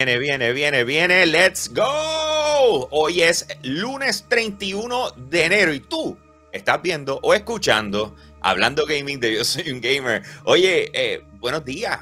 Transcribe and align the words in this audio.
Viene, 0.00 0.20
viene, 0.20 0.52
viene, 0.52 0.84
viene. 0.84 1.26
Let's 1.26 1.74
go. 1.74 2.86
Hoy 2.92 3.20
es 3.20 3.48
lunes 3.64 4.24
31 4.28 5.10
de 5.16 5.44
enero 5.44 5.74
y 5.74 5.80
tú 5.80 6.16
estás 6.52 6.80
viendo 6.80 7.18
o 7.20 7.34
escuchando 7.34 8.14
Hablando 8.40 8.86
Gaming 8.86 9.18
de 9.18 9.34
Yo 9.34 9.44
Soy 9.44 9.72
un 9.72 9.80
Gamer. 9.80 10.22
Oye, 10.44 10.88
eh, 10.94 11.24
buenos 11.40 11.64
días. 11.64 11.98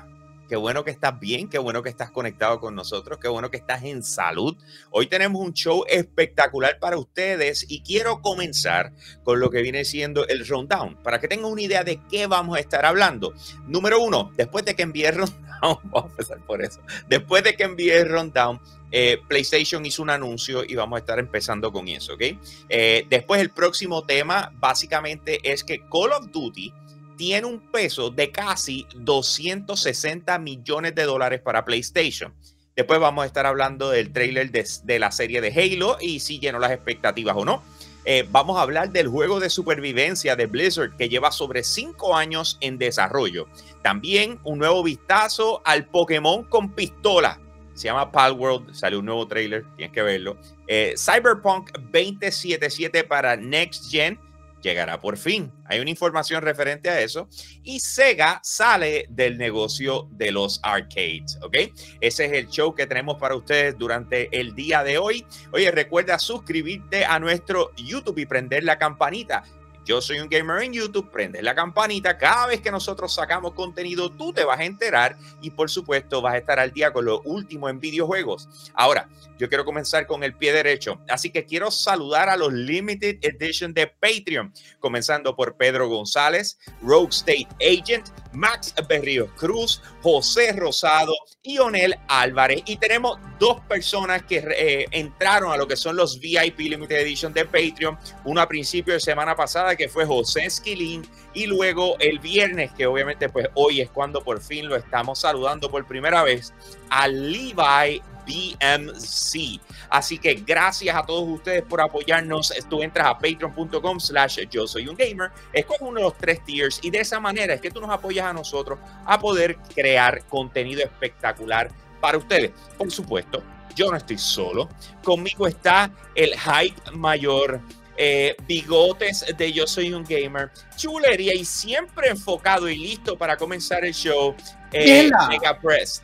Qué 0.48 0.54
bueno 0.54 0.84
que 0.84 0.92
estás 0.92 1.18
bien, 1.18 1.48
qué 1.48 1.58
bueno 1.58 1.82
que 1.82 1.88
estás 1.88 2.10
conectado 2.12 2.60
con 2.60 2.76
nosotros, 2.76 3.18
qué 3.20 3.26
bueno 3.26 3.50
que 3.50 3.56
estás 3.56 3.82
en 3.82 4.04
salud. 4.04 4.56
Hoy 4.90 5.08
tenemos 5.08 5.42
un 5.42 5.52
show 5.52 5.84
espectacular 5.88 6.78
para 6.78 6.98
ustedes 6.98 7.66
y 7.68 7.80
quiero 7.80 8.22
comenzar 8.22 8.92
con 9.24 9.40
lo 9.40 9.50
que 9.50 9.62
viene 9.62 9.84
siendo 9.84 10.26
el 10.28 10.46
rundown, 10.46 11.02
para 11.02 11.20
que 11.20 11.26
tengan 11.26 11.50
una 11.50 11.62
idea 11.62 11.82
de 11.82 12.00
qué 12.08 12.28
vamos 12.28 12.56
a 12.56 12.60
estar 12.60 12.86
hablando. 12.86 13.34
Número 13.66 14.00
uno, 14.00 14.30
después 14.36 14.64
de 14.64 14.76
que 14.76 14.82
envíe 14.82 15.06
el 15.06 15.16
rundown, 15.16 15.36
vamos 15.84 16.04
a 16.04 16.10
empezar 16.10 16.38
por 16.46 16.62
eso, 16.62 16.80
después 17.08 17.42
de 17.42 17.56
que 17.56 17.64
envíe 17.64 17.90
el 17.90 18.08
rundown, 18.08 18.60
eh, 18.92 19.18
PlayStation 19.26 19.84
hizo 19.84 20.00
un 20.00 20.10
anuncio 20.10 20.62
y 20.64 20.76
vamos 20.76 20.96
a 20.96 21.00
estar 21.00 21.18
empezando 21.18 21.72
con 21.72 21.88
eso, 21.88 22.14
¿ok? 22.14 22.22
Eh, 22.68 23.04
después 23.10 23.40
el 23.40 23.50
próximo 23.50 24.04
tema 24.04 24.52
básicamente 24.60 25.40
es 25.42 25.64
que 25.64 25.80
Call 25.80 26.12
of 26.12 26.30
Duty 26.30 26.72
tiene 27.16 27.46
un 27.46 27.60
peso 27.70 28.10
de 28.10 28.30
casi 28.30 28.86
260 28.96 30.38
millones 30.38 30.94
de 30.94 31.04
dólares 31.04 31.40
para 31.40 31.64
PlayStation. 31.64 32.34
Después 32.76 33.00
vamos 33.00 33.22
a 33.22 33.26
estar 33.26 33.46
hablando 33.46 33.88
del 33.88 34.12
trailer 34.12 34.50
de, 34.50 34.98
la 34.98 35.10
serie 35.10 35.40
de 35.40 35.48
Halo 35.50 35.96
y 35.98 36.20
si 36.20 36.38
llenó 36.38 36.58
las 36.58 36.72
expectativas 36.72 37.34
o 37.36 37.44
no. 37.44 37.62
Eh, 38.04 38.28
vamos 38.30 38.58
a 38.58 38.62
hablar 38.62 38.90
del 38.90 39.08
juego 39.08 39.40
de 39.40 39.50
supervivencia 39.50 40.36
de 40.36 40.46
Blizzard 40.46 40.94
que 40.96 41.08
lleva 41.08 41.32
sobre 41.32 41.64
5 41.64 42.14
años 42.14 42.58
en 42.60 42.78
desarrollo. 42.78 43.48
También 43.82 44.38
un 44.44 44.58
nuevo 44.58 44.82
vistazo 44.82 45.62
al 45.64 45.86
Pokémon 45.86 46.44
con 46.44 46.70
pistola. 46.70 47.40
Se 47.72 47.88
llama 47.88 48.12
Palworld, 48.12 48.74
sale 48.74 48.96
un 48.96 49.06
nuevo 49.06 49.26
trailer, 49.26 49.64
tienes 49.76 49.92
que 49.92 50.02
verlo. 50.02 50.36
Eh, 50.66 50.94
Cyberpunk 50.96 51.72
2077 51.78 53.04
para 53.04 53.36
Next 53.36 53.90
Gen 53.90 54.18
llegará 54.66 55.00
por 55.00 55.16
fin. 55.16 55.52
Hay 55.64 55.80
una 55.80 55.90
información 55.90 56.42
referente 56.42 56.90
a 56.90 57.00
eso. 57.00 57.28
Y 57.62 57.80
Sega 57.80 58.40
sale 58.42 59.06
del 59.08 59.38
negocio 59.38 60.08
de 60.12 60.32
los 60.32 60.60
arcades, 60.62 61.38
¿ok? 61.42 61.56
Ese 62.00 62.24
es 62.26 62.32
el 62.32 62.48
show 62.48 62.74
que 62.74 62.86
tenemos 62.86 63.16
para 63.18 63.36
ustedes 63.36 63.78
durante 63.78 64.28
el 64.38 64.54
día 64.54 64.82
de 64.82 64.98
hoy. 64.98 65.24
Oye, 65.52 65.70
recuerda 65.70 66.18
suscribirte 66.18 67.04
a 67.04 67.18
nuestro 67.18 67.70
YouTube 67.76 68.18
y 68.18 68.26
prender 68.26 68.64
la 68.64 68.76
campanita. 68.78 69.44
Yo 69.86 70.00
soy 70.00 70.18
un 70.18 70.28
gamer 70.28 70.64
en 70.64 70.72
YouTube, 70.72 71.12
prende 71.12 71.40
la 71.40 71.54
campanita. 71.54 72.18
Cada 72.18 72.48
vez 72.48 72.60
que 72.60 72.72
nosotros 72.72 73.14
sacamos 73.14 73.54
contenido, 73.54 74.10
tú 74.10 74.32
te 74.32 74.44
vas 74.44 74.58
a 74.58 74.64
enterar 74.64 75.16
y 75.40 75.50
por 75.50 75.70
supuesto 75.70 76.20
vas 76.20 76.34
a 76.34 76.38
estar 76.38 76.58
al 76.58 76.72
día 76.72 76.92
con 76.92 77.04
lo 77.04 77.20
último 77.20 77.68
en 77.68 77.78
videojuegos. 77.78 78.48
Ahora, 78.74 79.08
yo 79.38 79.48
quiero 79.48 79.64
comenzar 79.64 80.08
con 80.08 80.24
el 80.24 80.34
pie 80.34 80.52
derecho, 80.52 81.00
así 81.08 81.30
que 81.30 81.44
quiero 81.44 81.70
saludar 81.70 82.28
a 82.28 82.36
los 82.36 82.52
Limited 82.52 83.18
Edition 83.22 83.72
de 83.74 83.86
Patreon, 83.86 84.52
comenzando 84.80 85.36
por 85.36 85.56
Pedro 85.56 85.88
González, 85.88 86.58
Rogue 86.82 87.10
State 87.10 87.46
Agent, 87.60 88.08
Max 88.32 88.74
Berrío 88.88 89.28
Cruz, 89.36 89.80
José 90.02 90.52
Rosado 90.52 91.14
y 91.46 91.58
Onel 91.58 91.96
Álvarez. 92.08 92.62
Y 92.66 92.76
tenemos 92.76 93.18
dos 93.38 93.60
personas 93.62 94.22
que 94.24 94.38
eh, 94.38 94.86
entraron 94.90 95.52
a 95.52 95.56
lo 95.56 95.68
que 95.68 95.76
son 95.76 95.96
los 95.96 96.18
VIP 96.18 96.58
Limited 96.58 96.96
Edition 96.96 97.32
de 97.32 97.44
Patreon. 97.44 97.96
Uno 98.24 98.40
a 98.40 98.48
principio 98.48 98.94
de 98.94 99.00
semana 99.00 99.36
pasada 99.36 99.76
que 99.76 99.88
fue 99.88 100.04
José 100.04 100.46
Esquilín 100.46 101.06
y 101.34 101.46
luego 101.46 101.96
el 102.00 102.18
viernes, 102.18 102.72
que 102.72 102.86
obviamente 102.86 103.28
pues 103.28 103.48
hoy 103.54 103.80
es 103.80 103.90
cuando 103.90 104.22
por 104.22 104.40
fin 104.40 104.68
lo 104.68 104.74
estamos 104.74 105.20
saludando 105.20 105.70
por 105.70 105.86
primera 105.86 106.22
vez, 106.22 106.52
a 106.90 107.06
Levi 107.06 108.02
BMC. 108.26 109.60
Así 109.88 110.18
que 110.18 110.34
gracias 110.34 110.94
a 110.94 111.04
todos 111.04 111.28
ustedes 111.28 111.62
por 111.62 111.80
apoyarnos. 111.80 112.52
Tú 112.68 112.82
entras 112.82 113.06
a 113.06 113.18
patreon.com 113.18 114.00
slash 114.00 114.40
yo 114.50 114.66
soy 114.66 114.88
un 114.88 114.96
gamer, 114.96 115.30
escoge 115.52 115.84
uno 115.84 116.00
de 116.00 116.02
los 116.02 116.18
tres 116.18 116.44
tiers 116.44 116.80
y 116.82 116.90
de 116.90 117.00
esa 117.00 117.20
manera 117.20 117.54
es 117.54 117.60
que 117.60 117.70
tú 117.70 117.80
nos 117.80 117.90
apoyas 117.90 118.26
a 118.26 118.32
nosotros 118.32 118.78
a 119.04 119.18
poder 119.18 119.56
crear 119.74 120.24
contenido 120.26 120.82
espectacular 120.82 121.70
para 122.00 122.18
ustedes. 122.18 122.52
Por 122.76 122.90
supuesto, 122.90 123.42
yo 123.74 123.90
no 123.90 123.96
estoy 123.96 124.18
solo. 124.18 124.68
Conmigo 125.02 125.46
está 125.46 125.90
el 126.14 126.34
hype 126.38 126.90
mayor. 126.92 127.60
Eh, 127.98 128.36
bigotes 128.46 129.24
de 129.38 129.52
Yo 129.54 129.66
Soy 129.66 129.94
un 129.94 130.04
Gamer, 130.04 130.50
chulería 130.76 131.32
y 131.32 131.46
siempre 131.46 132.10
enfocado 132.10 132.68
y 132.68 132.76
listo 132.76 133.16
para 133.16 133.38
comenzar 133.38 133.86
el 133.86 133.94
show. 133.94 134.34
Eh, 134.70 135.10
Mega 135.30 135.58
Press. 135.58 136.02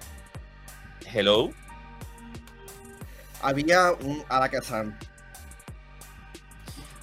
Hello 1.13 1.53
había 3.43 3.93
un 3.93 4.25
Alakazam. 4.29 4.97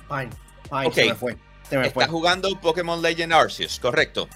Fine, 0.07 0.29
fine, 0.69 0.93
se 0.93 1.05
me 1.05 1.15
fue. 1.15 1.37
Se 1.69 1.77
me 1.77 1.87
Está 1.87 2.07
jugando 2.07 2.49
Pokémon 2.59 3.01
Legend 3.01 3.33
Arceus, 3.33 3.79
¿correcto? 3.79 4.27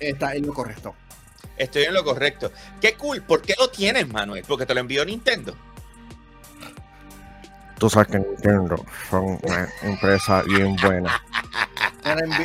está 0.00 0.34
en 0.34 0.46
lo 0.46 0.54
correcto. 0.54 0.94
Estoy 1.58 1.84
en 1.84 1.92
lo 1.92 2.04
correcto. 2.04 2.52
Qué 2.80 2.94
cool. 2.94 3.22
¿Por 3.22 3.42
qué 3.42 3.54
lo 3.58 3.68
tienes, 3.68 4.08
Manuel? 4.08 4.44
Porque 4.46 4.64
te 4.64 4.72
lo 4.72 4.80
envió 4.80 5.04
Nintendo. 5.04 5.54
Tú 7.78 7.90
sabes 7.90 8.08
que 8.08 8.18
Nintendo 8.18 8.84
son 9.10 9.38
una 9.42 9.68
empresa 9.82 10.42
bien 10.42 10.74
buena. 10.76 11.22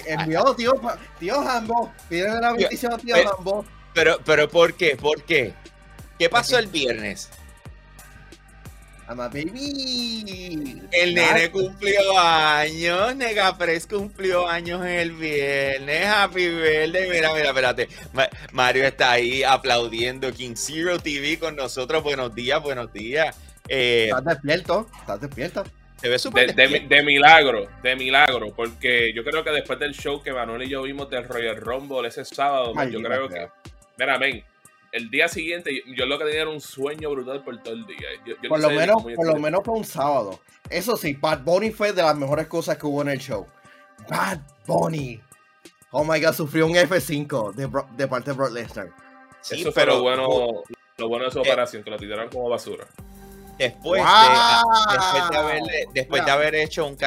envió, 0.05 0.53
tío, 0.55 0.73
tío 1.19 1.39
Hambo. 1.39 1.93
Pídele 2.09 2.41
la 2.41 2.53
bendición 2.53 2.93
a 2.93 2.97
tío 2.97 3.15
Hambo. 3.15 3.65
Pero, 3.93 4.19
pero, 4.25 4.49
¿por 4.49 4.73
qué? 4.73 4.97
¿Por 4.97 5.23
qué? 5.23 5.53
¿Qué 6.17 6.29
pasó 6.29 6.57
el 6.57 6.67
viernes? 6.67 7.29
Ama 9.13 9.27
baby. 9.27 10.81
El 10.91 11.13
nene 11.13 11.51
cumplió 11.51 12.17
años. 12.17 13.15
Negapres 13.15 13.85
cumplió 13.85 14.47
años 14.47 14.83
el 14.83 15.11
viernes. 15.11 16.07
Happy 16.07 16.47
birthday. 16.47 17.09
Mira, 17.11 17.31
mira, 17.31 17.49
espérate. 17.49 17.89
Mario 18.53 18.85
está 18.85 19.11
ahí 19.11 19.43
aplaudiendo 19.43 20.33
King 20.33 20.55
Zero 20.55 20.97
TV 20.97 21.37
con 21.37 21.55
nosotros. 21.55 22.01
Buenos 22.01 22.33
días, 22.33 22.59
buenos 22.63 22.91
días. 22.91 23.37
Eh, 23.67 24.05
estás 24.09 24.25
despierto. 24.25 24.89
Estás 25.01 25.21
despierto. 25.21 25.63
Se 26.01 26.09
ve 26.09 26.17
súper 26.17 26.55
de, 26.55 26.79
de, 26.79 27.03
milagro, 27.03 27.67
de 27.83 27.95
milagro, 27.95 28.51
porque 28.55 29.13
yo 29.13 29.23
creo 29.23 29.43
que 29.43 29.51
después 29.51 29.77
del 29.77 29.93
show 29.93 30.23
que 30.23 30.33
Manuel 30.33 30.63
y 30.63 30.69
yo 30.69 30.81
vimos 30.81 31.07
del 31.11 31.25
Royal 31.25 31.57
Rumble 31.57 32.07
ese 32.07 32.25
sábado, 32.25 32.73
yo 32.89 32.99
creo 32.99 33.29
que. 33.29 33.47
Mira, 33.95 34.17
ven, 34.17 34.43
el 34.93 35.09
día 35.09 35.27
siguiente, 35.27 35.83
yo 35.87 36.05
lo 36.05 36.19
que 36.19 36.25
tenía 36.25 36.41
era 36.41 36.51
un 36.51 36.61
sueño 36.61 37.09
brutal 37.09 37.43
por 37.43 37.61
todo 37.63 37.73
el 37.73 37.85
día. 37.87 38.07
por, 38.47 38.59
lo 38.59 38.69
menos, 38.69 39.01
por 39.01 39.27
lo 39.27 39.39
menos 39.39 39.61
fue 39.65 39.73
un 39.73 39.83
sábado. 39.83 40.39
Eso 40.69 40.95
sí, 40.95 41.13
Bad 41.13 41.43
Bunny 41.43 41.71
fue 41.71 41.93
de 41.93 42.03
las 42.03 42.15
mejores 42.15 42.45
cosas 42.47 42.77
que 42.77 42.85
hubo 42.85 43.01
en 43.01 43.09
el 43.09 43.17
show. 43.17 43.47
Bad 44.07 44.41
Bunny. 44.67 45.19
Oh 45.89 46.03
my 46.03 46.21
god, 46.21 46.33
sufrió 46.33 46.67
un 46.67 46.75
F5 46.75 47.53
de, 47.53 48.07
parte 48.07 48.31
de 48.31 48.37
Brock 48.37 48.51
Lesnar. 48.51 48.89
Sí, 49.41 49.61
Eso 49.61 49.71
pero, 49.73 49.93
fue 49.93 49.97
lo 49.97 50.03
bueno, 50.03 50.63
lo 50.97 51.07
bueno 51.09 51.25
de 51.25 51.31
su 51.31 51.39
eh, 51.39 51.41
operación, 51.41 51.83
que 51.83 51.89
lo 51.89 51.97
tiraron 51.97 52.29
como 52.29 52.47
basura. 52.49 52.85
Después, 53.57 54.03
de, 54.03 55.87
después, 55.93 56.25
de, 56.25 56.31
haber 56.31 56.55
hecho 56.55 56.85
un, 56.85 56.97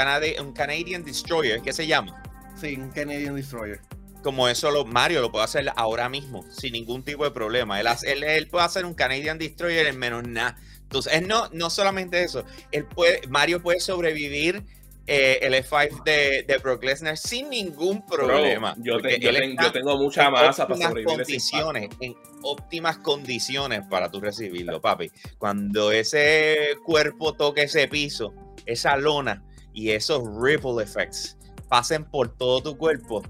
un 0.41 0.53
Canadian 0.53 1.05
Destroyer, 1.05 1.61
¿qué 1.63 1.73
se 1.73 1.87
llama? 1.87 2.21
Sí, 2.57 2.77
un 2.77 2.91
Canadian 2.91 3.37
Destroyer 3.37 3.81
como 4.27 4.49
eso 4.49 4.73
lo, 4.73 4.85
Mario 4.85 5.21
lo 5.21 5.31
puede 5.31 5.45
hacer 5.45 5.73
ahora 5.77 6.09
mismo, 6.09 6.45
sin 6.51 6.73
ningún 6.73 7.05
tipo 7.05 7.23
de 7.23 7.31
problema. 7.31 7.79
Él, 7.79 8.25
él, 8.25 8.49
puede 8.49 8.65
hacer 8.65 8.85
un 8.85 8.93
Canadian 8.93 9.39
Destroyer 9.39 9.87
en 9.87 9.97
menos 9.97 10.27
nada. 10.27 10.57
Entonces, 10.83 11.25
no, 11.25 11.49
no 11.53 11.71
solamente 11.71 12.25
eso, 12.25 12.45
él 12.73 12.87
puede, 12.87 13.21
Mario 13.29 13.63
puede 13.63 13.79
sobrevivir 13.79 14.65
eh, 15.07 15.39
el 15.43 15.55
F5 15.55 16.03
de, 16.03 16.43
de 16.43 16.59
Brock 16.59 16.83
Lesnar 16.83 17.17
sin 17.17 17.51
ningún 17.51 18.05
problema. 18.05 18.75
yo, 18.81 18.99
tengo 19.01 19.97
mucha 19.97 20.29
masa 20.29 20.67
para 20.67 20.81
sobrevivir 20.81 21.05
condiciones, 21.05 21.89
en 22.01 22.17
óptimas 22.43 22.99
condiciones 22.99 23.83
para 23.89 24.11
tú 24.11 24.21
recibirlo, 24.21 24.81
papi. 24.81 25.09
Cuando 25.39 25.93
ese 25.93 26.71
cuerpo 26.85 27.33
toque 27.35 27.63
ese 27.63 27.87
piso, 27.87 28.35
esa 28.67 28.97
lona 28.97 29.45
y 29.73 29.91
esos 29.91 30.25
ripple 30.43 30.83
effects 30.83 31.37
pasen 31.69 32.05
por 32.05 32.37
todo 32.37 32.61
tu 32.63 32.77
cuerpo, 32.77 33.23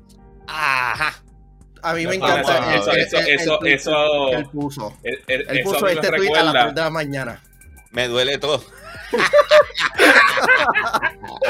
Ajá. 0.47 1.23
A 1.83 1.95
mí 1.95 2.07
me 2.07 2.17
encanta. 2.17 2.75
eso, 2.75 2.93
eso, 2.93 3.19
eso, 3.19 3.65
eso, 3.65 4.33
Él 4.33 4.49
puso. 4.51 4.97
Él, 5.03 5.61
puso 5.63 5.87
este 5.87 6.09
tweet 6.09 6.35
a 6.35 6.43
las 6.45 6.53
3 6.65 6.75
de 6.75 6.81
la 6.81 6.91
mañana. 6.91 7.43
Me 7.93 8.09
duele 8.09 8.39
todo. 8.39 8.65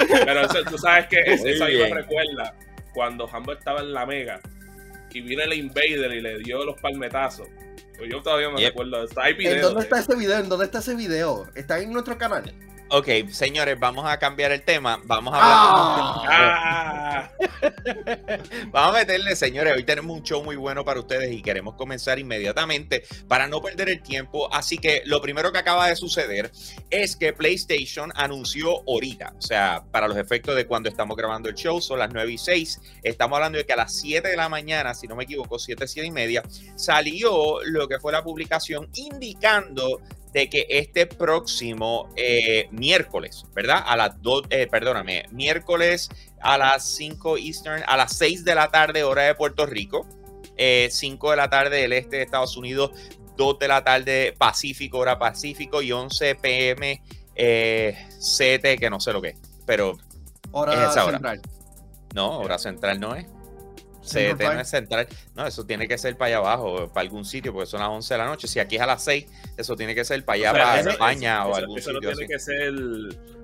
Pero 0.09 0.41
eso, 0.43 0.65
tú 0.65 0.79
sabes 0.79 1.07
que 1.07 1.21
eso, 1.21 1.65
ahí 1.65 1.79
me 1.79 1.89
recuerda 1.95 2.55
cuando 2.93 3.29
Hambo 3.33 3.53
estaba 3.53 3.81
en 3.81 3.93
la 3.93 4.07
Mega 4.07 4.41
y 5.17 5.21
vino 5.23 5.43
el 5.43 5.55
Invader 5.55 6.13
y 6.13 6.21
le 6.21 6.39
dio 6.41 6.63
los 6.65 6.79
palmetazos. 6.79 7.49
Pues 7.97 8.11
yo 8.11 8.21
todavía 8.21 8.51
me 8.51 8.61
recuerdo. 8.61 9.07
¿En 9.27 9.61
dónde 9.63 9.83
está 9.83 9.99
ese 9.99 10.15
video? 10.15 10.39
¿En 10.39 10.49
dónde 10.51 10.67
está 10.67 10.79
ese 10.81 10.95
video? 10.95 11.47
¿Está 11.55 11.79
en 11.79 11.91
nuestro 11.91 12.19
canal? 12.19 12.53
Ok, 12.89 13.09
señores, 13.33 13.81
vamos 13.81 14.07
a 14.07 14.17
cambiar 14.17 14.53
el 14.53 14.63
tema. 14.63 15.01
Vamos 15.05 15.35
a 15.35 15.39
hablar. 15.39 16.27
Ah. 16.29 17.31
vamos 18.71 18.95
a 18.95 18.99
meterle, 19.01 19.35
señores. 19.35 19.75
Hoy 19.75 19.83
tenemos 19.83 20.17
un 20.17 20.23
show 20.23 20.45
muy 20.45 20.55
bueno 20.55 20.85
para 20.85 21.01
ustedes 21.01 21.33
y 21.33 21.43
queremos 21.43 21.75
comenzar 21.75 22.21
inmediatamente 22.21 23.03
para 23.27 23.49
no 23.49 23.61
perder 23.61 23.89
el 23.89 24.03
tiempo. 24.03 24.49
Así 24.55 24.79
que 24.79 25.03
lo 25.05 25.21
primero 25.21 25.51
que 25.51 25.59
acaba 25.59 25.89
de 25.89 25.97
suceder 25.97 26.53
es 26.89 27.17
que 27.17 27.33
PlayStation 27.33 28.13
anunció 28.15 28.83
ahorita, 28.89 29.35
o 29.37 29.43
sea, 29.43 29.85
para 29.91 30.07
los 30.07 30.17
efectos 30.17 30.55
de 30.55 30.67
cuando 30.67 30.89
estamos 30.89 31.17
grabando 31.17 31.49
el 31.49 31.57
show, 31.57 31.81
son 31.81 31.99
las 31.99 32.13
9 32.13 32.33
y 32.33 32.39
6. 32.39 32.81
Estamos 33.03 33.37
hablando 33.37 33.59
de 33.59 33.67
que 33.67 33.73
a 33.73 33.77
las 33.77 33.97
7 33.97 34.29
de 34.29 34.37
la 34.37 34.49
mañana, 34.49 34.95
si 34.95 35.09
no 35.09 35.17
me 35.17 35.25
equivoco, 35.25 35.59
7, 35.59 35.89
7 35.89 36.07
y 36.07 36.13
media, 36.13 36.45
salió 36.77 37.59
lo 37.65 37.89
que 37.89 37.99
fue 37.99 38.13
la 38.13 38.23
publicación 38.23 38.89
indicando 38.95 40.01
de 40.37 40.51
que 40.51 40.67
este 40.69 41.07
próximo 41.07 42.11
eh, 42.15 42.69
miércoles, 42.71 43.47
¿verdad? 43.55 43.83
A 43.87 43.97
las 43.97 44.21
2, 44.21 44.43
eh, 44.51 44.67
perdóname, 44.71 45.25
miércoles 45.31 46.11
a 46.43 46.59
las 46.59 46.85
5 46.91 47.39
Eastern, 47.39 47.83
a 47.87 47.97
las 47.97 48.19
6 48.19 48.45
de 48.45 48.55
la 48.55 48.69
tarde, 48.69 49.03
hora 49.03 49.23
de 49.23 49.35
Puerto 49.35 49.65
Rico, 49.65 50.07
5 50.59 50.59
eh, 50.59 50.91
de 51.31 51.37
la 51.39 51.49
tarde 51.49 51.81
del 51.81 51.95
este 51.95 52.17
de 52.17 52.23
Estados 52.25 52.55
Unidos, 52.59 52.91
2 53.39 53.59
de 53.59 53.69
la 53.69 53.83
tarde 53.83 54.35
Pacífico, 54.37 54.99
hora 54.99 55.19
Pacífico, 55.19 55.81
y 55.81 55.93
11 55.93 56.35
pm 56.35 57.01
CT, 57.35 58.79
que 58.79 58.91
no 58.91 59.01
sé 59.01 59.15
lo 59.15 59.23
que 59.23 59.29
es, 59.29 59.39
pero 59.65 59.97
hora 60.53 60.93
central. 60.93 61.41
No, 62.15 62.41
hora 62.41 62.59
central 62.59 63.01
no 63.01 63.15
es. 63.15 63.27
CDT 64.07 64.43
no 64.43 64.61
es 64.61 64.69
central. 64.69 65.09
No, 65.35 65.47
eso 65.47 65.67
tiene 65.67 65.87
que 65.87 65.99
ser 65.99 66.17
para 66.17 66.29
allá 66.29 66.37
abajo, 66.39 66.89
para 66.89 67.03
algún 67.03 67.25
sitio, 67.25 67.53
porque 67.53 67.67
son 67.67 67.81
las 67.81 67.89
11 67.89 68.15
de 68.15 68.19
la 68.19 68.27
noche. 68.27 68.49
Si 68.49 68.59
aquí 68.59 68.77
es 68.77 68.83
a 68.83 68.87
las 68.87 69.05
6, 69.05 69.27
eso 69.57 69.77
tiene 69.77 69.95
que 69.95 70.05
ser 70.05 70.25
para 70.25 70.37
allá, 70.37 70.53
para 70.53 70.91
España 70.91 71.47
o 71.47 71.55
algún 71.55 71.79
eso 71.79 71.93
sitio. 71.93 72.11
Eso 72.11 72.19
tiene 72.19 72.33
que 72.33 72.39
ser 72.39 72.73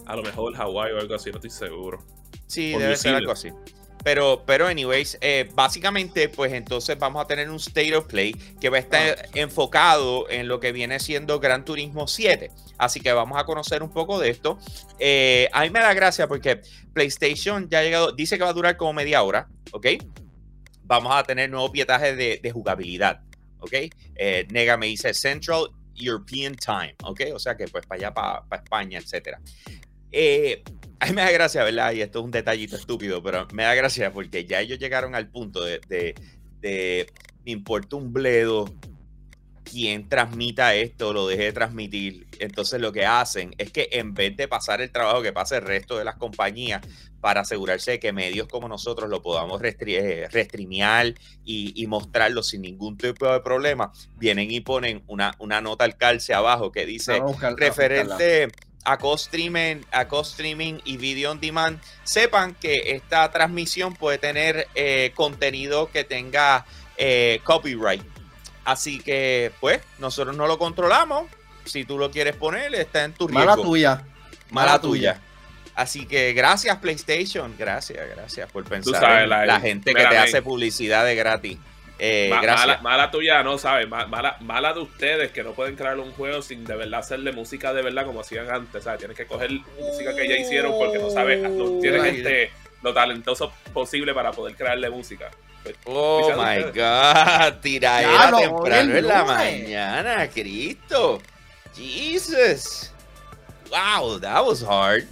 a 0.07 0.17
lo 0.17 0.23
mejor 0.23 0.55
Hawái 0.55 0.93
o 0.93 0.99
algo 0.99 1.15
así, 1.15 1.31
no 1.31 1.37
estoy 1.37 1.51
seguro. 1.51 2.03
Sí, 2.47 2.73
debe 2.73 2.97
ser 2.97 3.15
algo 3.15 3.33
así. 3.33 3.51
Pero, 4.05 4.43
pero 4.45 4.67
anyways, 4.67 5.17
eh, 5.21 5.49
básicamente, 5.55 6.29
pues 6.29 6.53
entonces 6.53 6.99
vamos 6.99 7.23
a 7.23 7.27
tener 7.27 7.49
un 7.49 7.57
State 7.57 7.95
of 7.95 8.07
Play 8.07 8.33
que 8.61 8.69
va 8.69 8.79
a 8.79 8.81
estar 8.81 9.17
ah. 9.19 9.29
enfocado 9.35 10.29
en 10.29 10.49
lo 10.49 10.59
que 10.59 10.73
viene 10.73 10.99
siendo 10.99 11.39
Gran 11.39 11.65
Turismo 11.65 12.09
7. 12.09 12.51
Así 12.79 13.01
que 13.01 13.13
vamos 13.13 13.39
a 13.39 13.45
conocer 13.45 13.83
un 13.83 13.91
poco 13.91 14.19
de 14.19 14.31
esto. 14.31 14.59
Eh, 14.99 15.49
a 15.53 15.63
mí 15.63 15.71
me 15.71 15.79
da 15.79 15.95
gracia 15.95 16.27
porque 16.27 16.63
PlayStation 16.93 17.69
ya 17.71 17.79
ha 17.79 17.83
llegado, 17.83 18.13
dice 18.13 18.39
que 18.39 18.45
va 18.45 18.51
a 18.51 18.55
durar 18.55 18.77
como 18.77 18.93
media 18.93 19.23
hora, 19.23 19.49
¿ok? 19.71 19.87
Vamos 20.93 21.15
a 21.15 21.23
tener 21.23 21.49
nuevo 21.49 21.73
pietaje 21.73 22.15
de, 22.15 22.51
jugabilidad. 22.51 23.23
¿Ok? 23.61 23.73
Eh, 24.15 24.47
Nega 24.51 24.77
me 24.77 24.87
dice 24.87 25.15
Central 25.15 25.69
European 25.95 26.55
Time. 26.55 26.95
¿Ok? 27.05 27.23
O 27.35 27.39
sea 27.39 27.57
que 27.57 27.67
pues 27.69 27.87
para 27.87 28.09
allá, 28.09 28.15
para, 28.15 28.63
España, 28.63 28.99
etcétera. 28.99 29.41
Eh, 30.11 30.63
a 31.01 31.07
mí 31.07 31.13
me 31.15 31.23
da 31.23 31.31
gracia, 31.31 31.65
¿verdad? 31.65 31.93
Y 31.93 32.03
esto 32.03 32.19
es 32.19 32.25
un 32.27 32.31
detallito 32.31 32.77
estúpido, 32.77 33.23
pero 33.23 33.49
me 33.55 33.63
da 33.63 33.75
gracia 33.75 34.13
porque 34.13 34.45
ya 34.45 34.61
ellos 34.61 34.79
llegaron 34.79 35.15
al 35.15 35.31
punto 35.31 35.65
de, 35.65 35.81
de, 35.89 36.15
de 36.61 37.07
me 37.45 37.53
importa 37.53 37.97
un 37.97 38.13
bledo 38.13 38.67
quien 39.73 40.07
transmita 40.07 40.75
esto, 40.75 41.15
lo 41.15 41.27
deje 41.27 41.45
de 41.45 41.53
transmitir. 41.55 42.27
Entonces 42.39 42.79
lo 42.79 42.93
que 42.93 43.07
hacen 43.07 43.55
es 43.57 43.73
que 43.73 43.89
en 43.93 44.13
vez 44.13 44.37
de 44.37 44.47
pasar 44.47 44.83
el 44.83 44.91
trabajo 44.91 45.23
que 45.23 45.33
pasa 45.33 45.57
el 45.57 45.63
resto 45.63 45.97
de 45.97 46.05
las 46.05 46.17
compañías 46.17 46.83
para 47.23 47.41
asegurarse 47.41 47.93
de 47.93 48.01
que 48.01 48.13
medios 48.13 48.49
como 48.49 48.69
nosotros 48.69 49.09
lo 49.09 49.23
podamos 49.23 49.63
eh, 49.63 50.29
restreamear 50.31 51.15
y, 51.43 51.87
mostrarlo 51.87 52.43
sin 52.43 52.63
ningún 52.63 52.99
tipo 52.99 53.33
de 53.33 53.41
problema, 53.41 53.93
vienen 54.19 54.51
y 54.51 54.61
ponen 54.61 55.03
una, 55.07 55.35
una 55.39 55.63
nota 55.63 55.85
al 55.85 55.97
calce 55.97 56.35
abajo 56.35 56.71
que 56.71 56.85
dice 56.85 57.23
referente 57.57 58.49
a 58.85 58.99
co-streaming, 58.99 59.83
a 59.91 60.07
co-streaming 60.07 60.81
y 60.85 60.99
video 60.99 61.31
on 61.31 61.41
demand, 61.41 61.81
sepan 62.03 62.55
que 62.55 62.95
esta 62.95 63.31
transmisión 63.31 63.95
puede 63.95 64.19
tener 64.19 64.69
eh, 64.75 65.13
contenido 65.15 65.91
que 65.91 66.05
tenga 66.05 66.67
eh, 66.99 67.41
copyright 67.45 68.12
Así 68.65 69.01
que, 69.01 69.53
pues, 69.61 69.81
nosotros 69.99 70.37
no 70.37 70.47
lo 70.47 70.59
controlamos. 70.59 71.27
Si 71.65 71.85
tú 71.85 71.99
lo 71.99 72.11
quieres 72.11 72.37
poner, 72.37 72.75
está 72.75 73.05
en 73.05 73.13
tu 73.13 73.29
riesgo. 73.29 73.47
Mala 73.47 73.63
tuya. 73.63 74.03
Mala, 74.51 74.81
tuya. 74.81 75.21
Así 75.75 76.07
que 76.07 76.33
gracias, 76.33 76.77
PlayStation. 76.79 77.55
Gracias, 77.59 78.07
gracias 78.15 78.51
por 78.51 78.65
pensar 78.65 79.27
la, 79.27 79.61
gente 79.61 79.95
que 79.95 80.05
te 80.05 80.19
hace 80.19 80.43
publicidad 80.43 81.05
de 81.05 81.15
gratis. 81.15 81.59
Eh, 81.99 82.31
mala, 82.83 83.11
tuya, 83.13 83.45
no, 83.45 83.59
¿sabes? 83.59 83.89
Mala, 83.89 84.37
mala 84.41 84.73
de 84.73 84.81
ustedes 84.81 85.31
que 85.31 85.45
no 85.45 85.53
pueden 85.53 85.77
crear 85.77 85.99
un 86.01 86.11
juego 86.13 86.43
sin 86.43 86.65
de 86.65 86.75
verdad 86.75 86.99
hacerle 86.99 87.31
música 87.31 87.73
de 87.73 87.81
verdad 87.81 88.05
como 88.05 88.21
hacían 88.21 88.51
antes. 88.51 88.85
¿sabes? 88.85 88.99
Tienes 88.99 89.17
que 89.17 89.25
coger 89.27 89.51
música 89.53 90.15
que 90.15 90.29
ya 90.29 90.37
hicieron 90.37 90.73
porque 90.73 90.99
no 90.99 91.11
sabes, 91.11 91.41
no 91.49 91.79
tienen 91.81 92.05
este, 92.05 92.51
lo 92.83 92.93
talentoso 92.93 93.53
posible 93.73 94.13
para 94.15 94.33
poder 94.33 94.57
crearle 94.57 94.91
música. 94.91 95.31
Oh 95.87 96.35
my 96.37 96.73
God, 96.73 97.61
tiradera 97.61 98.37
temprano 98.37 98.97
en 98.97 99.07
la 99.07 99.25
mañana, 99.25 100.29
Cristo. 100.29 101.21
Jesus. 101.75 102.91
Wow, 103.71 104.19
that 104.19 104.45
was 104.45 104.63
hard. 104.63 105.07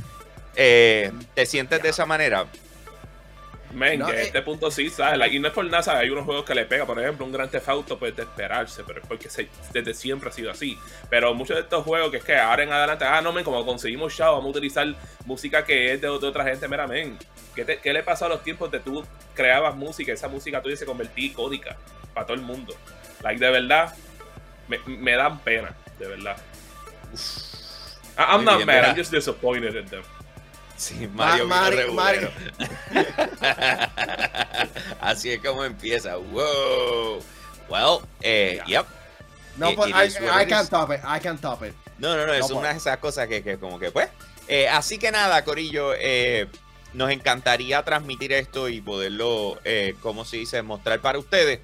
Eh, 0.57 1.11
¿Te 1.35 1.47
sientes 1.47 1.83
de 1.83 1.89
esa 1.89 2.05
manera? 2.05 2.47
Men, 3.73 4.05
que 4.05 4.13
eh, 4.13 4.23
este 4.23 4.43
punto 4.43 4.71
sí, 4.71 4.91
¿sabes? 4.91 5.33
y 5.33 5.39
no 5.39 5.49
es 5.49 5.55
por 5.55 5.65
nada, 5.65 5.83
¿sabes? 5.83 6.03
Hay 6.03 6.11
unos 6.11 6.25
juegos 6.25 6.45
que 6.45 6.55
le 6.55 6.65
pega, 6.65 6.87
por 6.87 6.99
ejemplo, 6.99 7.25
un 7.25 7.33
Gran 7.33 7.49
Theft 7.49 7.69
Auto 7.69 7.99
puede 7.99 8.21
esperarse, 8.23 8.83
pero 8.85 9.01
es 9.01 9.07
porque 9.07 9.29
desde 9.73 9.95
siempre 9.95 10.29
ha 10.29 10.33
sido 10.33 10.51
así. 10.51 10.77
Pero 11.09 11.35
muchos 11.35 11.57
de 11.57 11.63
estos 11.63 11.85
juegos 11.85 12.11
que 12.11 12.17
es 12.17 12.25
que 12.25 12.37
ahora 12.37 12.65
en 12.65 12.73
adelante, 12.73 13.05
ah, 13.05 13.21
no, 13.21 13.33
men, 13.33 13.45
como 13.45 13.65
conseguimos 13.65 14.13
Shadow, 14.13 14.37
vamos 14.37 14.49
a 14.49 14.59
utilizar 14.59 14.87
música 15.25 15.65
que 15.65 15.93
es 15.93 16.01
de, 16.01 16.09
otra 16.09 16.45
gente, 16.45 16.67
mira, 16.67 16.87
men. 16.87 17.17
¿Qué, 17.55 17.79
¿Qué, 17.83 17.93
le 17.93 18.03
pasó 18.03 18.27
a 18.27 18.29
los 18.29 18.43
tiempos 18.43 18.71
de 18.71 18.81
tú 18.81 19.05
creabas 19.35 19.75
música, 19.75 20.13
esa 20.13 20.29
música 20.29 20.63
tuya 20.63 20.77
se 20.77 20.87
convertía 20.87 21.27
en 21.27 21.35
códica 21.35 21.77
para 22.13 22.27
todo 22.27 22.37
el 22.37 22.43
mundo? 22.43 22.75
Like, 23.23 23.45
de 23.45 23.51
verdad, 23.51 23.95
me, 24.67 24.79
me 24.87 25.13
dan 25.15 25.39
pena, 25.41 25.75
de 25.99 26.09
verdad. 26.09 26.37
I'm 28.17 28.45
not 28.45 28.65
mad, 28.67 28.85
I'm 28.85 28.97
just 28.97 29.13
disappointed 29.13 29.77
in 29.77 29.87
them. 29.87 30.03
Sí, 30.81 31.07
Mario, 31.13 31.47
Mario, 31.47 31.93
Mario. 31.93 32.31
Así 35.03 35.31
es 35.31 35.39
como 35.41 35.63
empieza. 35.63 36.17
Wow. 36.17 37.23
Well, 37.69 38.01
eh, 38.23 38.63
yep. 38.67 38.87
No, 39.59 39.77
but 39.77 39.91
I, 39.91 40.07
I 40.07 40.47
can't 40.47 40.71
top 40.71 40.91
it. 40.91 41.01
I 41.05 41.21
can't 41.21 41.39
top 41.39 41.65
it. 41.65 41.75
No, 41.99 42.17
no, 42.17 42.27
no, 42.27 42.33
es 42.33 42.51
una 42.51 42.71
de 42.71 42.79
esas 42.79 42.97
cosas 42.97 43.29
que, 43.29 43.43
que 43.43 43.59
como 43.59 43.79
que 43.79 43.91
pues. 43.91 44.09
Eh, 44.49 44.69
así 44.69 44.97
que 44.97 45.13
nada, 45.13 45.45
Corillo, 45.45 45.93
eh, 45.99 46.47
nos 46.95 47.11
encantaría 47.11 47.83
transmitir 47.83 48.33
esto 48.33 48.71
y 48.71 48.81
poderlo, 48.81 49.61
eh, 49.65 49.97
como 50.01 50.25
se 50.25 50.39
dice, 50.39 50.63
mostrar 50.63 51.01
para 51.01 51.19
ustedes. 51.19 51.61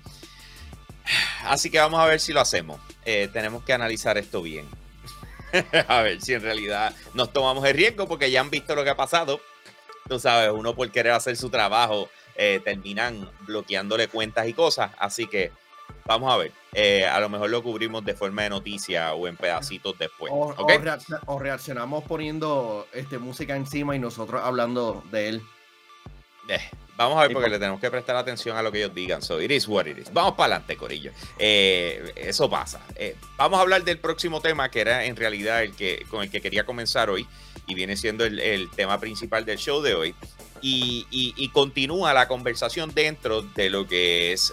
Así 1.47 1.71
que 1.71 1.79
vamos 1.79 2.01
a 2.01 2.05
ver 2.05 2.21
si 2.21 2.35
lo 2.35 2.41
hacemos. 2.41 2.79
Tenemos 3.33 3.65
que 3.65 3.73
analizar 3.73 4.19
esto 4.19 4.43
bien. 4.43 4.67
a 5.89 6.03
ver 6.03 6.21
si 6.21 6.35
en 6.35 6.43
realidad 6.43 6.95
nos 7.15 7.33
tomamos 7.33 7.65
el 7.67 7.75
riesgo 7.75 8.07
porque 8.07 8.31
ya 8.31 8.41
han 8.41 8.51
visto 8.51 8.75
lo 8.75 8.85
que 8.85 8.91
ha 8.91 8.97
pasado. 8.97 9.41
Tú 10.09 10.19
sabes, 10.19 10.51
uno 10.53 10.75
por 10.75 10.91
querer 10.91 11.13
hacer 11.13 11.37
su 11.37 11.51
trabajo 11.51 12.09
eh, 12.37 12.61
terminan 12.63 13.29
bloqueándole 13.41 14.09
cuentas 14.09 14.47
y 14.47 14.53
cosas. 14.53 14.93
Así 14.99 15.27
que 15.27 15.53
vamos 16.05 16.33
a 16.33 16.37
ver. 16.37 16.53
Eh, 16.73 17.07
a 17.07 17.19
lo 17.21 17.29
mejor 17.29 17.51
lo 17.51 17.63
cubrimos 17.63 18.05
de 18.05 18.15
forma 18.15 18.43
de 18.43 18.51
noticia 18.51 19.15
o 19.15 19.27
en 19.27 19.37
pedacitos 19.37 19.99
después. 19.99 20.33
O, 20.35 21.39
reaccionamos 21.39 22.05
poniendo 22.05 22.87
este, 22.93 23.19
música 23.19 23.57
encima 23.57 23.97
y 23.97 23.99
nosotros 23.99 24.43
hablando 24.45 25.03
de 25.11 25.29
él. 25.29 25.43
Eh, 26.49 26.61
vamos 26.97 27.19
a 27.19 27.23
ver 27.23 27.33
porque 27.33 27.49
le 27.49 27.59
tenemos 27.59 27.81
que 27.81 27.91
prestar 27.91 28.17
atención 28.17 28.57
a 28.57 28.63
lo 28.63 28.73
que 28.73 28.79
ellos 28.79 28.95
digan. 28.95 29.23
So 29.23 29.41
it 29.41 29.51
is 29.51 29.67
what 29.69 29.87
it 29.87 29.99
is. 29.99 30.13
Vamos 30.13 30.35
para 30.35 30.57
adelante, 30.57 30.77
Corillo. 30.77 31.13
Eh, 31.39 32.13
eso 32.17 32.49
pasa. 32.49 32.81
Eh, 32.97 33.17
vamos 33.37 33.59
a 33.59 33.63
hablar 33.63 33.85
del 33.85 33.99
próximo 33.99 34.41
tema 34.41 34.71
que 34.71 34.81
era 34.81 35.05
en 35.05 35.17
realidad 35.17 35.63
el 35.63 35.75
que 35.75 36.05
con 36.11 36.23
el 36.23 36.31
que 36.31 36.41
quería 36.41 36.65
comenzar 36.65 37.11
hoy 37.11 37.27
y 37.67 37.75
viene 37.75 37.97
siendo 37.97 38.25
el, 38.25 38.71
tema 38.77 39.01
principal 39.01 39.45
del 39.45 39.59
show 39.59 39.83
de 39.83 39.95
hoy. 39.95 40.15
Y, 40.63 41.51
continúa 41.53 42.13
la 42.13 42.29
conversación 42.29 42.93
dentro 42.93 43.43
de 43.43 43.71
lo 43.71 43.87
que 43.87 44.33
es 44.33 44.53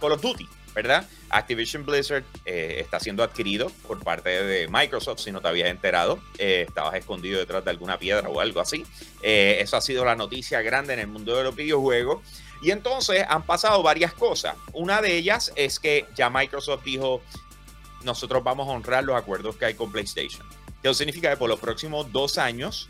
Call 0.00 0.12
of 0.12 0.22
Duty, 0.22 0.48
¿verdad? 0.74 1.08
Activision 1.30 1.84
Blizzard 1.84 2.24
eh, 2.44 2.76
está 2.78 3.00
siendo 3.00 3.22
adquirido 3.22 3.70
por 3.86 4.02
parte 4.02 4.30
de 4.30 4.68
Microsoft, 4.68 5.20
si 5.20 5.32
no 5.32 5.40
te 5.40 5.48
habías 5.48 5.68
enterado, 5.68 6.18
eh, 6.38 6.64
estabas 6.66 6.94
escondido 6.94 7.38
detrás 7.38 7.64
de 7.64 7.70
alguna 7.70 7.98
piedra 7.98 8.28
o 8.28 8.40
algo 8.40 8.60
así. 8.60 8.84
Eh, 9.22 9.58
eso 9.60 9.76
ha 9.76 9.80
sido 9.80 10.04
la 10.04 10.16
noticia 10.16 10.62
grande 10.62 10.94
en 10.94 11.00
el 11.00 11.06
mundo 11.06 11.36
de 11.36 11.44
los 11.44 11.54
videojuegos. 11.54 12.22
Y 12.62 12.70
entonces 12.72 13.24
han 13.28 13.44
pasado 13.44 13.82
varias 13.82 14.12
cosas. 14.12 14.56
Una 14.72 15.00
de 15.00 15.16
ellas 15.16 15.52
es 15.54 15.78
que 15.78 16.06
ya 16.16 16.28
Microsoft 16.28 16.82
dijo, 16.84 17.22
nosotros 18.02 18.42
vamos 18.42 18.66
a 18.68 18.72
honrar 18.72 19.04
los 19.04 19.16
acuerdos 19.16 19.56
que 19.56 19.66
hay 19.66 19.74
con 19.74 19.92
PlayStation. 19.92 20.44
Eso 20.82 20.94
significa 20.94 21.30
que 21.30 21.36
por 21.36 21.48
los 21.48 21.60
próximos 21.60 22.10
dos 22.12 22.38
años 22.38 22.88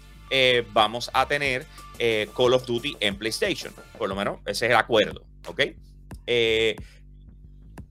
vamos 0.72 1.10
a 1.12 1.26
tener 1.26 1.66
Call 2.34 2.54
of 2.54 2.64
Duty 2.64 2.96
en 3.00 3.18
PlayStation. 3.18 3.74
Por 3.98 4.08
lo 4.08 4.14
menos 4.14 4.38
ese 4.46 4.66
es 4.66 4.70
el 4.70 4.76
acuerdo, 4.76 5.22
¿ok? 5.46 5.60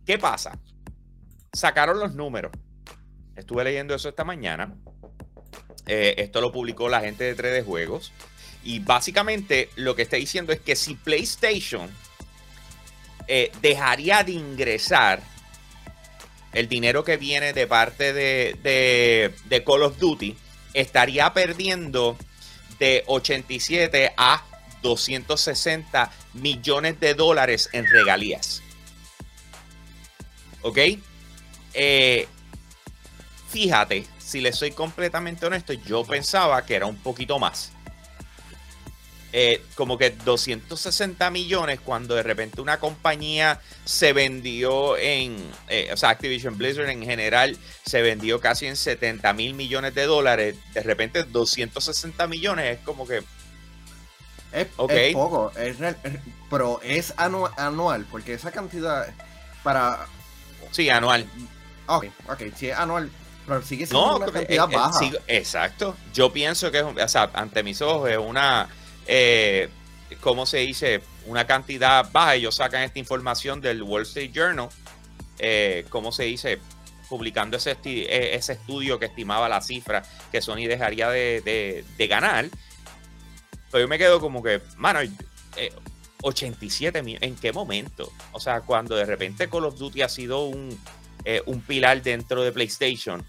¿Qué 0.08 0.18
pasa? 0.18 0.58
Sacaron 1.52 2.00
los 2.00 2.16
números. 2.16 2.54
Estuve 3.36 3.66
leyendo 3.66 3.94
eso 3.94 4.08
esta 4.08 4.24
mañana. 4.24 4.74
Eh, 5.86 6.16
esto 6.20 6.40
lo 6.40 6.54
publicó 6.54 6.88
la 6.88 7.02
gente 7.02 7.26
de 7.26 7.36
3D 7.36 7.66
Juegos. 7.66 8.14
Y 8.64 8.80
básicamente 8.80 9.70
lo 9.76 9.98
que 9.98 10.04
está 10.04 10.16
diciendo 10.16 10.54
es 10.54 10.62
que 10.62 10.78
si 10.78 10.96
PlayStation 10.96 11.90
eh, 13.28 13.52
dejaría 13.62 14.24
de 14.24 14.32
ingresar 14.32 15.22
el 16.54 16.70
dinero 16.70 17.04
que 17.04 17.18
viene 17.18 17.52
de 17.52 17.68
parte 17.68 18.14
de, 18.14 19.34
de, 19.44 19.64
Call 19.66 19.84
of 19.84 20.00
Duty, 20.00 20.38
estaría 20.74 21.34
perdiendo 21.34 22.18
de 22.80 23.04
87 23.08 24.14
a 24.16 24.42
260 24.82 26.12
millones 26.34 26.98
de 27.02 27.14
dólares 27.14 27.70
en 27.74 27.86
regalías. 27.88 28.64
¿Ok? 30.68 30.80
Eh, 31.74 32.28
fíjate, 33.50 34.06
si 34.20 34.42
le 34.42 34.52
soy 34.52 34.72
completamente 34.72 35.46
honesto, 35.46 35.72
yo 35.72 36.04
pensaba 36.04 36.66
que 36.66 36.76
era 36.76 36.86
un 36.86 36.98
poquito 36.98 37.40
más. 37.40 37.72
Eh, 39.32 39.64
como 39.76 39.98
que 39.98 40.10
260 40.10 41.30
millones 41.32 41.80
cuando 41.80 42.16
de 42.16 42.24
repente 42.24 42.60
una 42.60 42.80
compañía 42.80 43.62
se 43.86 44.12
vendió 44.12 44.98
en, 44.98 45.38
eh, 45.70 45.90
o 45.94 45.98
sea, 45.98 46.10
Activision 46.10 46.58
Blizzard 46.58 46.90
en 46.90 47.04
general 47.04 47.58
se 47.86 48.02
vendió 48.02 48.42
casi 48.42 48.68
en 48.68 48.76
70 48.76 49.32
mil 49.34 49.54
millones 49.54 49.96
de 49.96 50.06
dólares, 50.06 50.56
de 50.74 50.82
repente 50.82 51.24
260 51.24 52.28
millones 52.28 52.78
es 52.78 52.84
como 52.84 53.08
que... 53.08 53.24
Es, 54.52 54.68
poco, 55.14 55.52
pero 56.50 56.82
es 56.84 57.14
anual, 57.18 58.06
porque 58.12 58.34
esa 58.34 58.52
cantidad 58.52 59.08
para... 59.64 60.08
Sí, 60.72 60.90
anual. 60.90 61.26
Ok, 61.88 62.06
ok, 62.30 62.42
sí, 62.56 62.72
anual. 62.72 63.10
Pero 63.46 63.62
sigue 63.62 63.86
siendo 63.86 64.18
una 64.18 64.26
cantidad 64.26 64.70
eh, 64.72 64.76
baja. 64.76 65.06
exacto. 65.28 65.96
Yo 66.14 66.34
pienso 66.34 66.70
que 66.70 66.80
es, 66.80 66.84
o 66.84 67.08
sea, 67.08 67.30
ante 67.34 67.64
mis 67.64 67.82
ojos 67.82 68.10
es 68.10 68.18
una 68.18 68.68
eh, 69.08 69.70
¿cómo 70.20 70.46
se 70.46 70.58
dice? 70.58 71.02
Una 71.26 71.48
cantidad 71.48 72.10
baja. 72.12 72.36
Ellos 72.36 72.56
sacan 72.56 72.84
esta 72.84 73.00
información 73.00 73.62
del 73.62 73.82
Wall 73.84 74.04
Street 74.04 74.32
Journal, 74.34 74.70
eh, 75.40 75.86
¿cómo 75.90 76.12
se 76.12 76.24
dice? 76.24 76.60
Publicando 77.10 77.58
ese, 77.58 77.78
eh, 77.86 78.32
ese 78.34 78.54
estudio 78.54 79.00
que 79.00 79.06
estimaba 79.06 79.48
la 79.48 79.62
cifra 79.62 80.04
que 80.32 80.42
Sony 80.42 80.68
dejaría 80.68 81.10
de, 81.10 81.86
ganar. 81.98 82.48
Pero 83.72 83.84
yo 83.84 83.88
me 83.88 83.98
quedo 83.98 84.20
como 84.20 84.44
que, 84.44 84.62
mano, 84.76 85.00
87 86.24 87.00
eh, 87.00 87.18
¿en 87.22 87.36
qué 87.36 87.52
momento? 87.52 88.12
O 88.32 88.40
sea, 88.40 88.62
cuando 88.62 88.96
de 88.96 89.06
repente 89.06 89.50
Call 89.50 89.66
of 89.66 89.78
Duty 89.78 90.02
ha 90.02 90.10
sido 90.10 90.46
un, 90.46 90.78
un 91.46 91.62
pilar 91.62 92.02
dentro 92.02 92.44
de 92.44 92.52
PlayStation. 92.52 93.26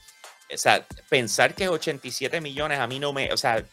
O 0.53 0.57
sea, 0.57 0.87
pensar 1.09 1.55
que 1.55 1.69
87 1.69 2.41
millones 2.41 2.79
a 2.79 2.87
mí 2.87 2.99
no 2.99 3.13
me, 3.13 3.33
o 3.33 3.37
sea, 3.37 3.65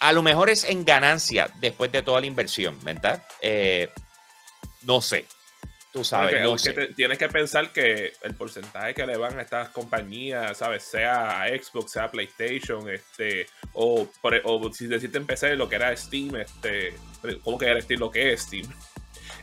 a, 0.00 0.12
lo 0.12 0.22
mejor 0.22 0.48
es 0.50 0.64
en 0.64 0.84
ganancia 0.84 1.50
después 1.60 1.92
de 1.92 2.02
toda 2.02 2.20
la 2.20 2.26
inversión, 2.26 2.78
¿verdad? 2.82 3.22
Eh, 3.40 3.90
no 4.82 5.00
sé. 5.00 5.26
Tú 5.94 6.02
sabes. 6.02 6.42
no 6.42 6.56
tienes 6.96 7.18
que 7.18 7.28
pensar 7.28 7.72
que 7.72 8.14
el 8.22 8.34
porcentaje 8.34 8.94
que 8.94 9.06
le 9.06 9.16
van 9.16 9.38
a 9.38 9.42
estas 9.42 9.68
compañías, 9.68 10.58
¿sabes? 10.58 10.82
Sea 10.82 11.40
a 11.40 11.46
Xbox, 11.46 11.92
sea 11.92 12.04
a 12.06 12.10
PlayStation, 12.10 12.90
este, 12.90 13.46
o, 13.74 14.04
o 14.42 14.72
si 14.72 14.88
decirte 14.88 15.18
en 15.18 15.26
PC 15.26 15.54
lo 15.54 15.68
que 15.68 15.76
era 15.76 15.96
Steam, 15.96 16.34
este, 16.34 16.94
¿cómo 17.44 17.56
que 17.56 17.66
era 17.66 17.80
Steam? 17.80 18.00
Lo 18.00 18.10
que 18.10 18.32
es 18.32 18.42
Steam. 18.42 18.66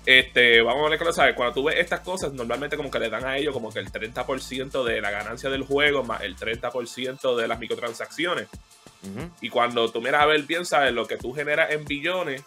Este, 0.06 0.62
vamos 0.62 0.86
a 0.86 0.90
ver 0.90 1.00
que 1.00 1.06
lo 1.06 1.14
sabes. 1.14 1.36
Cuando 1.36 1.54
tú 1.54 1.64
ves 1.64 1.78
estas 1.80 2.02
cosas, 2.02 2.34
normalmente 2.34 2.76
como 2.76 2.92
que 2.92 3.00
le 3.00 3.10
dan 3.10 3.24
a 3.24 3.38
ellos 3.38 3.54
como 3.54 3.72
que 3.72 3.80
el 3.80 3.90
30% 3.90 4.84
de 4.84 5.00
la 5.00 5.10
ganancia 5.10 5.50
del 5.50 5.64
juego 5.64 6.04
más 6.04 6.22
el 6.22 6.36
30% 6.36 7.34
de 7.38 7.48
las 7.48 7.60
microtransacciones. 7.60 8.50
Y 9.40 9.50
cuando 9.50 9.90
tú 9.90 10.02
miras 10.02 10.22
a 10.22 10.26
ver 10.26 10.44
bien, 10.44 10.66
sabes, 10.66 10.92
lo 10.92 11.08
que 11.08 11.16
tú 11.16 11.34
generas 11.34 11.72
en 11.72 11.86
billones, 11.86 12.44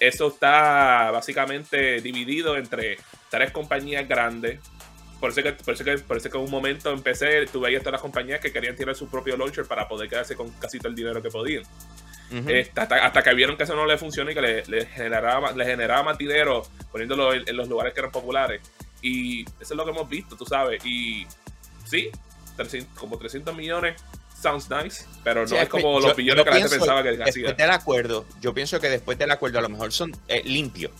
eso 0.00 0.28
está 0.28 1.10
básicamente 1.10 2.00
dividido 2.00 2.56
entre 2.56 2.98
tres 3.30 3.50
compañías 3.50 4.08
grandes. 4.08 4.60
Por 5.20 5.30
eso 5.30 5.42
que, 5.42 5.52
por 5.52 5.74
eso 5.74 5.84
que, 5.84 5.98
por 5.98 6.16
eso 6.16 6.30
que 6.30 6.38
en 6.38 6.44
un 6.44 6.50
momento 6.50 6.92
empecé, 6.92 7.46
tú 7.46 7.60
veías 7.60 7.82
todas 7.82 7.94
las 7.94 8.02
compañías 8.02 8.40
que 8.40 8.52
querían 8.52 8.76
tirar 8.76 8.94
su 8.94 9.08
propio 9.08 9.36
launcher 9.36 9.66
para 9.66 9.88
poder 9.88 10.08
quedarse 10.08 10.36
con 10.36 10.50
casi 10.52 10.78
todo 10.78 10.88
el 10.88 10.94
dinero 10.94 11.20
que 11.20 11.30
podían. 11.30 11.64
Este, 12.30 12.80
hasta, 12.80 13.22
que 13.22 13.34
vieron 13.34 13.56
que 13.56 13.62
eso 13.62 13.74
no 13.74 13.86
le 13.86 13.96
funciona 13.96 14.30
y 14.30 14.34
que 14.34 14.64
le, 14.66 14.86
generaba, 14.86 15.52
le 15.52 15.64
generaba 15.64 16.02
más 16.02 16.18
dinero 16.18 16.62
poniéndolo 16.92 17.32
en, 17.32 17.56
los 17.56 17.68
lugares 17.68 17.94
que 17.94 18.00
eran 18.00 18.12
populares. 18.12 18.60
Y 19.00 19.42
eso 19.42 19.72
es 19.72 19.76
lo 19.76 19.84
que 19.84 19.90
hemos 19.90 20.08
visto, 20.08 20.36
tú 20.36 20.44
sabes. 20.44 20.84
Y 20.84 21.26
sí, 21.84 22.10
como 22.96 23.18
300 23.18 23.54
millones 23.56 24.00
sounds 24.40 24.68
nice, 24.70 25.04
pero 25.24 25.46
no 25.46 25.56
es 25.56 25.68
como 25.68 26.00
los 26.00 26.14
billones 26.16 26.44
que 26.44 26.50
la 26.50 26.56
gente 26.56 26.78
pensaba 26.78 27.02
que 27.02 27.10
hacía. 27.10 27.24
Después 27.24 27.56
del 27.56 27.70
acuerdo, 27.70 28.26
yo 28.40 28.54
pienso 28.54 28.80
que 28.80 28.88
después 28.88 29.18
del 29.18 29.30
acuerdo 29.30 29.58
a 29.58 29.62
lo 29.62 29.68
mejor 29.68 29.92
son 29.92 30.12
eh, 30.28 30.42
limpios. 30.44 30.92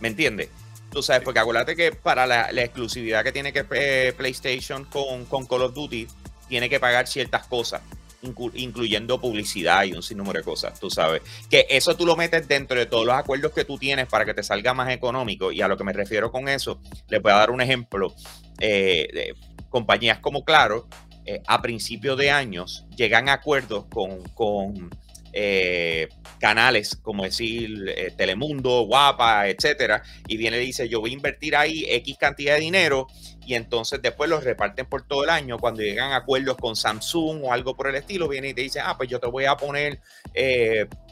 ¿Me 0.00 0.08
entiendes? 0.08 0.48
Tú 0.90 1.02
sabes, 1.02 1.22
porque 1.22 1.38
acuérdate 1.38 1.76
que 1.76 1.92
para 1.92 2.26
la, 2.26 2.50
exclusividad 2.50 3.22
que 3.22 3.32
tiene 3.32 3.52
que 3.52 3.64
eh, 3.72 4.12
PlayStation 4.16 4.84
con, 4.86 5.24
con, 5.26 5.46
Call 5.46 5.62
of 5.62 5.74
Duty, 5.74 6.08
tiene 6.48 6.68
que 6.68 6.80
pagar 6.80 7.06
ciertas 7.06 7.46
cosas, 7.46 7.82
incluyendo 8.22 9.20
publicidad 9.20 9.84
y 9.84 9.92
un 9.92 10.02
sinnúmero 10.02 10.40
de 10.40 10.44
cosas, 10.44 10.80
tú 10.80 10.90
sabes. 10.90 11.22
Que 11.48 11.66
eso 11.70 11.96
tú 11.96 12.04
lo 12.04 12.16
metes 12.16 12.48
dentro 12.48 12.76
de 12.76 12.86
todos 12.86 13.06
los 13.06 13.14
acuerdos 13.14 13.52
que 13.52 13.64
tú 13.64 13.78
tienes 13.78 14.08
para 14.08 14.24
que 14.24 14.34
te 14.34 14.42
salga 14.42 14.74
más 14.74 14.90
económico. 14.90 15.52
Y 15.52 15.62
a 15.62 15.68
lo 15.68 15.76
que 15.76 15.84
me 15.84 15.92
refiero 15.92 16.32
con 16.32 16.48
eso, 16.48 16.80
le 17.08 17.20
voy 17.20 17.30
a 17.30 17.36
dar 17.36 17.50
un 17.50 17.60
ejemplo. 17.60 18.12
Eh, 18.58 19.08
de 19.12 19.34
compañías 19.70 20.18
como 20.18 20.44
Claro, 20.44 20.88
eh, 21.26 21.42
a 21.46 21.60
principios 21.60 22.16
de 22.18 22.30
años 22.30 22.86
llegan 22.96 23.28
a 23.28 23.34
acuerdos 23.34 23.84
con, 23.86 24.90
eh, 25.32 26.08
canales 26.40 26.96
como 26.96 27.22
decir 27.22 27.84
eh, 27.94 28.12
Telemundo, 28.16 28.82
Guapa, 28.82 29.46
etcétera, 29.48 30.02
y 30.26 30.36
viene 30.36 30.56
y 30.60 30.66
dice: 30.66 30.88
Yo 30.88 31.00
voy 31.00 31.10
a 31.10 31.14
invertir 31.14 31.54
ahí 31.54 31.84
X 31.88 32.16
cantidad 32.18 32.54
de 32.54 32.60
dinero, 32.60 33.06
y 33.46 33.54
entonces 33.54 34.00
después 34.02 34.28
los 34.28 34.42
reparten 34.42 34.86
por 34.86 35.06
todo 35.06 35.24
el 35.24 35.30
año. 35.30 35.58
Cuando 35.58 35.82
llegan 35.82 36.12
a 36.12 36.16
acuerdos 36.16 36.56
con 36.56 36.74
Samsung 36.74 37.44
o 37.44 37.52
algo 37.52 37.76
por 37.76 37.88
el 37.88 37.94
estilo, 37.94 38.26
viene 38.26 38.48
y 38.48 38.54
te 38.54 38.62
dice: 38.62 38.80
Ah, 38.80 38.96
pues 38.96 39.08
yo 39.08 39.20
te 39.20 39.28
voy 39.28 39.44
a 39.44 39.56
poner 39.56 40.00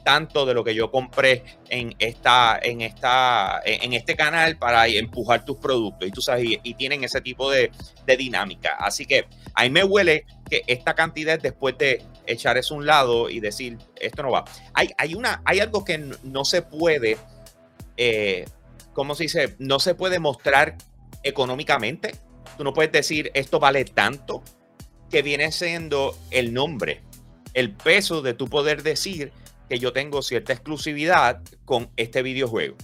tanto 0.09 0.47
de 0.47 0.55
lo 0.55 0.65
que 0.65 0.75
yo 0.75 0.91
compré 0.91 1.45
en 1.69 1.95
esta, 1.99 2.59
en 2.63 2.81
esta, 2.81 3.61
en 3.63 3.93
este 3.93 4.17
canal 4.17 4.57
para 4.57 4.89
empujar 4.89 5.45
tus 5.45 5.59
productos. 5.59 6.09
Y 6.09 6.11
tú 6.11 6.23
sabes, 6.23 6.47
y, 6.63 6.73
tienen 6.73 7.05
ese 7.05 7.21
tipo 7.21 7.51
de, 7.51 7.71
dinámica. 8.17 8.75
Así 8.81 9.05
que 9.05 9.27
ahí 9.53 9.69
me 9.69 9.85
huele 9.85 10.25
que 10.49 10.63
esta 10.67 10.95
cantidad 10.95 11.39
después 11.39 11.77
de 11.77 12.03
echar 12.27 12.57
eso 12.57 12.73
a 12.73 12.79
un 12.79 12.87
lado 12.87 13.29
y 13.29 13.41
decir 13.41 13.77
esto 13.97 14.23
no 14.23 14.31
va. 14.31 14.47
Hay, 14.73 14.89
hay 14.97 15.15
una, 15.15 15.43
hay 15.45 15.61
algo 15.61 15.85
que 15.85 15.99
no 15.99 16.47
se 16.47 16.63
puede, 16.63 17.19
eh, 17.99 18.47
¿cómo 18.95 19.15
se 19.15 19.25
dice? 19.25 19.57
No 19.59 19.79
se 19.79 19.95
puede 19.95 20.19
mostrar 20.21 20.79
económicamente. 21.23 22.13
Tú 22.57 22.65
no 22.65 22.73
puedes 22.73 22.93
decir 22.93 23.31
esto 23.35 23.61
vale 23.61 23.85
tanto 23.85 24.43
que 25.11 25.21
viene 25.21 25.53
siendo 25.53 26.17
el 26.31 26.55
nombre, 26.55 27.03
el 27.53 27.73
peso 27.73 28.23
de 28.23 28.33
tu 28.33 28.49
poder 28.49 28.83
decir 28.83 29.33
que 29.69 29.79
yo 29.79 29.93
tengo 29.93 30.23
cierta 30.23 30.53
exclusividad 30.53 31.41
con 31.65 31.91
este 31.97 32.23
videojuego. 32.23 32.77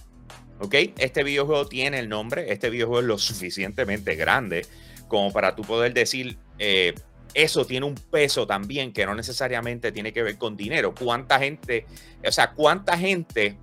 ¿Ok? 0.59 0.75
Este 0.97 1.23
videojuego 1.23 1.67
tiene 1.67 1.99
el 1.99 2.07
nombre, 2.07 2.51
este 2.51 2.69
videojuego 2.69 3.01
es 3.01 3.05
lo 3.07 3.17
suficientemente 3.17 4.15
grande 4.15 4.65
como 5.07 5.31
para 5.31 5.55
tú 5.55 5.63
poder 5.63 5.93
decir, 5.93 6.37
eh, 6.57 6.93
eso 7.33 7.65
tiene 7.65 7.85
un 7.85 7.95
peso 7.95 8.47
también 8.47 8.93
que 8.93 9.05
no 9.05 9.13
necesariamente 9.13 9.91
tiene 9.91 10.13
que 10.13 10.23
ver 10.23 10.37
con 10.37 10.55
dinero. 10.55 10.95
¿Cuánta 10.95 11.39
gente, 11.39 11.85
o 12.25 12.31
sea, 12.31 12.51
cuánta 12.51 12.97
gente 12.97 13.57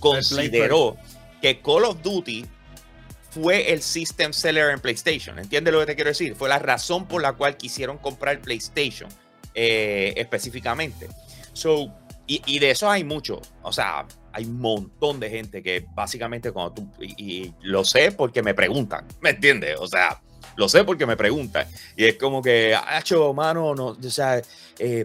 consideró 0.00 0.96
que 1.40 1.60
Call 1.60 1.84
of 1.84 2.02
Duty 2.02 2.44
fue 3.30 3.72
el 3.72 3.82
system 3.82 4.32
seller 4.32 4.70
en 4.70 4.80
PlayStation? 4.80 5.38
¿Entiendes 5.38 5.72
lo 5.72 5.80
que 5.80 5.86
te 5.86 5.94
quiero 5.94 6.10
decir? 6.10 6.34
Fue 6.34 6.48
la 6.48 6.58
razón 6.58 7.06
por 7.06 7.22
la 7.22 7.34
cual 7.34 7.56
quisieron 7.56 7.98
comprar 7.98 8.40
PlayStation 8.40 9.08
eh, 9.54 10.12
específicamente. 10.16 11.08
So, 11.52 11.92
y, 12.26 12.58
de 12.58 12.70
eso 12.70 12.88
hay 12.88 13.04
mucho. 13.04 13.40
O 13.62 13.72
sea, 13.72 14.06
hay 14.32 14.44
un 14.44 14.60
montón 14.60 15.20
de 15.20 15.28
gente 15.28 15.62
que 15.62 15.86
básicamente 15.94 16.52
cuando 16.52 16.74
tú, 16.74 16.90
y, 17.00 17.52
lo 17.60 17.84
sé 17.84 18.12
porque 18.12 18.42
me 18.42 18.54
preguntan, 18.54 19.06
¿me 19.20 19.30
entiendes? 19.30 19.76
O 19.78 19.86
sea, 19.86 20.22
lo 20.56 20.68
sé 20.68 20.84
porque 20.84 21.06
me 21.06 21.16
preguntan. 21.16 21.66
Y 21.96 22.04
es 22.06 22.16
como 22.16 22.40
que, 22.40 22.74
hacho, 22.74 23.32
mano, 23.34 23.74
no, 23.74 23.86
o 23.86 24.10
sea, 24.10 24.40
eh, 24.78 25.04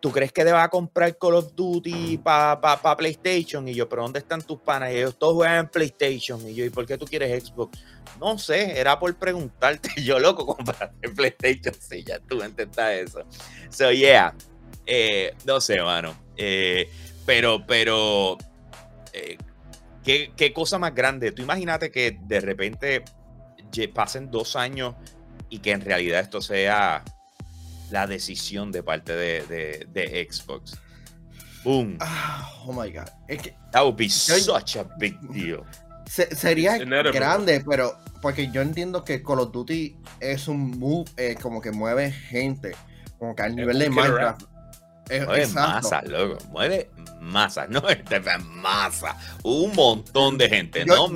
¿tú 0.00 0.10
crees 0.10 0.32
que 0.32 0.44
deba 0.44 0.68
comprar 0.68 1.16
Call 1.16 1.34
of 1.34 1.54
Duty 1.54 2.18
para 2.18 2.60
pa, 2.60 2.96
PlayStation? 2.96 3.66
Y 3.68 3.74
yo, 3.74 3.88
¿pero 3.88 4.02
dónde 4.02 4.18
están 4.18 4.42
tus 4.42 4.60
panas? 4.60 4.92
Y 4.92 4.98
ellos 4.98 5.18
todos 5.18 5.34
juegan 5.34 5.58
en 5.58 5.68
PlayStation. 5.68 6.46
Y 6.48 6.54
yo, 6.54 6.64
¿y 6.64 6.70
por 6.70 6.86
qué 6.86 6.98
tú 6.98 7.06
quieres 7.06 7.44
Xbox? 7.44 7.78
No 8.20 8.38
sé, 8.38 8.78
era 8.78 8.98
por 8.98 9.14
preguntarte. 9.16 9.90
Yo, 10.02 10.18
loco, 10.18 10.44
compraste 10.44 11.08
PlayStation. 11.08 11.74
Sí, 11.74 12.04
ya 12.04 12.18
tú 12.20 12.42
entendás 12.42 12.92
eso. 12.92 13.24
So, 13.70 13.90
yeah. 13.90 14.34
Eh, 14.86 15.34
no 15.44 15.60
sé, 15.60 15.80
mano. 15.80 16.14
Eh, 16.44 16.90
pero, 17.24 17.64
pero, 17.68 18.36
eh, 19.12 19.38
¿qué, 20.02 20.52
cosa 20.52 20.76
más 20.76 20.92
grande. 20.92 21.30
Tú 21.30 21.42
imagínate 21.42 21.92
que 21.92 22.18
de 22.20 22.40
repente 22.40 23.04
pasen 23.94 24.28
dos 24.30 24.56
años 24.56 24.96
y 25.48 25.60
que 25.60 25.70
en 25.70 25.82
realidad 25.82 26.20
esto 26.20 26.40
sea 26.40 27.04
la 27.90 28.08
decisión 28.08 28.72
de 28.72 28.82
parte 28.82 29.14
de, 29.14 29.86
de, 29.88 30.28
Xbox. 30.28 30.80
Boom. 31.62 31.96
Ah, 32.00 32.50
oh 32.66 32.72
my 32.72 32.90
god. 32.90 33.08
That 33.70 33.84
would 33.84 33.96
be 33.96 34.08
such 34.08 34.76
a 34.76 34.82
big 34.98 35.16
deal. 35.30 35.64
sería 36.06 36.76
grande, 36.78 37.62
pero 37.64 37.96
porque 38.20 38.50
yo 38.50 38.62
entiendo 38.62 39.04
que 39.04 39.22
Call 39.22 39.38
of 39.38 39.52
Duty 39.52 39.96
es 40.18 40.48
un 40.48 40.76
move, 40.76 41.08
eh, 41.16 41.36
como 41.40 41.60
que 41.60 41.70
mueve 41.70 42.10
gente, 42.10 42.72
como 43.18 43.36
que 43.36 43.42
al 43.44 43.54
nivel 43.54 43.78
de 43.78 43.90
Minecraft. 43.90 44.51
Mueve 45.10 45.46
masa, 45.48 46.02
loco. 46.02 46.38
Mueve 46.50 46.90
masa, 47.20 47.66
no 47.70 47.88
es 47.88 47.98
masa. 48.44 49.16
Un 49.42 49.74
montón 49.74 50.38
de 50.38 50.48
gente, 50.48 50.84
no 50.84 51.08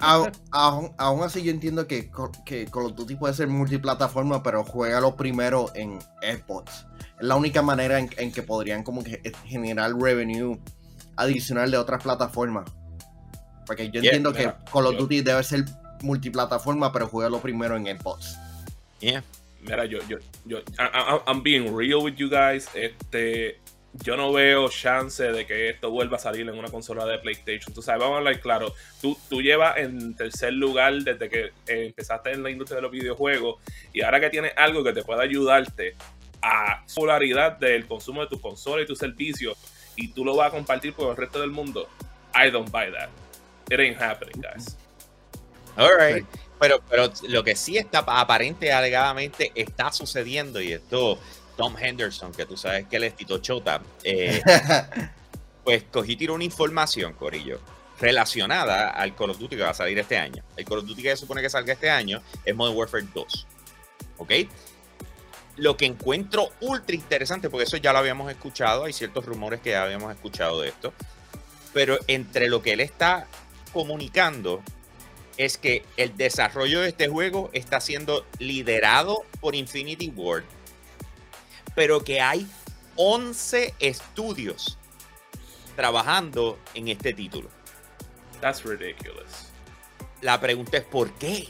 aún 0.00 1.24
así, 1.24 1.42
yo 1.42 1.50
entiendo 1.50 1.86
que, 1.86 2.10
que 2.44 2.66
Call 2.66 2.86
of 2.86 2.94
Duty 2.94 3.16
puede 3.16 3.34
ser 3.34 3.48
multiplataforma, 3.48 4.42
pero 4.42 4.64
juega 4.64 5.00
lo 5.00 5.16
primero 5.16 5.70
en 5.74 6.00
Xbox. 6.22 6.86
Es 7.18 7.26
la 7.26 7.36
única 7.36 7.62
manera 7.62 7.98
en, 7.98 8.32
que 8.32 8.42
podrían 8.42 8.82
como 8.82 9.02
que 9.02 9.20
generar 9.46 9.92
revenue 9.94 10.58
adicional 11.16 11.70
de 11.70 11.78
otras 11.78 12.02
plataformas. 12.02 12.70
Porque 13.66 13.90
yo 13.90 14.00
entiendo 14.00 14.32
que 14.32 14.52
Call 14.72 14.86
of 14.86 14.96
Duty 14.96 15.22
debe 15.22 15.42
ser 15.42 15.64
multiplataforma, 16.02 16.92
pero 16.92 17.08
juega 17.08 17.30
lo 17.30 17.40
primero 17.40 17.76
en 17.76 17.98
Xbox. 17.98 18.38
Yeah. 19.00 19.24
Mira, 19.68 19.84
yo, 19.84 19.98
yo, 20.08 20.18
yo, 20.44 20.60
I'm 21.26 21.42
being 21.42 21.74
real 21.74 22.02
with 22.02 22.14
you 22.16 22.28
guys. 22.28 22.68
Este, 22.74 23.58
yo 24.04 24.16
no 24.16 24.32
veo 24.32 24.68
chance 24.68 25.22
de 25.22 25.46
que 25.46 25.70
esto 25.70 25.90
vuelva 25.90 26.16
a 26.16 26.20
salir 26.20 26.48
en 26.48 26.56
una 26.56 26.68
consola 26.68 27.04
de 27.06 27.18
PlayStation. 27.18 27.74
Tú 27.74 27.82
sabes, 27.82 28.00
vamos 28.00 28.16
a 28.16 28.18
hablar 28.18 28.40
claro. 28.40 28.74
Tú, 29.00 29.16
tú 29.28 29.40
llevas 29.40 29.78
en 29.78 30.14
tercer 30.14 30.52
lugar 30.52 30.94
desde 30.94 31.28
que 31.28 31.50
empezaste 31.66 32.32
en 32.32 32.42
la 32.42 32.50
industria 32.50 32.76
de 32.76 32.82
los 32.82 32.90
videojuegos 32.90 33.60
y 33.92 34.02
ahora 34.02 34.20
que 34.20 34.30
tienes 34.30 34.52
algo 34.56 34.84
que 34.84 34.92
te 34.92 35.02
pueda 35.02 35.22
ayudarte 35.22 35.94
a 36.42 36.84
popularidad 36.86 37.58
del 37.58 37.86
consumo 37.86 38.20
de 38.20 38.28
tu 38.28 38.40
consola 38.40 38.82
y 38.82 38.86
tus 38.86 38.98
servicios 38.98 39.56
y 39.96 40.08
tú 40.08 40.24
lo 40.24 40.36
vas 40.36 40.48
a 40.48 40.50
compartir 40.50 40.92
con 40.92 41.10
el 41.10 41.16
resto 41.16 41.40
del 41.40 41.50
mundo, 41.50 41.88
I 42.34 42.50
don't 42.50 42.70
buy 42.70 42.90
that. 42.92 43.08
It 43.70 43.80
ain't 43.80 44.00
happening, 44.00 44.40
guys. 44.40 44.76
Alright. 45.76 46.24
Pero, 46.58 46.80
pero 46.88 47.12
lo 47.28 47.44
que 47.44 47.54
sí 47.54 47.76
está 47.76 47.98
aparente 47.98 48.72
alegadamente 48.72 49.52
está 49.54 49.92
sucediendo 49.92 50.60
y 50.60 50.72
esto 50.72 51.18
Tom 51.56 51.74
Henderson, 51.78 52.32
que 52.32 52.46
tú 52.46 52.56
sabes 52.56 52.86
que 52.86 52.96
él 52.96 53.04
es 53.04 53.16
Tito 53.16 53.38
Chota, 53.38 53.80
eh, 54.04 54.42
pues 55.64 55.84
cogí 55.90 56.16
tiro 56.16 56.34
una 56.34 56.44
información, 56.44 57.14
Corillo, 57.14 57.60
relacionada 57.98 58.90
al 58.90 59.14
Call 59.14 59.30
of 59.30 59.38
Duty 59.38 59.56
que 59.56 59.62
va 59.62 59.70
a 59.70 59.74
salir 59.74 59.98
este 59.98 60.16
año. 60.16 60.44
El 60.56 60.64
Call 60.64 60.78
of 60.78 60.86
Duty 60.86 61.02
que 61.02 61.10
se 61.10 61.16
supone 61.16 61.42
que 61.42 61.50
salga 61.50 61.72
este 61.72 61.90
año 61.90 62.22
es 62.44 62.54
Modern 62.54 62.76
Warfare 62.76 63.06
2. 63.14 63.46
¿Ok? 64.18 64.32
Lo 65.56 65.76
que 65.76 65.86
encuentro 65.86 66.50
ultra 66.60 66.94
interesante, 66.94 67.48
porque 67.48 67.64
eso 67.64 67.78
ya 67.78 67.92
lo 67.92 67.98
habíamos 67.98 68.30
escuchado, 68.30 68.84
hay 68.84 68.92
ciertos 68.92 69.24
rumores 69.24 69.60
que 69.60 69.70
ya 69.70 69.84
habíamos 69.84 70.14
escuchado 70.14 70.60
de 70.60 70.68
esto, 70.68 70.92
pero 71.72 71.98
entre 72.06 72.48
lo 72.48 72.60
que 72.62 72.74
él 72.74 72.80
está 72.80 73.26
comunicando 73.72 74.62
es 75.36 75.58
que 75.58 75.84
el 75.96 76.16
desarrollo 76.16 76.80
de 76.80 76.88
este 76.88 77.08
juego 77.08 77.50
está 77.52 77.80
siendo 77.80 78.24
liderado 78.38 79.24
por 79.40 79.54
Infinity 79.54 80.12
Ward 80.14 80.44
pero 81.76 82.02
que 82.02 82.20
hay 82.20 82.48
11 82.96 83.74
estudios 83.78 84.78
trabajando 85.76 86.58
en 86.74 86.88
este 86.88 87.12
título. 87.12 87.50
That's 88.40 88.64
ridiculous. 88.64 89.52
La 90.22 90.40
pregunta 90.40 90.78
es 90.78 90.84
¿por 90.84 91.12
qué? 91.18 91.46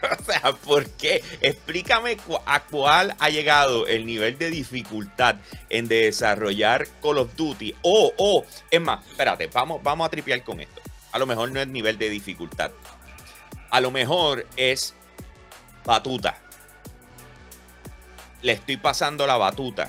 o 0.20 0.24
sea, 0.24 0.52
¿por 0.52 0.88
qué? 0.92 1.22
Explícame 1.42 2.16
a 2.46 2.64
cuál 2.64 3.14
ha 3.18 3.28
llegado 3.28 3.86
el 3.86 4.06
nivel 4.06 4.38
de 4.38 4.50
dificultad 4.50 5.36
en 5.68 5.88
desarrollar 5.88 6.88
Call 7.02 7.18
of 7.18 7.36
Duty. 7.36 7.74
O, 7.82 8.14
o, 8.16 8.46
es 8.70 8.80
más, 8.80 9.06
espérate, 9.06 9.48
vamos, 9.48 9.82
vamos 9.82 10.06
a 10.06 10.10
tripear 10.10 10.42
con 10.42 10.60
esto. 10.60 10.80
A 11.18 11.20
lo 11.20 11.26
mejor 11.26 11.50
no 11.50 11.60
es 11.60 11.68
nivel 11.68 11.98
de 11.98 12.08
dificultad. 12.08 12.70
A 13.70 13.80
lo 13.80 13.90
mejor 13.90 14.46
es 14.56 14.94
batuta 15.84 16.40
le 18.42 18.52
estoy 18.52 18.76
pasando 18.76 19.26
la 19.26 19.36
batuta. 19.36 19.88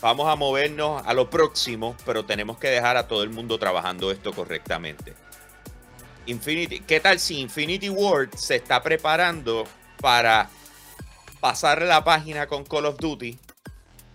Vamos 0.00 0.28
a 0.28 0.36
movernos 0.36 1.02
a 1.06 1.14
lo 1.14 1.30
próximo, 1.30 1.96
pero 2.04 2.24
tenemos 2.24 2.58
que 2.58 2.68
dejar 2.68 2.96
a 2.96 3.06
todo 3.06 3.22
el 3.22 3.30
mundo 3.30 3.58
trabajando 3.58 4.10
esto 4.10 4.32
correctamente. 4.32 5.14
Infinity, 6.26 6.80
¿qué 6.80 7.00
tal 7.00 7.18
si 7.18 7.38
Infinity 7.38 7.88
Ward 7.88 8.34
se 8.34 8.56
está 8.56 8.82
preparando 8.82 9.64
para 10.00 10.48
pasar 11.40 11.82
la 11.82 12.02
página 12.04 12.46
con 12.46 12.64
Call 12.64 12.86
of 12.86 12.98
Duty 12.98 13.38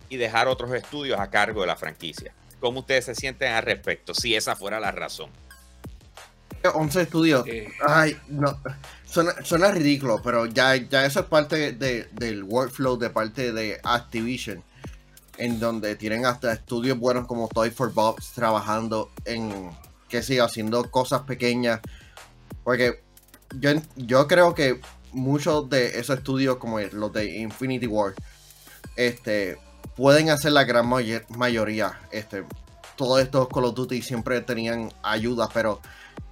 y 0.09 0.17
dejar 0.17 0.47
otros 0.47 0.73
estudios 0.73 1.19
a 1.19 1.29
cargo 1.29 1.61
de 1.61 1.67
la 1.67 1.75
franquicia? 1.75 2.33
¿Cómo 2.59 2.79
ustedes 2.79 3.05
se 3.05 3.15
sienten 3.15 3.51
al 3.53 3.63
respecto? 3.63 4.13
Si 4.13 4.35
esa 4.35 4.55
fuera 4.55 4.79
la 4.79 4.91
razón. 4.91 5.29
11 6.73 7.01
estudios. 7.01 7.45
Ay, 7.85 8.17
no. 8.27 8.59
Suena, 9.05 9.71
ridículo, 9.71 10.21
pero 10.23 10.45
ya, 10.47 10.75
ya 10.75 11.05
eso 11.05 11.21
es 11.21 11.25
parte 11.27 11.71
del 11.71 12.43
workflow 12.43 12.97
de 12.97 13.09
parte 13.09 13.53
de 13.53 13.79
Activision. 13.83 14.63
En 15.37 15.59
donde 15.59 15.95
tienen 15.95 16.25
hasta 16.25 16.51
estudios 16.51 16.97
buenos 16.97 17.27
como 17.27 17.47
Toy 17.47 17.69
for 17.69 17.93
Bobs 17.93 18.31
trabajando 18.33 19.11
en, 19.23 19.69
que 20.09 20.23
siga 20.23 20.45
haciendo 20.45 20.89
cosas 20.89 21.21
pequeñas. 21.21 21.79
Porque 22.63 23.03
yo, 23.55 23.71
yo 23.95 24.27
creo 24.27 24.55
que 24.55 24.81
muchos 25.11 25.69
de 25.69 25.99
esos 25.99 26.17
estudios, 26.17 26.57
como 26.57 26.79
los 26.79 27.13
de 27.13 27.37
Infinity 27.37 27.87
War, 27.87 28.13
este, 28.95 29.57
pueden 29.97 30.29
hacer 30.29 30.53
la 30.53 30.63
gran 30.63 30.87
mayoría. 30.87 31.99
Este, 32.11 32.45
todos 32.95 33.19
estos 33.19 33.49
Call 33.49 33.65
of 33.65 33.75
Duty 33.75 34.01
siempre 34.01 34.39
tenían 34.41 34.93
ayuda, 35.03 35.49
pero 35.53 35.81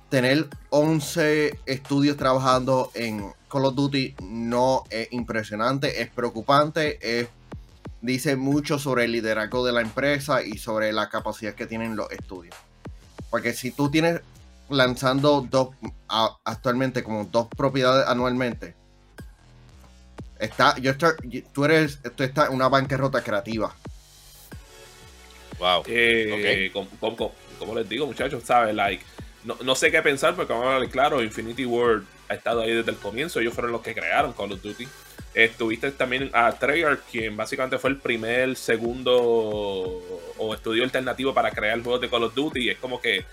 tener 0.10 0.47
11 0.69 1.60
estudios 1.65 2.15
trabajando 2.15 2.91
en 2.93 3.34
Call 3.49 3.65
of 3.65 3.75
Duty 3.75 4.15
no 4.23 4.84
es 4.89 5.12
impresionante, 5.12 6.01
es 6.01 6.10
preocupante, 6.10 7.28
dice 8.01 8.36
mucho 8.36 8.78
sobre 8.78 9.06
el 9.06 9.12
liderazgo 9.12 9.65
de 9.65 9.73
la 9.73 9.82
empresa 9.82 10.43
y 10.43 10.60
sobre 10.60 10.93
la 10.93 11.10
capacidad 11.10 11.56
que 11.56 11.65
tienen 11.65 11.95
los 11.95 12.12
estudios. 12.12 12.56
Porque 13.32 13.54
si 13.54 13.71
tú 13.71 13.89
tienes 13.89 14.21
lanzando 14.69 15.41
dos 15.41 15.69
actualmente 16.08 17.04
como 17.04 17.25
dos 17.25 17.47
propiedades 17.47 18.08
anualmente, 18.08 18.75
está, 20.45 20.77
yo 20.79 20.93
tú 21.53 21.65
eres, 21.65 21.99
tú 22.15 22.23
estás 22.23 22.49
en 22.49 22.55
una 22.55 22.69
bancarrota 22.69 23.21
creativa. 23.21 23.75
Wow. 25.60 25.84
Eh, 25.88 26.71
como, 26.71 27.75
les 27.75 27.88
digo, 27.88 28.05
muchachos, 28.05 28.43
¿sabes? 28.43 28.75
Like, 28.75 29.03
no, 29.43 29.75
sé 29.75 29.91
qué 29.91 30.01
pensar 30.01 30.36
porque 30.36 30.53
vamos 30.53 30.67
a 30.67 30.79
ver 30.79 30.89
claro, 30.89 31.23
Infinity 31.23 31.65
World 31.65 32.05
ha 32.29 32.34
estado 32.34 32.62
ahí 32.62 32.73
desde 32.73 32.91
el 32.91 32.97
comienzo, 32.97 33.39
ellos 33.39 33.53
fueron 33.53 33.71
los 33.71 33.81
que 33.81 33.93
crearon 33.93 34.34
Call 34.34 34.53
of 34.53 34.62
Duty. 34.62 34.88
Estuviste 35.34 35.91
también 35.91 36.29
a 36.34 36.51
Treyarch, 36.53 37.01
quien 37.12 37.36
básicamente 37.36 37.77
fue 37.77 37.89
el 37.89 37.97
primer, 37.97 38.55
segundo 38.55 39.13
o 40.38 40.53
estudio 40.53 40.84
alternativo 40.84 41.34
para 41.34 41.51
crear 41.51 41.81
juegos 41.84 42.01
de 42.01 42.10
Call 42.10 42.23
of 42.23 42.34
Duty. 42.34 42.62
Y 42.62 42.69
es 42.69 42.77
como 42.77 43.01
que 43.01 43.25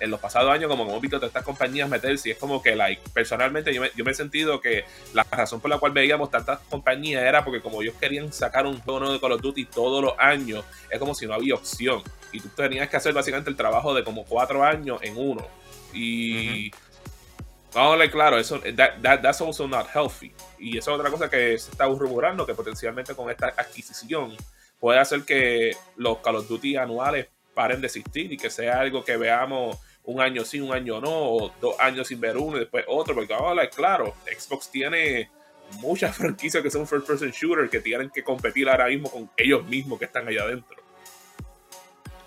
en 0.00 0.10
los 0.10 0.20
pasados 0.20 0.50
años, 0.50 0.68
como 0.70 0.84
hemos 0.84 1.00
visto 1.00 1.16
todas 1.18 1.30
estas 1.30 1.44
compañías 1.44 1.88
meterse, 1.88 2.28
y 2.28 2.32
es 2.32 2.38
como 2.38 2.62
que, 2.62 2.74
like, 2.74 3.02
personalmente 3.12 3.72
yo 3.72 3.80
me, 3.80 4.10
he 4.10 4.14
sentido 4.14 4.60
que 4.60 4.84
la 5.12 5.24
razón 5.24 5.60
por 5.60 5.70
la 5.70 5.78
cual 5.78 5.92
veíamos 5.92 6.30
tantas 6.30 6.60
compañías 6.70 7.22
era 7.22 7.44
porque 7.44 7.60
como 7.60 7.82
ellos 7.82 7.94
querían 8.00 8.32
sacar 8.32 8.66
un 8.66 8.80
juego 8.80 9.00
nuevo 9.00 9.14
de 9.14 9.20
Call 9.20 9.32
of 9.32 9.40
Duty 9.40 9.66
todos 9.66 10.02
los 10.02 10.14
años, 10.18 10.64
es 10.90 10.98
como 10.98 11.14
si 11.14 11.26
no 11.26 11.34
había 11.34 11.54
opción. 11.54 12.02
Y 12.32 12.40
tú 12.40 12.48
tenías 12.48 12.88
que 12.88 12.96
hacer 12.96 13.12
básicamente 13.12 13.50
el 13.50 13.56
trabajo 13.56 13.94
de 13.94 14.04
como 14.04 14.24
cuatro 14.24 14.64
años 14.64 14.98
en 15.02 15.16
uno. 15.16 15.46
Y... 15.92 16.70
Vamos 17.74 18.00
a 18.00 18.10
claro, 18.10 18.38
eso, 18.38 18.58
that, 18.74 19.20
that's 19.20 19.40
also 19.42 19.68
not 19.68 19.86
healthy. 19.94 20.32
Y 20.58 20.78
eso 20.78 20.92
es 20.92 20.98
otra 20.98 21.10
cosa 21.10 21.28
que 21.28 21.58
se 21.58 21.70
está 21.70 21.84
rumorando, 21.84 22.46
que 22.46 22.54
potencialmente 22.54 23.14
con 23.14 23.30
esta 23.30 23.48
adquisición 23.48 24.34
puede 24.80 24.98
hacer 24.98 25.24
que 25.24 25.76
los 25.96 26.18
Call 26.18 26.36
of 26.36 26.48
Duty 26.48 26.76
anuales 26.76 27.26
paren 27.54 27.80
de 27.80 27.86
existir 27.86 28.32
y 28.32 28.36
que 28.36 28.50
sea 28.50 28.80
algo 28.80 29.04
que 29.04 29.16
veamos 29.16 29.78
un 30.06 30.20
año 30.20 30.44
sí, 30.44 30.60
un 30.60 30.72
año 30.72 31.00
no, 31.00 31.10
o 31.10 31.52
dos 31.60 31.76
años 31.78 32.08
sin 32.08 32.20
ver 32.20 32.36
uno 32.36 32.56
y 32.56 32.60
después 32.60 32.84
otro, 32.88 33.14
porque 33.14 33.32
vamos 33.32 33.48
a 33.48 33.50
hablar 33.50 33.70
claro, 33.70 34.14
Xbox 34.24 34.70
tiene 34.70 35.30
muchas 35.80 36.16
franquicias 36.16 36.62
que 36.62 36.70
son 36.70 36.86
first 36.86 37.06
person 37.06 37.30
shooter 37.30 37.68
que 37.68 37.80
tienen 37.80 38.10
que 38.10 38.22
competir 38.22 38.68
ahora 38.68 38.86
mismo 38.86 39.10
con 39.10 39.30
ellos 39.36 39.64
mismos 39.66 39.98
que 39.98 40.06
están 40.06 40.26
allá 40.28 40.42
adentro. 40.42 40.76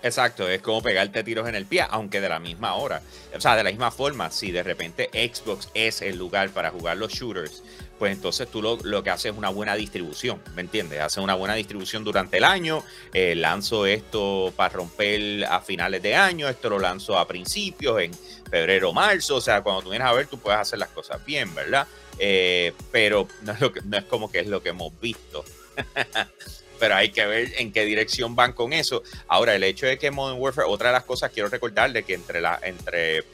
Exacto, 0.02 0.48
es 0.48 0.62
como 0.62 0.82
pegarte 0.82 1.22
tiros 1.22 1.46
en 1.46 1.54
el 1.54 1.66
pie, 1.66 1.84
aunque 1.90 2.22
de 2.22 2.28
la 2.30 2.38
misma 2.38 2.74
hora. 2.74 3.02
O 3.36 3.40
sea, 3.40 3.54
de 3.54 3.64
la 3.64 3.70
misma 3.70 3.90
forma, 3.90 4.30
si 4.30 4.50
de 4.50 4.62
repente 4.62 5.10
Xbox 5.12 5.70
es 5.74 6.00
el 6.00 6.16
lugar 6.16 6.50
para 6.50 6.70
jugar 6.70 6.96
los 6.96 7.12
shooters, 7.12 7.62
pues 8.00 8.12
entonces 8.12 8.48
tú 8.50 8.60
lo, 8.62 9.02
que 9.04 9.10
haces 9.10 9.30
es 9.30 9.38
una 9.38 9.50
buena 9.50 9.76
distribución, 9.76 10.42
¿me 10.56 10.62
entiendes? 10.62 11.00
Haces 11.00 11.22
una 11.22 11.36
buena 11.36 11.54
distribución 11.54 12.02
durante 12.02 12.38
el 12.38 12.44
año, 12.44 12.82
eh, 13.14 13.36
lanzo 13.36 13.86
esto 13.86 14.52
para 14.56 14.74
romper 14.74 15.44
a 15.44 15.60
finales 15.60 16.02
de 16.02 16.16
año, 16.16 16.48
esto 16.48 16.68
lo 16.70 16.80
lanzo 16.80 17.16
a 17.16 17.28
principios, 17.28 18.00
en 18.00 18.12
febrero, 18.50 18.92
marzo, 18.92 19.36
o 19.36 19.40
sea, 19.40 19.62
cuando 19.62 19.82
tú 19.82 19.90
vienes 19.90 20.08
a 20.08 20.12
ver, 20.12 20.26
tú 20.26 20.38
puedes 20.38 20.58
hacer 20.58 20.80
las 20.80 20.88
cosas 20.88 21.24
bien, 21.24 21.54
¿verdad? 21.54 21.86
eh, 22.20 22.72
pero 22.92 23.26
no 23.42 23.52
es, 23.52 23.60
lo 23.60 23.72
que, 23.72 23.80
no 23.82 23.96
es 23.96 24.04
como 24.04 24.30
que 24.30 24.40
es 24.40 24.46
lo 24.46 24.62
que 24.62 24.68
hemos 24.68 24.98
visto. 25.00 25.44
pero 26.78 26.94
hay 26.94 27.10
que 27.10 27.26
ver 27.26 27.52
en 27.58 27.72
qué 27.72 27.84
dirección 27.84 28.36
van 28.36 28.52
con 28.52 28.72
eso. 28.72 29.02
Ahora, 29.26 29.54
el 29.54 29.64
hecho 29.64 29.86
de 29.86 29.98
que 29.98 30.10
Modern 30.10 30.40
Warfare, 30.40 30.68
otra 30.68 30.90
de 30.90 30.94
las 30.94 31.04
cosas 31.04 31.30
quiero 31.32 31.48
recordarle 31.48 32.02
que 32.04 32.14
entre, 32.14 32.40
la, 32.40 32.58
entre 32.62 33.24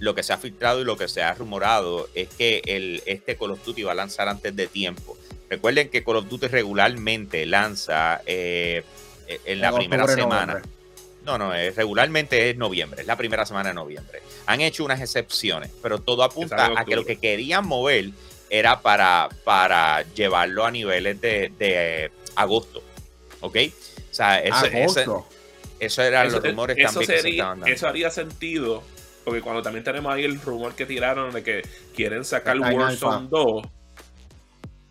lo 0.00 0.14
que 0.14 0.22
se 0.22 0.32
ha 0.32 0.38
filtrado 0.38 0.80
y 0.80 0.84
lo 0.84 0.96
que 0.96 1.08
se 1.08 1.22
ha 1.22 1.34
rumorado 1.34 2.08
es 2.14 2.28
que 2.28 2.62
el, 2.64 3.02
este 3.06 3.36
Call 3.36 3.52
of 3.52 3.64
Duty 3.64 3.82
va 3.82 3.92
a 3.92 3.94
lanzar 3.94 4.28
antes 4.28 4.54
de 4.54 4.66
tiempo. 4.66 5.16
Recuerden 5.50 5.88
que 5.88 6.04
Call 6.04 6.16
of 6.16 6.28
Duty 6.28 6.46
regularmente 6.48 7.46
lanza 7.46 8.20
eh, 8.26 8.84
en 9.26 9.60
la 9.60 9.72
primera 9.72 10.06
semana. 10.06 10.62
No, 11.24 11.36
no, 11.36 11.54
es, 11.54 11.76
regularmente 11.76 12.50
es 12.50 12.56
noviembre, 12.56 13.02
es 13.02 13.06
la 13.06 13.16
primera 13.16 13.44
semana 13.44 13.70
de 13.70 13.74
noviembre. 13.74 14.22
Han 14.46 14.60
hecho 14.60 14.84
unas 14.84 15.00
excepciones, 15.00 15.70
pero 15.82 15.98
todo 15.98 16.22
apunta 16.22 16.72
a 16.74 16.84
que 16.84 16.96
lo 16.96 17.04
que 17.04 17.16
querían 17.16 17.66
mover 17.66 18.10
era 18.50 18.80
para, 18.80 19.28
para 19.44 20.02
llevarlo 20.14 20.64
a 20.64 20.70
niveles 20.70 21.20
de, 21.20 22.10
agosto. 22.34 22.82
¿Ok? 23.40 23.56
O 24.10 24.14
sea, 24.14 24.40
eso, 24.40 25.26
eso 25.78 26.02
eran 26.02 26.32
los 26.32 26.42
rumores 26.42 26.76
también 26.76 27.06
que 27.06 27.20
se 27.20 27.28
estaban 27.28 27.60
dando. 27.60 27.74
Eso 27.74 27.88
haría 27.88 28.10
sentido, 28.10 28.82
porque 29.28 29.42
cuando 29.42 29.60
también 29.60 29.84
tenemos 29.84 30.10
ahí 30.10 30.24
el 30.24 30.40
rumor 30.40 30.74
que 30.74 30.86
tiraron 30.86 31.30
de 31.34 31.42
que 31.42 31.62
quieren 31.94 32.24
sacar 32.24 32.58
Warzone 32.58 33.28
2, 33.28 33.62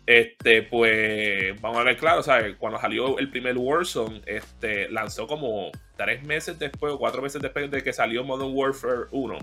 este, 0.06 0.62
pues, 0.62 1.60
vamos 1.60 1.78
a 1.78 1.82
ver 1.82 1.96
claro, 1.96 2.22
¿sabes? 2.22 2.54
Cuando 2.56 2.78
salió 2.78 3.18
el 3.18 3.30
primer 3.30 3.58
Warzone, 3.58 4.22
este, 4.26 4.88
lanzó 4.90 5.26
como 5.26 5.72
tres 5.96 6.22
meses 6.22 6.56
después 6.56 6.92
o 6.92 6.98
cuatro 7.00 7.20
meses 7.20 7.42
después 7.42 7.68
de 7.68 7.82
que 7.82 7.92
salió 7.92 8.22
Modern 8.22 8.52
Warfare 8.54 9.08
1. 9.10 9.38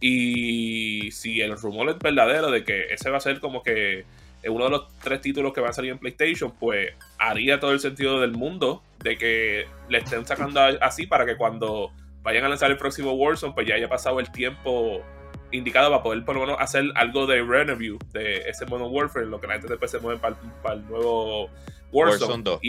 Y 0.00 1.10
si 1.12 1.42
el 1.42 1.54
rumor 1.58 1.90
es 1.90 1.98
verdadero 1.98 2.50
de 2.50 2.64
que 2.64 2.86
ese 2.86 3.10
va 3.10 3.18
a 3.18 3.20
ser 3.20 3.38
como 3.38 3.62
que 3.62 4.06
uno 4.48 4.64
de 4.64 4.70
los 4.70 4.98
tres 4.98 5.20
títulos 5.20 5.52
que 5.52 5.60
va 5.60 5.68
a 5.68 5.72
salir 5.74 5.92
en 5.92 5.98
PlayStation, 5.98 6.52
pues 6.58 6.94
haría 7.18 7.60
todo 7.60 7.72
el 7.72 7.80
sentido 7.80 8.18
del 8.18 8.32
mundo 8.32 8.82
de 8.98 9.18
que 9.18 9.66
le 9.90 9.98
estén 9.98 10.24
sacando 10.24 10.58
así 10.80 11.06
para 11.06 11.26
que 11.26 11.36
cuando 11.36 11.92
vayan 12.22 12.44
a 12.44 12.48
lanzar 12.48 12.70
el 12.70 12.76
próximo 12.76 13.12
Warzone, 13.12 13.52
pues 13.54 13.66
ya 13.66 13.74
haya 13.74 13.88
pasado 13.88 14.20
el 14.20 14.30
tiempo 14.30 15.02
indicado 15.50 15.90
para 15.90 16.02
poder 16.02 16.24
por 16.24 16.34
lo 16.34 16.42
menos 16.42 16.56
hacer 16.60 16.84
algo 16.94 17.26
de 17.26 17.42
review 17.42 17.98
de 18.12 18.48
ese 18.48 18.64
Modern 18.66 18.90
Warfare, 18.90 19.26
lo 19.26 19.40
que 19.40 19.46
la 19.46 19.54
gente 19.54 19.68
después 19.68 19.90
se 19.90 19.98
mueve 19.98 20.20
para, 20.20 20.36
el 20.74 20.86
nuevo 20.86 21.50
Warzone. 21.92 22.42
2. 22.42 22.60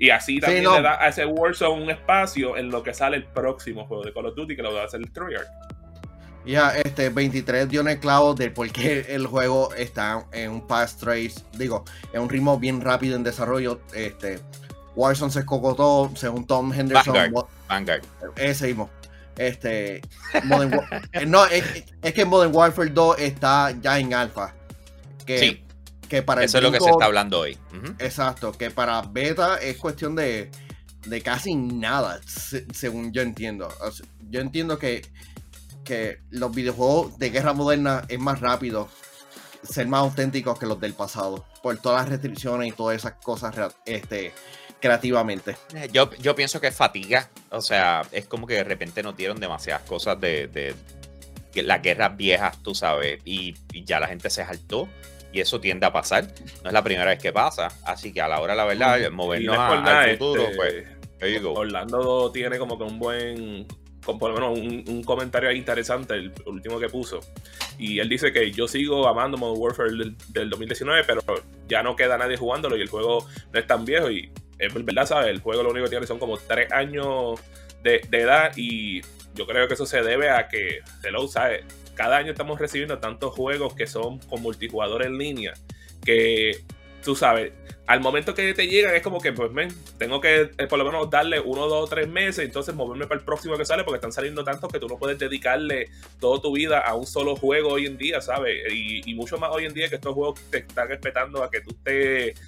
Y, 0.00 0.10
así 0.10 0.38
también 0.38 0.70
le 0.70 0.80
da 0.80 1.02
a 1.02 1.08
ese 1.08 1.26
Warzone 1.26 1.82
un 1.82 1.90
espacio 1.90 2.56
en 2.56 2.70
lo 2.70 2.82
que 2.82 2.94
sale 2.94 3.16
el 3.16 3.24
próximo 3.24 3.86
juego 3.86 4.04
de 4.04 4.12
Call 4.12 4.26
of 4.26 4.36
Duty, 4.36 4.54
que 4.54 4.62
lo 4.62 4.72
va 4.72 4.82
a 4.82 4.84
hacer 4.84 5.00
el 5.00 5.10
Treyarch. 5.10 5.48
Ya, 6.46 6.70
este 6.78 7.10
23 7.10 7.68
dio 7.68 7.80
en 7.80 7.88
el 7.88 7.98
clavo 7.98 8.34
de 8.34 8.50
por 8.50 8.70
qué 8.70 9.06
el 9.08 9.26
juego 9.26 9.74
está 9.74 10.24
en 10.32 10.52
un 10.52 10.68
fast 10.68 11.00
trace, 11.00 11.34
digo, 11.52 11.84
en 12.12 12.22
un 12.22 12.28
ritmo 12.28 12.58
bien 12.58 12.80
rápido 12.80 13.16
en 13.16 13.24
desarrollo. 13.24 13.80
Este, 13.92 14.38
Warzone 14.94 15.32
se 15.32 15.44
cocotó, 15.44 16.10
según 16.14 16.46
Tom 16.46 16.72
Henderson. 16.72 17.12
Vanguard. 17.12 17.57
Vanguard. 17.68 18.02
Ese 18.36 18.68
mismo. 18.68 18.90
Este, 19.36 19.98
eh, 19.98 21.26
no, 21.26 21.46
es, 21.46 21.84
que 22.12 22.24
Modern 22.24 22.54
Warfare 22.54 22.90
2 22.90 23.18
está 23.20 23.70
ya 23.80 23.98
en 23.98 24.12
alfa. 24.12 24.54
Que, 25.24 25.38
sí. 25.38 25.64
Que 26.08 26.22
para 26.22 26.42
Eso 26.42 26.58
es 26.58 26.64
lo 26.64 26.72
que 26.72 26.80
se 26.80 26.90
está 26.90 27.04
hablando 27.04 27.40
hoy. 27.40 27.56
Exacto, 27.98 28.52
que 28.52 28.70
para 28.70 29.02
beta 29.02 29.58
es 29.58 29.76
cuestión 29.76 30.16
de, 30.16 30.50
de 31.06 31.22
casi 31.22 31.54
nada, 31.54 32.20
según 32.72 33.12
yo 33.12 33.22
entiendo. 33.22 33.68
yo 34.28 34.40
entiendo 34.40 34.78
que, 34.78 35.06
que 35.84 36.18
los 36.30 36.52
videojuegos 36.52 37.18
de 37.18 37.30
guerra 37.30 37.52
moderna 37.52 38.04
es 38.08 38.18
más 38.18 38.40
rápido 38.40 38.88
ser 39.62 39.86
más 39.86 40.00
auténticos 40.00 40.58
que 40.58 40.66
los 40.66 40.80
del 40.80 40.94
pasado. 40.94 41.44
Por 41.62 41.76
todas 41.78 42.02
las 42.02 42.08
restricciones 42.08 42.68
y 42.68 42.72
todas 42.72 42.96
esas 42.96 43.14
cosas 43.22 43.54
este, 43.84 44.32
creativamente. 44.80 45.56
Yo, 45.92 46.10
yo 46.14 46.34
pienso 46.34 46.60
que 46.60 46.68
es 46.68 46.76
fatiga. 46.76 47.30
O 47.50 47.60
sea, 47.60 48.02
es 48.12 48.26
como 48.26 48.46
que 48.46 48.54
de 48.54 48.64
repente 48.64 49.02
nos 49.02 49.16
dieron 49.16 49.40
demasiadas 49.40 49.82
cosas 49.82 50.20
de, 50.20 50.48
de, 50.48 50.74
las 51.62 51.82
guerras 51.82 52.16
viejas, 52.16 52.62
tú 52.62 52.74
sabes, 52.74 53.20
y, 53.24 53.54
ya 53.84 53.98
la 54.00 54.06
gente 54.06 54.30
se 54.30 54.44
saltó. 54.44 54.88
Y 55.32 55.40
eso 55.40 55.60
tiende 55.60 55.84
a 55.86 55.92
pasar. 55.92 56.26
No 56.62 56.70
es 56.70 56.72
la 56.72 56.82
primera 56.82 57.06
vez 57.06 57.18
que 57.18 57.32
pasa. 57.32 57.68
Así 57.84 58.12
que 58.12 58.20
a 58.22 58.28
la 58.28 58.40
hora, 58.40 58.54
la 58.54 58.64
verdad, 58.64 59.10
movernos 59.10 59.58
al 59.58 60.16
futuro, 60.16 60.46
pues. 60.56 60.86
Orlando 61.44 62.30
tiene 62.32 62.58
como 62.58 62.78
que 62.78 62.84
un 62.84 62.98
buen 62.98 63.66
por 64.16 64.30
lo 64.30 64.34
menos 64.34 64.86
un, 64.88 65.02
comentario 65.02 65.52
interesante, 65.52 66.14
el, 66.14 66.32
último 66.46 66.78
que 66.78 66.88
puso. 66.88 67.20
Y 67.78 67.98
él 67.98 68.08
dice 68.08 68.32
que 68.32 68.50
yo 68.50 68.66
sigo 68.66 69.06
amando 69.06 69.36
Modern 69.36 69.60
Warfare 69.60 69.90
del, 70.28 70.50
2019, 70.50 71.04
pero 71.06 71.22
ya 71.68 71.82
no 71.82 71.94
queda 71.96 72.16
nadie 72.16 72.36
jugándolo 72.36 72.76
y 72.76 72.80
el 72.80 72.88
juego 72.88 73.26
no 73.52 73.58
es 73.58 73.66
tan 73.66 73.84
viejo. 73.84 74.10
Y 74.10 74.30
es 74.58 74.74
verdad, 74.74 75.06
¿sabes? 75.06 75.28
El 75.28 75.40
juego 75.40 75.62
lo 75.62 75.70
único 75.70 75.84
que 75.84 75.90
tiene 75.90 76.06
son 76.06 76.18
como 76.18 76.36
tres 76.36 76.72
años 76.72 77.40
de, 77.82 78.00
edad 78.12 78.52
y 78.56 79.02
yo 79.34 79.46
creo 79.46 79.68
que 79.68 79.74
eso 79.74 79.86
se 79.86 80.02
debe 80.02 80.30
a 80.30 80.48
que, 80.48 80.80
hello, 81.04 81.28
¿sabes? 81.28 81.64
Cada 81.94 82.16
año 82.16 82.32
estamos 82.32 82.58
recibiendo 82.58 82.98
tantos 82.98 83.34
juegos 83.34 83.74
que 83.74 83.86
son 83.86 84.18
con 84.20 84.42
multijugador 84.42 85.04
en 85.04 85.18
línea 85.18 85.54
que, 86.04 86.64
tú 87.02 87.14
sabes, 87.14 87.52
al 87.86 88.00
momento 88.00 88.34
que 88.34 88.52
te 88.52 88.66
llegan 88.66 88.94
es 88.94 89.02
como 89.02 89.20
que, 89.20 89.32
pues, 89.32 89.50
men, 89.50 89.70
tengo 89.96 90.20
que 90.20 90.50
eh, 90.58 90.66
por 90.66 90.78
lo 90.78 90.84
menos 90.84 91.08
darle 91.08 91.40
uno, 91.40 91.66
dos, 91.68 91.88
tres 91.88 92.06
meses, 92.06 92.44
entonces 92.44 92.74
moverme 92.74 93.06
para 93.06 93.18
el 93.18 93.24
próximo 93.24 93.56
que 93.56 93.64
sale, 93.64 93.82
porque 93.82 93.96
están 93.96 94.12
saliendo 94.12 94.44
tantos 94.44 94.70
que 94.70 94.78
tú 94.78 94.88
no 94.88 94.98
puedes 94.98 95.18
dedicarle 95.18 95.88
toda 96.20 96.40
tu 96.40 96.52
vida 96.52 96.80
a 96.80 96.94
un 96.94 97.06
solo 97.06 97.34
juego 97.34 97.70
hoy 97.70 97.86
en 97.86 97.96
día, 97.96 98.20
¿sabes? 98.20 98.56
Y, 98.72 99.10
y 99.10 99.14
mucho 99.14 99.38
más 99.38 99.50
hoy 99.52 99.64
en 99.64 99.72
día 99.72 99.88
que 99.88 99.94
estos 99.94 100.12
juegos 100.14 100.40
te 100.50 100.58
están 100.58 100.88
respetando 100.88 101.42
a 101.42 101.50
que 101.50 101.62
tú 101.62 101.70
estés 101.70 102.38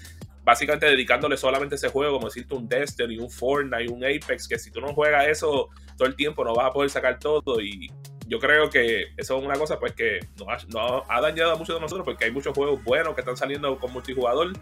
básicamente 0.44 0.86
dedicándole 0.86 1.36
solamente 1.36 1.74
ese 1.74 1.88
juego, 1.88 2.14
como 2.14 2.28
decirte 2.28 2.54
un 2.54 2.68
Destiny, 2.68 3.18
un 3.18 3.30
Fortnite, 3.30 3.92
un 3.92 4.04
Apex, 4.04 4.48
que 4.48 4.58
si 4.58 4.70
tú 4.70 4.80
no 4.80 4.94
juegas 4.94 5.26
eso 5.28 5.68
todo 5.96 6.08
el 6.08 6.16
tiempo 6.16 6.44
no 6.44 6.54
vas 6.54 6.66
a 6.66 6.72
poder 6.72 6.90
sacar 6.90 7.18
todo 7.18 7.60
y 7.60 7.90
yo 8.26 8.38
creo 8.38 8.70
que 8.70 9.08
eso 9.16 9.36
es 9.36 9.44
una 9.44 9.54
cosa 9.54 9.78
pues 9.78 9.92
que 9.92 10.20
nos 10.38 11.04
ha, 11.08 11.20
dañado 11.20 11.52
a 11.52 11.56
muchos 11.56 11.74
de 11.74 11.80
nosotros 11.80 12.04
porque 12.04 12.26
hay 12.26 12.30
muchos 12.30 12.54
juegos 12.54 12.82
buenos 12.84 13.14
que 13.14 13.20
están 13.22 13.36
saliendo 13.36 13.76
con 13.78 13.92
multijugador, 13.92 14.52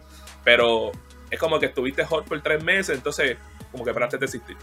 pero 0.43 0.91
es 1.29 1.39
como 1.39 1.59
que 1.59 1.67
estuviste 1.67 2.03
hot 2.03 2.27
por 2.27 2.41
tres 2.41 2.63
meses, 2.63 2.97
entonces 2.97 3.37
como 3.71 3.85
que 3.85 3.93
paraste 3.93 4.17
de 4.17 4.25
existir. 4.25 4.57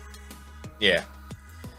Yeah. 0.81 1.07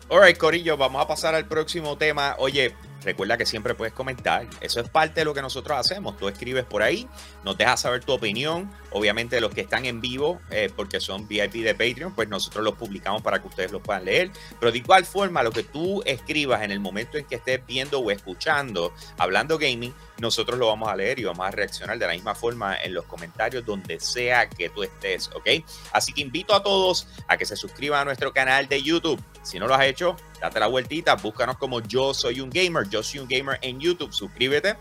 Alright, 0.10 0.38
Corillo, 0.38 0.78
vamos 0.78 1.04
a 1.04 1.08
pasar 1.08 1.36
al 1.36 1.46
próximo 1.46 1.98
tema. 1.98 2.36
Oye, 2.40 2.74
Recuerda 3.04 3.38
que 3.38 3.46
siempre 3.46 3.76
puedes 3.76 3.94
comentar. 3.94 4.48
Eso 4.62 4.80
es 4.80 4.90
parte 4.90 5.22
de 5.22 5.26
lo 5.26 5.34
que 5.34 5.42
nosotros 5.42 5.78
hacemos. 5.78 6.18
Tú 6.18 6.28
escribes 6.28 6.66
por 6.66 6.82
ahí, 6.82 7.08
nos 7.44 7.58
dejas 7.58 7.82
saber 7.82 8.04
tu 8.04 8.14
opinión. 8.14 8.72
Obviamente 8.92 9.40
los 9.42 9.54
que 9.54 9.62
están 9.62 9.86
en 9.86 10.02
vivo, 10.02 10.40
eh, 10.50 10.72
porque 10.76 11.00
son 11.00 11.28
VIP 11.28 11.64
de 11.64 11.74
Patreon, 11.74 12.14
pues 12.14 12.28
nosotros 12.28 12.64
los 12.64 12.76
publicamos 12.76 13.22
para 13.22 13.42
que 13.42 13.48
ustedes 13.48 13.72
los 13.72 13.82
puedan 13.82 14.06
leer. 14.06 14.32
Pero 14.60 14.72
de 14.72 14.78
igual 14.80 15.06
forma, 15.06 15.44
lo 15.44 15.52
que 15.52 15.64
tú 15.64 16.02
escribas 16.06 16.64
en 16.64 16.72
el 16.72 16.80
momento 16.80 17.18
en 17.18 17.26
que 17.26 17.36
estés 17.36 17.66
viendo 17.66 18.00
o 18.00 18.12
escuchando, 18.12 18.94
hablando 19.18 19.58
gaming, 19.58 19.94
nosotros 20.20 20.58
lo 20.58 20.68
vamos 20.68 20.90
a 20.90 20.96
leer 20.96 21.20
y 21.20 21.26
vamos 21.26 21.46
a 21.48 21.52
reaccionar 21.52 22.00
de 22.00 22.08
la 22.08 22.14
misma 22.14 22.34
forma 22.34 22.76
en 22.82 22.94
los 22.94 23.06
comentarios 23.06 23.66
donde 23.66 24.00
sea 24.00 24.50
que 24.50 24.70
tú 24.70 24.84
estés, 24.84 25.30
¿ok? 25.34 25.64
Así 25.94 26.14
que 26.14 26.22
invito 26.22 26.56
a 26.56 26.64
todos 26.64 27.08
a 27.28 27.38
que 27.38 27.46
se 27.46 27.56
suscriban 27.56 28.02
a 28.02 28.06
nuestro 28.06 28.34
canal 28.34 28.68
de 28.68 28.82
YouTube. 28.82 29.22
Si 29.48 29.60
no 29.60 29.68
lo 29.68 29.76
has 29.76 29.86
hecho, 29.86 30.18
date 30.42 30.60
la 30.60 30.68
vueltita, 30.68 31.16
búscanos 31.16 31.58
como 31.58 31.80
Yo 31.80 32.14
Soy 32.14 32.42
un 32.42 32.50
Gamer, 32.50 32.90
Yo 32.90 33.02
Soy 33.02 33.22
un 33.22 33.30
Gamer 33.30 33.58
en 33.62 33.80
YouTube, 33.80 34.12
suscríbete, 34.12 34.76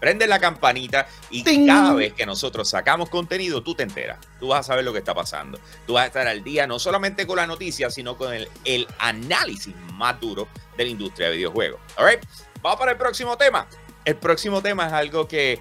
prende 0.00 0.26
la 0.26 0.40
campanita 0.40 1.06
y 1.30 1.44
cada 1.66 1.94
vez 1.94 2.14
que 2.14 2.26
nosotros 2.26 2.68
sacamos 2.68 3.10
contenido, 3.10 3.62
tú 3.62 3.76
te 3.76 3.84
enteras, 3.84 4.18
tú 4.40 4.48
vas 4.48 4.60
a 4.60 4.62
saber 4.64 4.84
lo 4.84 4.92
que 4.92 4.98
está 4.98 5.14
pasando, 5.14 5.60
tú 5.86 5.92
vas 5.92 6.02
a 6.02 6.06
estar 6.06 6.26
al 6.26 6.42
día 6.42 6.66
no 6.66 6.80
solamente 6.80 7.28
con 7.28 7.36
la 7.36 7.46
noticia, 7.46 7.90
sino 7.90 8.16
con 8.16 8.34
el, 8.34 8.48
el 8.64 8.88
análisis 8.98 9.72
más 9.94 10.20
duro 10.20 10.48
de 10.76 10.84
la 10.84 10.90
industria 10.90 11.30
de 11.30 11.36
videojuegos. 11.36 11.80
All 11.96 12.18
vamos 12.60 12.78
para 12.80 12.90
el 12.92 12.98
próximo 12.98 13.36
tema. 13.36 13.68
El 14.04 14.16
próximo 14.16 14.62
tema 14.62 14.86
es 14.88 14.92
algo 14.94 15.28
que 15.28 15.60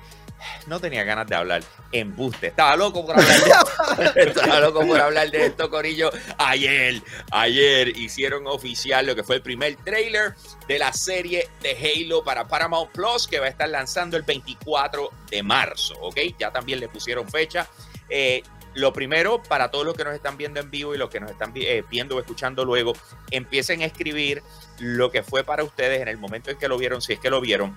no 0.67 0.79
tenía 0.79 1.03
ganas 1.03 1.27
de 1.27 1.35
hablar. 1.35 1.63
Embuste. 1.91 2.47
Estaba 2.47 2.75
loco 2.75 3.05
por 3.05 3.19
hablar 3.19 3.39
de 3.39 3.49
esto. 3.49 4.15
Estaba 4.15 4.59
loco 4.59 4.85
por 4.85 4.99
hablar 4.99 5.31
de 5.31 5.45
esto, 5.45 5.69
Corillo. 5.69 6.11
Ayer, 6.37 7.01
ayer 7.31 7.97
hicieron 7.97 8.47
oficial 8.47 9.05
lo 9.05 9.15
que 9.15 9.23
fue 9.23 9.37
el 9.37 9.41
primer 9.41 9.75
trailer 9.77 10.35
de 10.67 10.79
la 10.79 10.93
serie 10.93 11.49
de 11.61 11.71
Halo 11.71 12.23
para 12.23 12.47
Paramount 12.47 12.91
Plus 12.91 13.27
que 13.27 13.39
va 13.39 13.45
a 13.45 13.49
estar 13.49 13.69
lanzando 13.69 14.17
el 14.17 14.23
24 14.23 15.09
de 15.29 15.43
marzo. 15.43 15.95
¿Ok? 16.01 16.17
Ya 16.37 16.51
también 16.51 16.79
le 16.79 16.87
pusieron 16.87 17.27
fecha. 17.29 17.67
Eh, 18.09 18.43
lo 18.77 18.93
primero, 18.93 19.41
para 19.41 19.71
todos 19.71 19.85
los 19.85 19.95
que 19.95 20.03
nos 20.03 20.13
están 20.13 20.37
viendo 20.37 20.59
en 20.59 20.69
vivo 20.69 20.93
y 20.93 20.99
los 20.99 21.09
que 21.09 21.19
nos 21.19 21.31
están 21.31 21.51
eh, 21.55 21.83
viendo 21.89 22.15
o 22.15 22.19
escuchando 22.19 22.63
luego, 22.63 22.93
empiecen 23.31 23.81
a 23.81 23.85
escribir 23.85 24.43
lo 24.77 25.09
que 25.11 25.23
fue 25.23 25.43
para 25.43 25.63
ustedes 25.63 25.99
en 25.99 26.07
el 26.07 26.17
momento 26.17 26.51
en 26.51 26.57
que 26.57 26.67
lo 26.67 26.77
vieron, 26.77 27.01
si 27.01 27.13
es 27.13 27.19
que 27.19 27.31
lo 27.31 27.41
vieron 27.41 27.75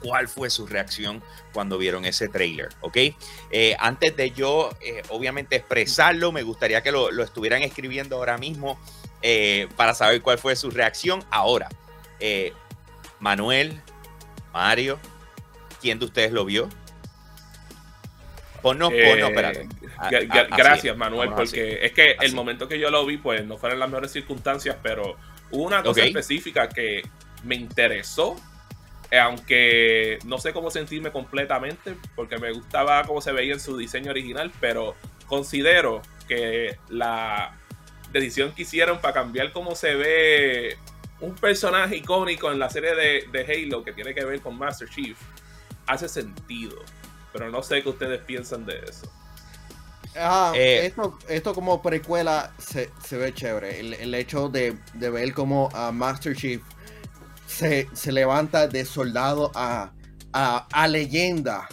cuál 0.00 0.28
fue 0.28 0.50
su 0.50 0.66
reacción 0.66 1.22
cuando 1.52 1.78
vieron 1.78 2.04
ese 2.04 2.28
trailer, 2.28 2.68
¿ok? 2.80 2.96
Eh, 3.50 3.76
antes 3.78 4.16
de 4.16 4.30
yo, 4.30 4.70
eh, 4.80 5.02
obviamente, 5.08 5.56
expresarlo, 5.56 6.32
me 6.32 6.42
gustaría 6.42 6.82
que 6.82 6.92
lo, 6.92 7.10
estuvieran 7.22 7.62
escribiendo 7.62 8.16
ahora 8.16 8.38
mismo 8.38 8.80
eh, 9.22 9.68
para 9.76 9.94
saber 9.94 10.22
cuál 10.22 10.38
fue 10.38 10.56
su 10.56 10.70
reacción. 10.70 11.24
Ahora, 11.30 11.68
Manuel, 13.18 13.80
Mario, 14.52 14.98
¿Quién 15.80 15.98
de 15.98 16.04
ustedes 16.04 16.32
lo 16.32 16.44
vio? 16.44 16.68
Ponnos, 18.62 18.90
ponnos, 18.90 19.30
espérate. 19.30 19.68
gracias, 20.50 20.96
Manuel, 20.96 21.30
porque 21.34 21.78
es 21.82 21.92
que 21.92 22.16
el 22.20 22.34
momento 22.34 22.68
que 22.68 22.78
yo 22.78 22.90
lo 22.90 23.06
vi, 23.06 23.16
pues 23.16 23.44
no 23.46 23.56
fueron 23.56 23.78
las 23.78 23.88
mejores 23.88 24.12
circunstancias, 24.12 24.76
pero 24.82 25.16
hubo 25.50 25.64
una 25.64 25.82
cosa 25.82 26.04
específica 26.04 26.68
que 26.68 27.02
me 27.42 27.54
interesó, 27.54 28.36
aunque 29.18 30.18
no 30.24 30.38
sé 30.38 30.52
cómo 30.52 30.70
sentirme 30.70 31.10
completamente, 31.10 31.96
porque 32.14 32.38
me 32.38 32.52
gustaba 32.52 33.04
cómo 33.04 33.20
se 33.20 33.32
veía 33.32 33.54
en 33.54 33.60
su 33.60 33.76
diseño 33.76 34.10
original, 34.10 34.52
pero 34.60 34.94
considero 35.26 36.02
que 36.28 36.76
la 36.88 37.56
decisión 38.12 38.52
que 38.52 38.62
hicieron 38.62 39.00
para 39.00 39.14
cambiar 39.14 39.52
cómo 39.52 39.74
se 39.74 39.94
ve 39.94 40.76
un 41.20 41.34
personaje 41.34 41.96
icónico 41.96 42.50
en 42.50 42.58
la 42.58 42.70
serie 42.70 42.94
de, 42.94 43.24
de 43.30 43.40
Halo 43.44 43.84
que 43.84 43.92
tiene 43.92 44.14
que 44.14 44.24
ver 44.24 44.40
con 44.40 44.56
Master 44.56 44.88
Chief 44.88 45.18
hace 45.86 46.08
sentido. 46.08 46.76
Pero 47.32 47.50
no 47.50 47.62
sé 47.62 47.82
qué 47.82 47.88
ustedes 47.88 48.20
piensan 48.22 48.64
de 48.66 48.78
eso. 48.78 49.10
Ah, 50.16 50.52
eh, 50.56 50.92
esto, 51.28 51.54
como 51.54 51.80
precuela 51.82 52.52
se, 52.58 52.90
ve 53.12 53.32
chévere. 53.32 53.78
El, 53.80 54.14
hecho 54.14 54.48
de, 54.48 54.76
ver 54.94 55.32
como 55.32 55.68
a 55.72 55.92
Master 55.92 56.34
Chief 56.34 56.62
se, 57.50 58.12
levanta 58.12 58.68
de 58.68 58.84
soldado 58.84 59.50
a, 59.54 59.92
a, 60.32 60.88
leyenda. 60.88 61.68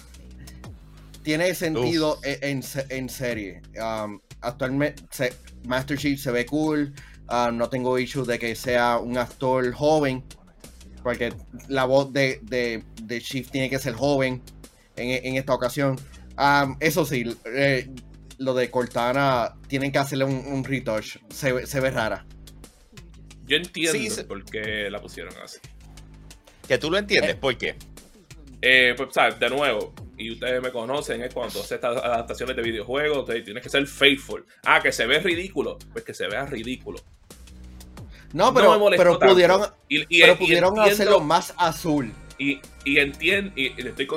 Tiene 1.23 1.53
sentido 1.55 2.19
e, 2.23 2.39
en, 2.41 3.09
serie. 3.09 3.61
Um, 3.75 4.19
actualmente 4.41 5.33
Master 5.65 5.97
Chief 5.97 6.19
se 6.19 6.31
ve 6.31 6.45
cool. 6.45 6.93
Um, 7.29 7.57
no 7.57 7.69
tengo 7.69 7.97
issue 7.99 8.25
de 8.25 8.39
que 8.39 8.55
sea 8.55 8.97
un 8.97 9.17
actor 9.17 9.71
joven. 9.73 10.23
Porque 11.03 11.33
la 11.67 11.85
voz 11.85 12.11
de, 12.11 12.39
de 12.43 13.21
Chief 13.21 13.49
tiene 13.49 13.69
que 13.69 13.79
ser 13.79 13.93
joven 13.93 14.41
en, 14.97 15.35
esta 15.35 15.53
ocasión. 15.53 15.97
eso 16.79 17.05
sí, 17.05 17.37
eh, 17.45 17.89
lo 18.39 18.53
de 18.53 18.69
Cortana 18.69 19.55
tienen 19.67 19.91
que 19.91 19.99
hacerle 19.99 20.25
un, 20.25 20.63
retouch. 20.63 21.17
Se, 21.29 21.51
ve 21.51 21.91
rara. 21.91 22.25
Yo 23.47 23.57
entiendo 23.57 24.27
por 24.27 24.43
qué 24.45 24.89
la 24.89 25.01
pusieron 25.01 25.33
así. 25.43 25.59
Que 26.67 26.77
tú 26.77 26.91
lo 26.91 26.97
entiendes, 26.97 27.31
eh. 27.31 27.37
¿por 27.39 27.57
qué? 27.57 27.75
Eh, 28.61 28.93
pues, 28.97 29.09
¿sabes? 29.13 29.39
De 29.39 29.49
nuevo, 29.49 29.93
y 30.17 30.31
ustedes 30.31 30.61
me 30.61 30.71
conocen, 30.71 31.21
es 31.21 31.33
cuando 31.33 31.61
hace 31.61 31.75
estas 31.75 31.97
adaptaciones 31.97 32.55
de 32.55 32.61
videojuegos, 32.61 33.25
tienes 33.43 33.63
que 33.63 33.69
ser 33.69 33.87
faithful. 33.87 34.45
Ah, 34.65 34.81
que 34.81 34.91
se 34.91 35.05
ve 35.05 35.19
ridículo, 35.19 35.77
pues 35.93 36.03
que 36.03 36.13
se 36.13 36.27
vea 36.27 36.45
ridículo. 36.45 36.99
No, 38.33 38.53
pero, 38.53 38.89
pero 38.97 39.19
pudieron, 39.19 39.61
pero 40.09 40.37
pudieron 40.37 40.79
hacerlo 40.79 41.21
más 41.21 41.53
azul. 41.57 42.11
Y, 42.37 42.59
y 42.83 42.99
entiendo, 42.99 43.53
y, 43.55 43.67
estoy 43.79 44.07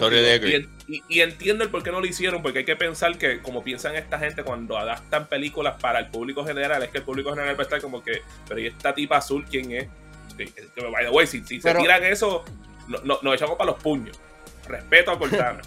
y, 0.90 1.20
entiendo 1.20 1.62
el 1.62 1.70
por 1.70 1.82
qué 1.82 1.92
no 1.92 2.00
lo 2.00 2.06
hicieron, 2.06 2.42
porque 2.42 2.60
hay 2.60 2.64
que 2.64 2.76
pensar 2.76 3.16
que, 3.16 3.40
como 3.40 3.62
piensan 3.62 3.94
esta 3.94 4.18
gente 4.18 4.42
cuando 4.42 4.76
adaptan 4.76 5.26
películas 5.28 5.80
para 5.80 6.00
el 6.00 6.08
público 6.08 6.44
general, 6.44 6.82
es 6.82 6.90
que 6.90 6.98
el 6.98 7.04
público 7.04 7.30
general 7.30 7.54
va 7.54 7.60
a 7.60 7.62
estar 7.62 7.80
como 7.80 8.02
que, 8.02 8.22
pero 8.48 8.60
¿y 8.60 8.66
esta 8.66 8.92
tipa 8.94 9.18
azul 9.18 9.44
quién 9.48 9.70
es? 9.72 9.88
Que, 10.36 10.50
by 10.90 11.04
the 11.04 11.10
way, 11.10 11.26
si, 11.26 11.44
si 11.44 11.60
se 11.60 11.74
tiran 11.74 12.02
eso, 12.04 12.44
no, 12.88 13.18
nos 13.22 13.34
echamos 13.34 13.56
para 13.56 13.70
los 13.70 13.80
puños. 13.80 14.18
Respeto 14.66 15.12
a 15.12 15.18
Cortana. 15.18 15.60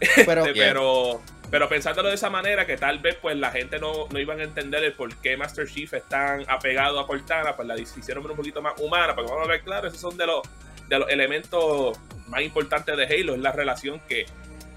pero, 0.26 0.46
este, 0.46 0.60
pero, 0.60 1.22
pero 1.50 1.68
pensándolo 1.68 2.08
de 2.08 2.14
esa 2.14 2.30
manera, 2.30 2.66
que 2.66 2.76
tal 2.76 2.98
vez 2.98 3.16
pues 3.16 3.36
la 3.36 3.50
gente 3.50 3.78
no, 3.78 4.08
no 4.10 4.18
iban 4.20 4.40
a 4.40 4.44
entender 4.44 4.84
el 4.84 4.92
por 4.92 5.14
qué 5.16 5.36
Master 5.36 5.66
Chief 5.66 5.92
es 5.94 6.04
tan 6.08 6.44
apegado 6.48 7.00
a 7.00 7.06
Cortana, 7.06 7.56
pues 7.56 7.66
la 7.66 7.78
hicieron 7.78 8.28
un 8.28 8.36
poquito 8.36 8.62
más 8.62 8.74
humana, 8.78 9.14
porque 9.14 9.30
vamos 9.30 9.46
a 9.46 9.50
ver, 9.50 9.62
claro, 9.62 9.88
esos 9.88 10.00
son 10.00 10.16
de 10.16 10.26
los 10.26 10.42
de 10.88 10.98
los 10.98 11.08
elementos 11.08 11.98
más 12.28 12.42
importantes 12.42 12.96
de 12.96 13.04
Halo 13.04 13.34
es 13.34 13.40
la 13.40 13.52
relación 13.52 14.00
que, 14.08 14.26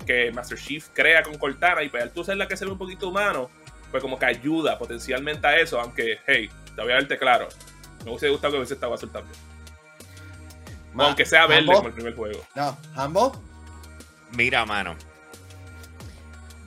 que 0.05 0.31
Master 0.31 0.57
Chief 0.57 0.87
crea 0.93 1.23
con 1.23 1.37
Cortana 1.37 1.83
y 1.83 1.89
para 1.89 2.05
pues, 2.05 2.13
tú 2.13 2.23
ser 2.23 2.37
la 2.37 2.47
que 2.47 2.57
se 2.57 2.65
ve 2.65 2.71
un 2.71 2.77
poquito 2.77 3.09
humano, 3.09 3.49
pues 3.91 4.01
como 4.01 4.17
que 4.19 4.25
ayuda 4.25 4.77
potencialmente 4.77 5.47
a 5.47 5.59
eso, 5.59 5.79
aunque, 5.79 6.19
hey, 6.25 6.49
te 6.75 6.81
voy 6.81 6.91
a 6.91 6.95
verte 6.95 7.17
claro, 7.17 7.47
me 8.03 8.11
hubiese 8.11 8.29
gustado 8.29 8.53
que 8.53 8.57
hubiese 8.57 8.73
estado 8.75 8.93
azul 8.93 9.11
también. 9.11 9.35
aunque 10.97 11.25
sea 11.25 11.47
verde 11.47 11.71
como 11.73 11.87
el 11.87 11.93
primer 11.93 12.15
juego. 12.15 12.45
No, 12.55 12.77
¿Hambo? 12.95 13.41
Mira, 14.31 14.65
mano. 14.65 14.95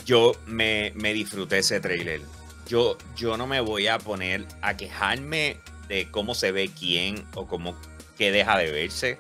Yo 0.05 0.33
me, 0.47 0.93
me 0.97 1.13
disfruté 1.13 1.59
ese 1.59 1.79
trailer. 1.79 2.21
Yo, 2.67 2.97
yo 3.17 3.37
no 3.37 3.47
me 3.47 3.61
voy 3.61 3.87
a 3.89 3.99
poner 3.99 4.47
a 4.63 4.77
quejarme 4.77 5.59
de 5.89 6.11
cómo 6.11 6.35
se 6.35 6.53
ve 6.53 6.71
quién 6.77 7.27
o 7.35 7.47
cómo 7.47 7.77
que 8.17 8.33
deja 8.33 8.57
de 8.59 8.71
verse 8.71 9.19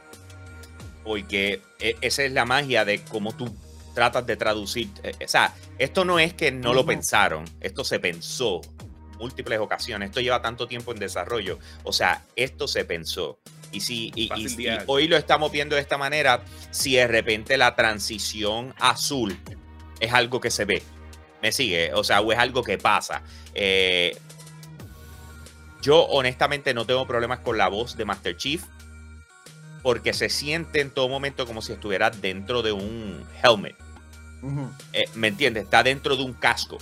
porque 1.04 1.62
e, 1.78 1.96
esa 2.00 2.24
es 2.24 2.32
la 2.32 2.44
magia 2.44 2.84
de 2.84 3.02
cómo 3.04 3.32
tú 3.32 3.54
tratas 3.94 4.26
de 4.26 4.36
traducir. 4.36 4.88
Eh, 5.02 5.12
o 5.24 5.28
sea, 5.28 5.54
esto 5.78 6.04
no 6.04 6.18
es 6.18 6.34
que 6.34 6.50
no 6.52 6.72
lo 6.72 6.84
pensaron, 6.84 7.44
esto 7.60 7.84
se 7.84 7.98
pensó 7.98 8.60
múltiples 9.18 9.58
ocasiones, 9.58 10.08
esto 10.08 10.20
lleva 10.20 10.40
tanto 10.40 10.66
tiempo 10.66 10.92
en 10.92 10.98
desarrollo, 10.98 11.58
o 11.84 11.92
sea, 11.92 12.24
esto 12.36 12.66
se 12.66 12.84
pensó. 12.84 13.38
Y 13.72 13.80
si 13.80 14.12
hoy 14.86 15.06
lo 15.06 15.16
estamos 15.16 15.52
viendo 15.52 15.76
de 15.76 15.82
esta 15.82 15.96
manera, 15.96 16.42
si 16.70 16.96
de 16.96 17.06
repente 17.06 17.56
la 17.56 17.76
transición 17.76 18.74
azul 18.80 19.38
es 20.00 20.12
algo 20.12 20.40
que 20.40 20.50
se 20.50 20.64
ve, 20.64 20.82
me 21.40 21.52
sigue, 21.52 21.92
o 21.94 22.02
sea, 22.02 22.20
o 22.20 22.32
es 22.32 22.38
algo 22.38 22.64
que 22.64 22.78
pasa. 22.78 23.22
Eh, 23.54 24.16
yo 25.82 26.04
honestamente 26.06 26.74
no 26.74 26.84
tengo 26.84 27.06
problemas 27.06 27.40
con 27.40 27.56
la 27.56 27.68
voz 27.68 27.96
de 27.96 28.04
Master 28.04 28.36
Chief 28.36 28.62
porque 29.83 30.12
se 30.12 30.29
siente 30.29 30.81
en 30.81 30.90
todo 30.90 31.09
momento 31.09 31.47
como 31.47 31.62
si 31.62 31.73
estuviera 31.73 32.11
dentro 32.11 32.62
de 32.62 32.73
un 32.73 33.25
helmet. 33.43 33.77
Eh, 34.93 35.05
¿Me 35.14 35.29
entiendes? 35.29 35.64
Está 35.64 35.83
dentro 35.83 36.16
de 36.16 36.23
un 36.23 36.33
casco. 36.33 36.79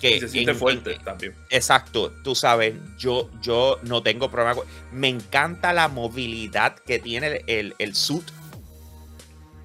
Que 0.00 0.18
se 0.18 0.28
siente 0.28 0.54
fuerte 0.54 0.98
también. 1.04 1.34
Exacto, 1.50 2.10
tú 2.24 2.34
sabes, 2.34 2.74
yo, 2.96 3.28
yo 3.42 3.78
no 3.82 4.02
tengo 4.02 4.30
problema. 4.30 4.62
Me 4.92 5.08
encanta 5.08 5.74
la 5.74 5.88
movilidad 5.88 6.74
que 6.74 6.98
tiene 6.98 7.42
el, 7.46 7.74
el, 7.78 7.94
suit. 7.94 8.24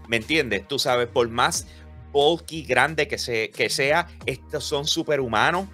¿Me 0.10 0.18
entiendes? 0.18 0.68
Tú 0.68 0.78
sabes, 0.78 1.08
por 1.08 1.30
más 1.30 1.68
bulky, 2.12 2.64
grande 2.64 3.08
que, 3.08 3.18
se, 3.18 3.50
que 3.52 3.70
sea, 3.70 4.10
estos 4.26 4.66
son 4.66 4.86
superhumanos. 4.86 5.70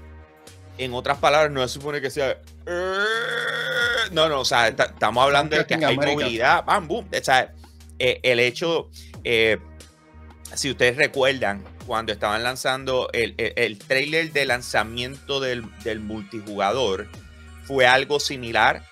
En 0.82 0.96
otras 0.96 1.20
palabras, 1.20 1.52
no 1.52 1.68
se 1.68 1.76
supone 1.76 2.02
que 2.02 2.10
sea. 2.10 2.40
No, 4.12 4.28
no, 4.28 4.40
o 4.40 4.46
sea, 4.46 4.70
estamos 4.70 5.24
hablando 5.24 5.56
de 5.56 5.66
que 5.66 5.76
hay 5.76 5.96
movilidad, 5.96 6.66
bam, 6.66 6.88
boom. 6.88 7.08
O 7.16 7.24
sea, 7.24 7.54
eh, 8.00 8.20
el 8.24 8.40
hecho, 8.40 8.90
eh, 9.24 9.60
si 10.56 10.72
ustedes 10.72 10.98
recuerdan, 10.98 11.64
cuando 11.86 12.12
estaban 12.12 12.42
lanzando 12.42 13.10
el, 13.14 13.36
el, 13.38 13.78
trailer 13.78 14.32
de 14.34 14.46
lanzamiento 14.46 15.40
del, 15.40 15.64
multijugador, 16.00 17.08
fue 17.64 17.86
algo 17.86 18.20
similar, 18.20 18.84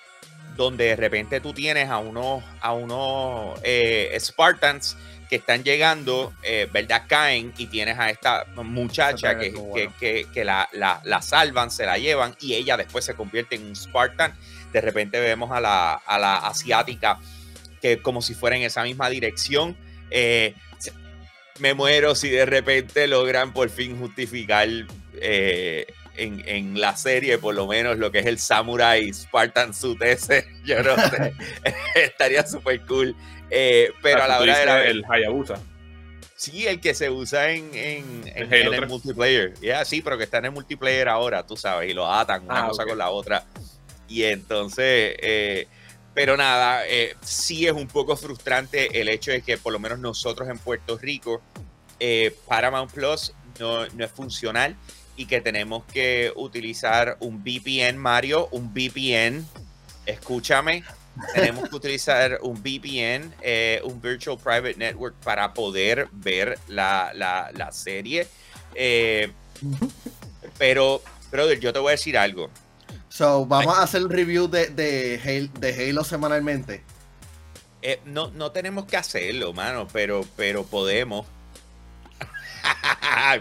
donde 0.64 0.84
de 0.84 0.96
repente 0.96 1.40
tú 1.40 1.52
tienes 1.52 1.88
a 1.90 1.98
unos, 1.98 2.42
a 2.60 2.72
unos 2.72 3.58
eh, 3.62 4.16
Spartans 4.18 4.96
que 5.28 5.36
están 5.36 5.62
llegando, 5.62 6.32
¿verdad? 6.72 7.04
Caen 7.06 7.52
y 7.56 7.66
tienes 7.66 7.96
a 8.00 8.10
esta 8.10 8.46
muchacha 8.56 9.38
que, 9.38 9.54
que, 10.00 10.26
que, 10.34 10.44
la, 10.44 10.68
la, 10.72 11.00
la, 11.04 11.22
salvan, 11.22 11.70
se 11.70 11.86
la 11.86 11.98
llevan 11.98 12.34
y 12.40 12.54
ella 12.54 12.76
después 12.76 13.04
se 13.04 13.14
convierte 13.14 13.54
en 13.54 13.66
un 13.66 13.76
Spartan 13.76 14.34
de 14.72 14.80
repente 14.80 15.20
vemos 15.20 15.50
a 15.52 15.60
la, 15.60 16.36
asiática 16.46 17.18
que 17.80 18.00
como 18.00 18.22
si 18.22 18.34
fuera 18.34 18.56
en 18.56 18.62
esa 18.62 18.82
misma 18.82 19.08
dirección. 19.08 19.76
Eh, 20.10 20.54
me 21.58 21.74
muero 21.74 22.14
si 22.14 22.30
de 22.30 22.46
repente 22.46 23.06
logran 23.06 23.52
por 23.52 23.68
fin 23.68 23.98
justificar 23.98 24.68
eh, 25.14 25.86
en, 26.20 26.80
la 26.80 26.96
serie 26.96 27.38
por 27.38 27.54
lo 27.54 27.66
menos 27.66 27.98
lo 27.98 28.10
que 28.10 28.20
es 28.20 28.26
el 28.26 28.38
Samurai 28.38 29.12
Spartan 29.12 29.74
Suit 29.74 30.00
ese. 30.02 30.46
Yo 30.64 30.82
no 30.82 30.96
sé. 30.96 31.34
Estaría 31.94 32.46
súper 32.46 32.84
cool. 32.86 33.16
Eh, 33.50 33.92
pero 34.02 34.22
a 34.22 34.28
la 34.28 34.40
hora 34.40 34.58
de 34.58 34.66
la... 34.66 34.84
El 34.84 35.04
Hayabusa. 35.08 35.58
Sí, 36.40 36.66
el 36.66 36.80
que 36.80 36.94
se 36.94 37.10
usa 37.10 37.50
en, 37.50 37.70
el 37.74 38.86
multiplayer. 38.86 39.52
Ya, 39.60 39.84
sí, 39.84 40.00
pero 40.00 40.16
que 40.16 40.24
está 40.24 40.38
en 40.38 40.46
el 40.46 40.52
multiplayer 40.52 41.06
ahora, 41.06 41.44
tú 41.44 41.54
sabes, 41.54 41.90
y 41.90 41.92
lo 41.92 42.10
atan 42.10 42.44
una 42.44 42.64
ah, 42.64 42.68
cosa 42.68 42.86
con 42.86 42.96
la 42.96 43.10
otra. 43.10 43.44
Y 44.08 44.22
entonces, 44.22 45.16
eh, 45.20 45.68
pero 46.14 46.38
nada, 46.38 46.86
eh, 46.86 47.14
sí 47.20 47.66
es 47.66 47.72
un 47.72 47.86
poco 47.86 48.16
frustrante 48.16 49.00
el 49.00 49.10
hecho 49.10 49.30
de 49.32 49.42
que 49.42 49.58
por 49.58 49.72
lo 49.72 49.78
menos 49.78 49.98
nosotros 49.98 50.48
en 50.48 50.58
Puerto 50.58 50.96
Rico, 50.96 51.42
eh, 51.98 52.34
Paramount 52.48 52.90
Plus 52.90 53.34
no, 53.58 53.84
es 53.84 54.10
funcional 54.10 54.76
y 55.20 55.26
que 55.26 55.42
tenemos 55.42 55.84
que 55.84 56.32
utilizar 56.34 57.18
un 57.20 57.44
VPN, 57.44 57.98
Mario, 57.98 58.48
un 58.52 58.72
VPN, 58.72 59.46
escúchame, 60.06 60.82
tenemos 61.34 61.68
que 61.68 61.76
utilizar 61.76 62.38
un 62.40 62.54
VPN, 62.62 63.34
un 63.84 64.00
Virtual 64.00 64.38
Private 64.38 64.76
Network 64.76 65.14
para 65.16 65.52
poder 65.52 66.08
ver 66.12 66.58
la, 66.68 67.12
la 67.14 67.70
serie. 67.72 68.26
pero, 70.58 71.02
brother, 71.30 71.60
yo 71.60 71.72
te 71.72 71.78
voy 71.80 71.88
a 71.88 71.92
decir 71.92 72.16
algo. 72.16 72.48
So, 73.10 73.44
vamos 73.44 73.76
a 73.76 73.82
hacer 73.82 74.04
un 74.04 74.10
review 74.10 74.48
de, 74.48 74.68
de, 74.68 75.88
Halo, 75.88 76.04
semanalmente. 76.04 76.82
Eh, 77.82 78.00
no, 78.04 78.30
no 78.30 78.52
tenemos 78.52 78.86
que 78.86 78.96
hacerlo, 78.96 79.52
mano, 79.52 79.88
pero, 79.92 80.24
pero 80.36 80.64
podemos. 80.64 81.26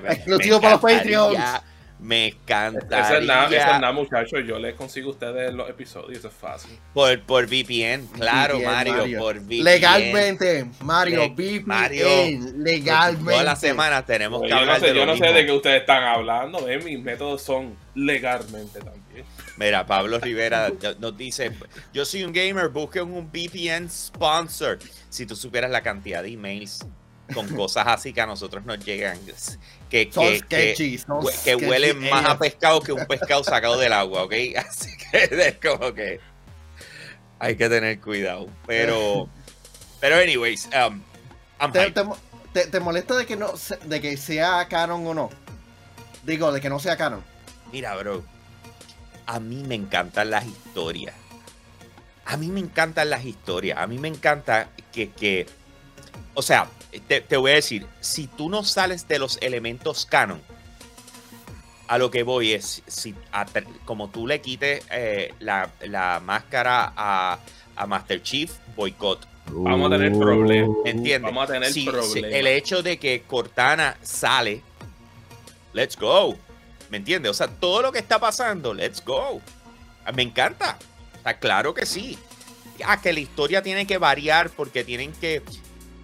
Exclusivo 0.10 0.62
para 0.62 0.74
los 0.74 0.82
Patreons. 0.82 1.62
Me 2.00 2.28
encanta. 2.28 3.02
Esa 3.02 3.18
es 3.18 3.26
nada, 3.26 3.92
muchachos. 3.92 4.40
Yo 4.48 4.58
les 4.58 4.74
consigo 4.76 5.10
a 5.10 5.12
ustedes 5.12 5.54
los 5.54 5.70
episodios. 5.70 6.24
es 6.24 6.34
fácil. 6.34 6.72
Por, 6.94 7.22
por 7.24 7.46
VPN, 7.46 8.08
claro, 8.14 8.60
Mario, 8.62 9.20
Por 9.20 9.40
VPN. 9.40 9.64
Legalmente, 9.64 10.66
Mario, 10.82 11.30
VPN. 11.30 11.66
Mario, 11.66 12.08
legalmente. 12.56 13.32
Todas 13.32 13.46
las 13.46 13.60
semanas 13.60 14.06
tenemos 14.06 14.42
que 14.42 14.50
yo 14.50 14.56
hablar 14.56 14.80
no 14.80 14.86
sé, 14.86 14.94
de 14.94 15.00
Yo 15.00 15.06
no 15.06 15.18
sé 15.18 15.34
de 15.34 15.46
qué 15.46 15.52
ustedes 15.52 15.82
están 15.82 16.04
hablando. 16.04 16.70
¿eh? 16.70 16.80
Mis 16.80 17.02
métodos 17.02 17.42
son 17.42 17.76
legalmente 17.96 18.80
también. 18.80 19.26
Mira, 19.58 19.86
Pablo 19.86 20.20
Rivera 20.20 20.72
nos 21.00 21.18
dice: 21.18 21.52
Yo 21.92 22.06
soy 22.06 22.24
un 22.24 22.32
gamer, 22.32 22.70
busquen 22.70 23.12
un 23.12 23.30
VPN 23.30 23.90
sponsor. 23.90 24.80
Si 25.10 25.26
tú 25.26 25.36
supieras 25.36 25.70
la 25.70 25.82
cantidad 25.82 26.24
de 26.24 26.30
emails 26.30 26.80
con 27.34 27.48
cosas 27.56 27.86
así 27.88 28.14
que 28.14 28.22
a 28.22 28.26
nosotros 28.26 28.66
nos 28.66 28.84
llegan 28.84 29.20
que, 29.90 30.10
que, 30.10 31.56
huelen 31.56 32.00
más 32.10 32.26
a 32.26 32.38
pescado 32.38 32.82
que 32.82 32.92
un 32.92 33.06
pescado 33.06 33.44
sacado 33.44 33.78
del 33.78 33.94
agua, 33.94 34.24
¿ok? 34.24 34.34
Así 34.58 34.96
que 34.98 35.24
es 35.24 35.56
como 35.56 35.94
que 35.94 36.20
hay 37.40 37.56
que 37.56 37.70
tener 37.70 38.00
cuidado. 38.00 38.48
Pero, 38.68 39.28
pero 40.00 40.18
anyways, 40.18 40.70
um, 40.88 41.02
te, 42.54 42.80
molesta 42.80 43.16
de 43.16 43.26
que 43.26 43.36
no 43.36 43.54
de 43.86 44.02
que 44.02 44.18
sea 44.18 44.68
canon 44.68 45.08
o 45.08 45.14
no? 45.14 45.30
Digo, 46.24 46.52
de 46.52 46.62
que 46.62 46.70
no 46.70 46.80
sea 46.80 46.98
canon. 46.98 47.24
Mira, 47.72 47.96
bro, 47.96 48.24
a 49.26 49.40
mí 49.40 49.64
me 49.64 49.76
encantan 49.76 50.30
las 50.30 50.46
historias. 50.46 51.16
A 52.26 52.38
mí 52.38 52.50
me 52.50 52.60
encantan 52.60 53.10
las 53.10 53.26
historias. 53.26 53.80
A 53.80 53.88
mí 53.88 53.98
me 53.98 54.08
encanta 54.08 54.70
que, 54.92 55.10
que 55.10 55.48
o 56.36 56.42
sea, 56.44 56.68
te, 57.08 57.38
voy 57.38 57.52
a 57.52 57.56
decir, 57.56 57.86
si 58.00 58.28
tú 58.28 58.50
no 58.50 58.64
sales 58.64 59.08
de 59.08 59.20
los 59.20 59.38
elementos 59.42 60.06
canon, 60.06 60.42
a 61.88 61.98
lo 61.98 62.12
que 62.12 62.24
voy 62.24 62.54
es, 62.54 62.84
si 62.88 63.16
como 63.86 64.10
tú 64.10 64.28
le 64.28 64.42
quites 64.42 64.84
eh, 64.92 65.34
la, 65.40 66.22
máscara 66.24 66.94
a, 66.96 67.40
Master 67.88 68.22
Chief, 68.22 68.52
boicot. 68.76 69.26
Vamos 69.52 69.92
a 69.92 69.98
tener 69.98 70.12
problemas. 70.18 70.78
¿Entiendes? 70.86 71.22
Vamos 71.22 71.50
a 71.50 71.54
tener 71.54 71.74
problemas. 71.86 72.32
el 72.32 72.48
hecho 72.48 72.84
de 72.84 73.00
que 73.00 73.24
Cortana 73.24 73.98
sale, 74.04 74.62
let's 75.74 75.98
go. 75.98 76.38
¿Me 76.90 76.98
entiendes? 76.98 77.32
O 77.32 77.34
sea, 77.34 77.48
todo 77.48 77.82
lo 77.82 77.92
que 77.92 78.00
está 78.00 78.20
pasando, 78.20 78.74
let's 78.74 79.04
go. 79.04 79.42
Me 80.14 80.24
encanta. 80.24 80.78
Está 81.16 81.40
claro 81.40 81.74
que 81.74 81.86
sí. 81.86 82.18
Ah, 82.86 83.02
que 83.02 83.14
la 83.14 83.20
historia 83.20 83.62
tiene 83.62 83.86
que 83.86 83.98
variar 83.98 84.50
porque 84.50 84.84
tienen 84.84 85.12
que 85.14 85.42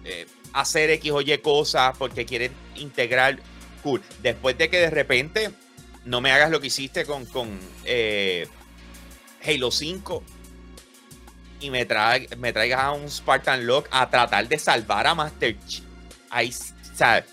eh, 0.04 0.26
hacer 0.56 0.90
X 0.90 1.12
o 1.12 1.20
Y 1.20 1.38
cosas 1.38 1.96
porque 1.98 2.24
quieren 2.24 2.52
integrar. 2.76 3.38
Cool. 3.82 4.02
Después 4.22 4.56
de 4.58 4.70
que 4.70 4.78
de 4.78 4.90
repente 4.90 5.50
no 6.04 6.20
me 6.20 6.32
hagas 6.32 6.50
lo 6.50 6.60
que 6.60 6.68
hiciste 6.68 7.04
con, 7.04 7.26
con 7.26 7.60
eh, 7.84 8.48
Halo 9.46 9.70
5 9.70 10.24
y 11.60 11.70
me, 11.70 11.86
me 12.38 12.52
traigas 12.52 12.80
a 12.80 12.92
un 12.92 13.08
Spartan 13.08 13.66
Lock 13.66 13.88
a 13.90 14.08
tratar 14.08 14.48
de 14.48 14.58
salvar 14.58 15.06
a 15.06 15.14
Master 15.14 15.56
Chief. 15.66 15.84
Ahí, 16.30 16.52
¿sabes? 16.94 17.24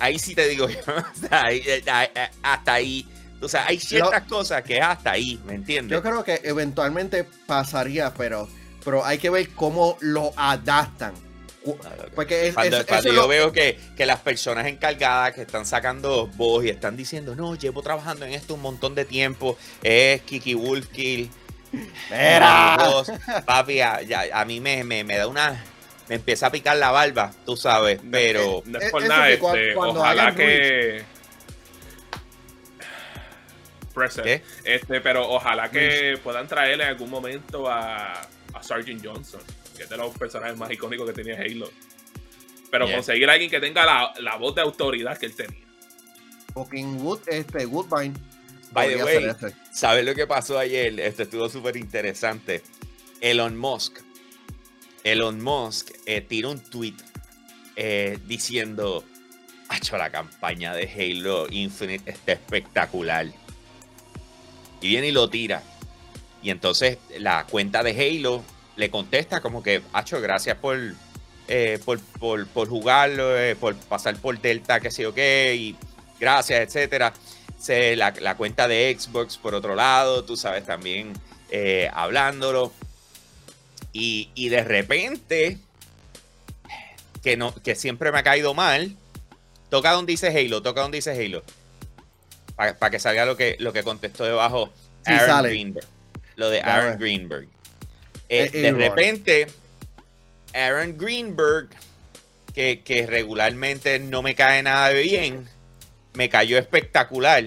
Ahí 0.00 0.18
sí 0.18 0.34
te 0.34 0.48
digo 0.48 0.68
yo. 0.68 0.80
Eh, 1.50 1.82
eh, 1.86 2.28
hasta 2.42 2.74
ahí. 2.74 3.08
O 3.40 3.48
sea, 3.48 3.66
hay 3.66 3.78
ciertas 3.78 4.24
cosas 4.24 4.62
que 4.62 4.80
hasta 4.80 5.12
ahí, 5.12 5.40
¿me 5.44 5.54
entiendes? 5.54 5.92
Yo 5.92 6.02
creo 6.02 6.24
que 6.24 6.40
eventualmente 6.44 7.24
pasaría, 7.46 8.12
pero 8.14 8.48
pero 8.84 9.04
hay 9.04 9.18
que 9.18 9.30
ver 9.30 9.48
cómo 9.50 9.96
lo 10.00 10.32
adaptan. 10.36 11.14
Porque 12.14 12.52
cuando, 12.52 12.84
yo 13.10 13.26
veo 13.26 13.52
que, 13.52 13.78
las 13.98 14.20
personas 14.20 14.66
encargadas 14.66 15.32
que 15.32 15.42
están 15.42 15.64
sacando 15.64 16.26
voz 16.26 16.64
y 16.64 16.68
están 16.68 16.96
diciendo, 16.96 17.34
no, 17.34 17.54
llevo 17.54 17.82
trabajando 17.82 18.26
en 18.26 18.34
esto 18.34 18.54
un 18.54 18.60
montón 18.60 18.94
de 18.94 19.04
tiempo, 19.04 19.56
es 19.82 20.20
Kiki 20.22 20.54
Wolfkill. 20.54 21.30
Era. 22.10 22.76
Papi, 23.46 23.80
a, 23.80 24.00
a 24.32 24.44
mí 24.44 24.60
me, 24.60 24.84
me, 24.84 25.16
da 25.16 25.26
una. 25.26 25.64
Me 26.08 26.16
empieza 26.16 26.48
a 26.48 26.52
picar 26.52 26.76
la 26.76 26.90
barba, 26.90 27.32
tú 27.46 27.56
sabes, 27.56 27.98
pero. 28.10 28.62
No, 28.66 28.78
es 28.78 28.90
por 28.90 29.02
nada, 29.06 29.30
este, 29.30 29.74
ojalá 29.74 30.34
que. 30.34 31.02
Este, 34.64 35.00
pero 35.00 35.28
ojalá 35.30 35.70
que 35.70 36.18
puedan 36.22 36.48
traerle 36.48 36.84
en 36.84 36.90
algún 36.90 37.10
momento 37.10 37.70
a 37.70 38.28
a 38.54 38.62
Sergeant 38.62 39.04
Johnson, 39.04 39.40
que 39.76 39.84
es 39.84 39.88
de 39.88 39.96
los 39.96 40.16
personajes 40.16 40.56
más 40.56 40.70
icónicos 40.70 41.06
que 41.06 41.12
tenía 41.12 41.38
Halo. 41.40 41.70
Pero 42.70 42.90
conseguir 42.90 43.28
a 43.28 43.34
alguien 43.34 43.50
que 43.50 43.60
tenga 43.60 44.12
la, 44.18 44.36
voz 44.36 44.54
de 44.54 44.62
autoridad 44.62 45.16
que 45.18 45.26
él 45.26 45.36
tenía. 45.36 45.60
Fucking 46.54 47.00
Wood, 47.02 47.20
este, 47.28 47.66
Woodbine. 47.66 48.14
By 48.72 48.88
the 48.88 49.04
way, 49.04 49.26
¿sabes 49.72 50.04
lo 50.04 50.14
que 50.14 50.26
pasó 50.26 50.58
ayer? 50.58 50.98
Esto 50.98 51.22
estuvo 51.22 51.48
súper 51.48 51.76
interesante. 51.76 52.62
Elon 53.20 53.56
Musk. 53.56 54.00
Elon 55.04 55.40
Musk 55.40 55.92
eh, 56.06 56.20
tiró 56.22 56.50
un 56.50 56.58
tweet 56.58 56.96
eh, 57.76 58.18
diciendo: 58.26 59.04
ha 59.68 59.76
hecho 59.76 59.96
la 59.96 60.10
campaña 60.10 60.74
de 60.74 60.90
Halo 60.90 61.46
Infinite 61.50 62.10
está 62.10 62.32
espectacular. 62.32 63.26
Y 64.80 64.88
viene 64.88 65.08
y 65.08 65.12
lo 65.12 65.30
tira. 65.30 65.62
Y 66.44 66.50
entonces 66.50 66.98
la 67.18 67.46
cuenta 67.46 67.82
de 67.82 67.92
Halo 67.92 68.44
le 68.76 68.90
contesta 68.90 69.40
como 69.40 69.62
que, 69.62 69.80
Hacho, 69.94 70.20
gracias 70.20 70.58
por, 70.58 70.78
eh, 71.48 71.78
por, 71.86 71.98
por, 72.46 72.68
jugarlo, 72.68 73.38
eh, 73.38 73.56
por 73.56 73.74
pasar 73.76 74.14
por 74.16 74.38
Delta, 74.38 74.78
que 74.78 74.90
sé 74.90 75.04
yo 75.04 75.14
qué, 75.14 75.56
y 75.58 75.76
gracias, 76.20 76.60
etcétera. 76.60 77.14
Se, 77.58 77.96
la, 77.96 78.36
cuenta 78.36 78.68
de 78.68 78.94
Xbox, 78.96 79.38
por 79.38 79.54
otro 79.54 79.74
lado, 79.74 80.22
tú 80.24 80.36
sabes, 80.36 80.66
también 80.66 81.14
eh, 81.50 81.88
hablándolo. 81.94 82.74
Y, 83.94 84.48
de 84.50 84.64
repente, 84.64 85.56
que, 87.22 87.38
no, 87.38 87.54
que 87.54 87.74
siempre 87.74 88.12
me 88.12 88.18
ha 88.18 88.22
caído 88.22 88.52
mal, 88.52 88.94
toca 89.70 89.92
donde 89.92 90.12
dice 90.12 90.28
Halo, 90.28 90.60
toca 90.60 90.82
donde 90.82 90.98
dice 90.98 91.12
Halo. 91.12 91.42
Para 92.54 92.90
que 92.90 92.98
salga 92.98 93.24
lo 93.24 93.34
que, 93.34 93.56
lo 93.60 93.72
que 93.72 93.82
contestó 93.82 94.24
debajo 94.24 94.70
Aaron 95.06 95.44
Greenberg 95.44 95.93
lo 96.36 96.50
de 96.50 96.60
Aaron 96.60 96.98
Greenberg. 96.98 97.48
Eh, 98.28 98.50
de 98.50 98.72
repente, 98.72 99.46
Aaron 100.52 100.96
Greenberg, 100.96 101.68
que, 102.54 103.06
regularmente 103.08 103.98
no 103.98 104.22
me 104.22 104.34
cae 104.34 104.62
nada 104.62 104.90
bien, 104.90 105.48
me 106.14 106.28
cayó 106.28 106.58
espectacular 106.58 107.44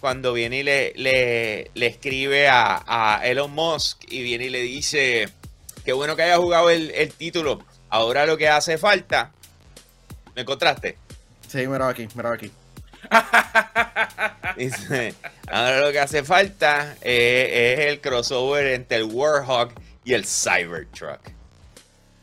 cuando 0.00 0.32
viene 0.32 0.60
y 0.60 0.62
le, 0.62 0.92
le, 1.74 1.86
escribe 1.86 2.48
a, 2.48 3.20
Elon 3.24 3.50
Musk 3.52 4.04
y 4.08 4.22
viene 4.22 4.46
y 4.46 4.50
le 4.50 4.62
dice, 4.62 5.28
qué 5.84 5.92
bueno 5.92 6.16
que 6.16 6.22
haya 6.22 6.36
jugado 6.36 6.70
el, 6.70 6.90
el 6.92 7.12
título, 7.12 7.64
ahora 7.88 8.26
lo 8.26 8.36
que 8.36 8.48
hace 8.48 8.78
falta, 8.78 9.32
¿me 10.34 10.42
encontraste? 10.42 10.96
Sí, 11.48 11.66
mira 11.66 11.88
aquí, 11.88 12.08
mira 12.14 12.32
aquí. 12.32 12.50
ahora 15.48 15.80
lo 15.80 15.92
que 15.92 16.00
hace 16.00 16.24
falta 16.24 16.96
es 17.00 17.78
el 17.80 18.00
crossover 18.00 18.66
entre 18.68 18.98
el 18.98 19.04
Warhawk 19.04 19.72
y 20.04 20.14
el 20.14 20.24
Cybertruck 20.24 21.20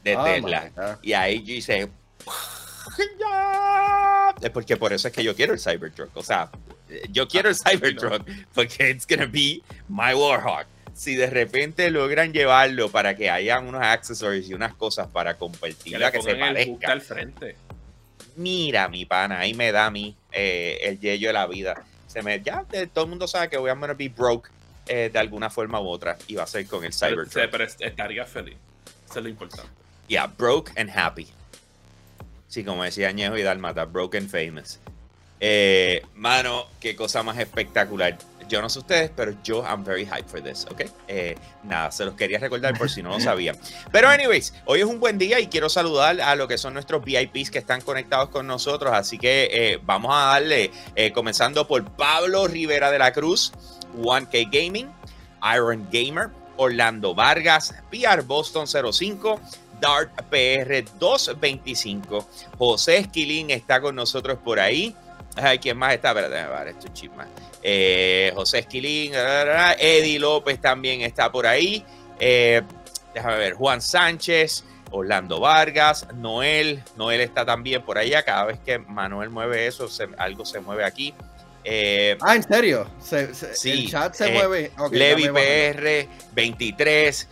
de 0.04 0.16
oh 0.16 0.24
Tesla. 0.24 0.98
Y 1.02 1.14
ahí 1.14 1.44
yo 1.44 1.54
hice. 1.54 1.90
Es 4.42 4.50
porque 4.50 4.76
por 4.76 4.92
eso 4.92 5.08
es 5.08 5.14
que 5.14 5.24
yo 5.24 5.36
quiero 5.36 5.54
el 5.54 5.60
Cybertruck. 5.60 6.18
O 6.18 6.24
sea, 6.24 6.50
yo 7.10 7.28
quiero 7.30 7.48
el 7.48 7.56
Cybertruck 7.56 8.28
porque 8.54 8.90
it's 8.90 9.08
gonna 9.08 9.26
be 9.26 9.62
my 9.88 10.14
Warhawk. 10.14 10.66
Si 10.94 11.16
de 11.16 11.28
repente 11.28 11.90
logran 11.90 12.34
llevarlo 12.34 12.90
para 12.90 13.16
que 13.16 13.30
haya 13.30 13.60
unos 13.60 13.82
accesorios 13.82 14.50
y 14.50 14.54
unas 14.54 14.74
cosas 14.74 15.08
para 15.08 15.38
compartirla 15.38 16.12
que, 16.12 16.22
se 16.22 16.36
parezca. 16.36 16.92
al 16.92 17.02
frente 17.02 17.56
mira, 18.36 18.88
mi 18.88 19.06
pana, 19.06 19.40
ahí 19.40 19.54
me 19.54 19.72
da 19.72 19.88
a 19.88 19.92
mí 19.92 20.16
eh, 20.34 20.80
el 20.82 21.00
yello 21.00 21.28
de 21.28 21.34
la 21.34 21.48
vida. 21.48 21.84
Se 22.08 22.22
me, 22.22 22.42
ya 22.42 22.66
todo 22.94 23.06
el 23.06 23.10
mundo 23.10 23.28
sabe 23.28 23.50
que 23.50 23.58
voy 23.58 23.70
a 23.70 23.76
be 23.76 24.10
broke 24.10 24.50
eh, 24.88 25.10
de 25.12 25.20
alguna 25.20 25.50
forma 25.50 25.80
u 25.80 25.88
otra 25.88 26.18
y 26.28 26.36
va 26.36 26.44
a 26.44 26.48
ser 26.48 26.68
con 26.68 26.84
el 26.84 26.94
Cybertruck. 26.94 27.50
Pero, 27.50 27.64
estaría 27.64 28.26
feliz. 28.26 28.58
Eso 29.06 29.20
es 29.20 29.24
lo 29.24 29.30
importante. 29.30 29.70
Yeah, 30.08 30.28
broke 30.28 30.72
and 30.76 30.90
happy. 30.90 31.28
Sí, 32.48 32.64
como 32.64 32.84
decía 32.84 33.12
Ñejo 33.12 33.38
y 33.38 33.42
Dalmata, 33.42 33.86
broke 33.86 34.18
and 34.18 34.30
famous. 34.30 34.80
Eh, 35.40 36.06
mano, 36.16 36.68
qué 36.80 36.96
cosa 36.96 37.24
más 37.24 37.38
espectacular. 37.40 38.18
Yo 38.48 38.62
no 38.62 38.70
sé 38.70 38.80
ustedes, 38.80 39.12
pero 39.16 39.34
yo 39.44 39.64
I'm 39.64 39.84
very 39.84 40.06
hyped 40.06 40.28
for 40.28 40.42
this, 40.42 40.66
¿ok? 40.70 40.82
Eh, 41.08 41.36
nada, 41.64 41.92
se 41.92 42.06
los 42.06 42.16
quería 42.16 42.40
recordar 42.40 42.78
por 42.78 42.90
si 42.90 43.02
no 43.02 43.10
lo 43.10 43.20
sabían. 43.22 43.58
Pero 43.92 44.10
anyways, 44.10 44.54
hoy 44.66 44.80
es 44.80 44.86
un 44.86 45.00
buen 45.00 45.18
día 45.18 45.40
y 45.40 45.48
quiero 45.48 45.70
saludar 45.70 46.20
a 46.22 46.36
lo 46.36 46.48
que 46.48 46.58
son 46.58 46.74
nuestros 46.74 47.04
VIPs 47.04 47.52
que 47.52 47.60
están 47.60 47.82
conectados 47.82 48.30
con 48.30 48.48
nosotros. 48.48 48.94
Así 48.94 49.18
que 49.18 49.50
eh, 49.52 49.80
vamos 49.84 50.14
a 50.14 50.28
darle, 50.28 50.72
eh, 50.96 51.12
comenzando 51.12 51.68
por 51.68 51.84
Pablo 51.92 52.48
Rivera 52.48 52.92
de 52.92 53.00
la 53.00 53.12
Cruz, 53.14 53.54
1K 53.98 54.50
Gaming, 54.52 54.92
Iron 55.54 55.88
Gamer, 55.92 56.30
Orlando 56.58 57.16
Vargas, 57.16 57.74
PR 57.90 58.22
Boston 58.22 58.68
05, 58.68 59.40
Dart 59.80 60.12
PR 60.30 60.86
225. 60.98 62.28
José 62.58 62.98
Esquilín 62.98 63.50
está 63.50 63.82
con 63.82 63.96
nosotros 63.96 64.38
por 64.44 64.60
ahí. 64.60 64.96
Ay, 65.36 65.58
¿quién 65.60 65.78
más 65.78 65.94
está? 65.94 66.10
Espérate, 66.10 66.70
esto 66.70 66.88
chisma. 66.94 67.28
Eh, 67.66 68.34
José 68.36 68.60
Esquilín, 68.60 69.14
Eddie 69.16 70.20
López 70.20 70.60
también 70.60 71.02
está 71.02 71.32
por 71.32 71.48
ahí. 71.48 71.84
Eh, 72.20 72.62
déjame 73.14 73.38
ver, 73.38 73.54
Juan 73.54 73.82
Sánchez, 73.82 74.66
Orlando 74.92 75.40
Vargas, 75.40 76.08
Noel. 76.14 76.84
Noel 76.98 77.22
está 77.22 77.46
también 77.46 77.82
por 77.82 77.98
allá. 77.98 78.24
Cada 78.24 78.46
vez 78.46 78.60
que 78.66 78.80
Manuel 78.80 79.30
mueve 79.30 79.66
eso, 79.66 79.88
algo 80.18 80.46
se 80.46 80.60
mueve 80.60 80.84
aquí. 80.84 81.14
Eh, 81.64 82.18
ah, 82.20 82.36
¿en 82.36 82.44
serio? 82.44 82.86
sí, 83.00 83.72
el 83.72 83.90
chat 83.90 84.14
se 84.14 84.30
mueve. 84.32 84.72
Levi 84.92 85.30
PR 85.30 86.10
23, 86.34 87.30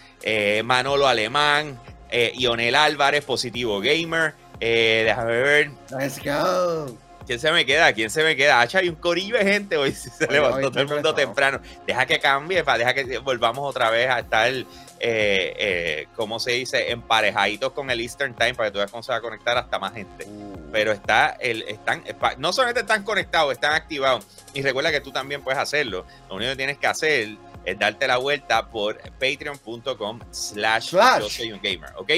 Manolo 0.64 1.08
Alemán, 1.08 1.78
Ionel 2.10 2.76
Álvarez, 2.76 3.26
Positivo 3.26 3.82
Gamer. 3.82 4.34
déjame 4.62 5.42
ver. 5.42 5.72
Let's 5.90 6.24
go. 6.24 6.98
¿Quién 7.26 7.40
se 7.40 7.52
me 7.52 7.66
queda? 7.66 7.94
¿Quién 7.94 8.10
se 8.10 8.24
me 8.24 8.36
queda? 8.36 8.62
Hacha, 8.62 8.80
hay 8.80 8.90
un 8.90 8.96
corillo 8.96 9.38
de 9.38 9.44
gente 9.44 9.78
hoy. 9.78 9.92
Se 9.94 10.28
levantó 10.28 10.72
todo 10.72 10.82
el 10.82 10.88
mundo 10.88 11.14
temprano. 11.14 11.60
Deja 11.86 12.06
que 12.06 12.20
cambie, 12.20 12.64
para 12.64 12.80
deja 12.80 12.94
que 12.94 13.20
volvamos 13.20 13.70
otra 13.70 13.90
vez 13.90 14.10
a 14.10 14.20
estar, 14.20 14.52
eh, 14.52 14.66
eh, 15.00 16.08
¿cómo 16.16 16.40
se 16.40 16.52
dice? 16.52 16.92
Emparejaditos 16.92 17.72
con 17.74 17.90
el 17.90 18.00
Eastern 18.00 18.34
Time 18.36 18.56
para 18.56 18.70
que 18.70 18.74
tú 18.74 18.78
veas 18.80 18.92
cómo 18.92 19.04
se 19.04 19.12
va 19.12 19.20
a 19.20 19.22
conectar 19.22 19.58
hasta 19.58 19.80
más 19.80 19.94
gente. 19.94 20.26
Uh. 20.28 20.72
Pero 20.72 20.92
está, 20.92 21.38
el, 21.40 21.64
están, 21.64 22.04
no 22.38 22.54
solamente 22.54 22.82
están 22.82 23.04
conectados, 23.04 23.52
están 23.52 23.74
activados. 23.74 24.26
Y 24.54 24.62
recuerda 24.62 24.92
que 24.92 25.02
tú 25.02 25.12
también 25.12 25.44
puedes 25.44 25.60
hacerlo. 25.60 26.06
Lo 26.30 26.36
único 26.36 26.52
que 26.52 26.58
tienes 26.58 26.78
que 26.78 26.88
hacer 26.88 27.30
es 27.66 27.78
darte 27.78 28.08
la 28.08 28.18
vuelta 28.18 28.68
por 28.68 28.98
patreon.com 28.98 30.20
slash 30.32 30.92
yo 30.92 31.30
soy 31.30 31.52
un 31.52 31.62
gamer, 31.62 31.92
¿ok? 31.96 32.12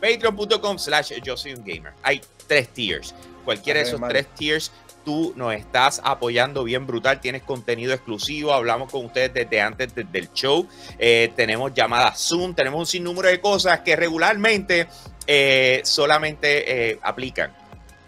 Patreon.com 0.00 0.78
slash 0.78 1.12
yo 1.22 1.36
soy 1.36 1.54
un 1.54 1.64
gamer. 1.64 1.92
Hay 2.02 2.20
tres 2.46 2.68
tiers. 2.68 3.14
Cualquiera 3.46 3.78
de 3.78 3.86
esos 3.86 4.00
tres 4.08 4.26
tiers, 4.34 4.72
tú 5.04 5.32
nos 5.36 5.54
estás 5.54 6.02
apoyando 6.02 6.64
bien 6.64 6.84
brutal. 6.84 7.20
Tienes 7.20 7.42
contenido 7.42 7.94
exclusivo. 7.94 8.52
Hablamos 8.52 8.90
con 8.90 9.04
ustedes 9.04 9.32
desde 9.32 9.60
antes 9.60 9.94
del 9.94 10.32
show. 10.32 10.68
Eh, 10.98 11.32
tenemos 11.36 11.72
llamadas 11.72 12.18
Zoom. 12.26 12.54
Tenemos 12.54 12.80
un 12.80 12.86
sinnúmero 12.86 13.28
de 13.28 13.40
cosas 13.40 13.80
que 13.80 13.94
regularmente 13.94 14.88
eh, 15.28 15.80
solamente 15.84 16.90
eh, 16.90 16.98
aplican 17.02 17.54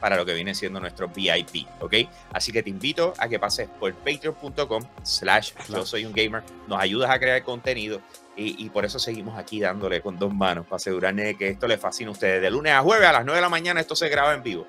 para 0.00 0.16
lo 0.16 0.26
que 0.26 0.34
viene 0.34 0.54
siendo 0.56 0.80
nuestro 0.80 1.08
VIP, 1.08 1.66
¿ok? 1.80 1.94
Así 2.32 2.50
que 2.50 2.62
te 2.64 2.70
invito 2.70 3.14
a 3.18 3.28
que 3.28 3.38
pases 3.38 3.68
por 3.68 3.94
patreon.com 3.94 4.82
slash 5.02 5.52
yo 5.68 5.84
soy 5.84 6.04
un 6.04 6.12
gamer, 6.12 6.42
nos 6.66 6.80
ayudas 6.80 7.10
a 7.10 7.18
crear 7.18 7.42
contenido 7.42 8.00
y, 8.36 8.64
y, 8.64 8.68
por 8.70 8.84
eso 8.84 9.00
seguimos 9.00 9.36
aquí 9.36 9.58
dándole 9.58 10.00
con 10.00 10.16
dos 10.16 10.32
manos 10.32 10.64
para 10.66 10.76
asegurarme 10.76 11.36
que 11.36 11.48
esto 11.48 11.66
les 11.66 11.80
fascine 11.80 12.08
a 12.08 12.12
ustedes. 12.12 12.40
De 12.40 12.50
lunes 12.50 12.72
a 12.72 12.82
jueves 12.82 13.08
a 13.08 13.12
las 13.12 13.24
9 13.24 13.38
de 13.38 13.42
la 13.42 13.48
mañana 13.48 13.80
esto 13.80 13.96
se 13.96 14.08
graba 14.08 14.34
en 14.34 14.44
vivo 14.44 14.66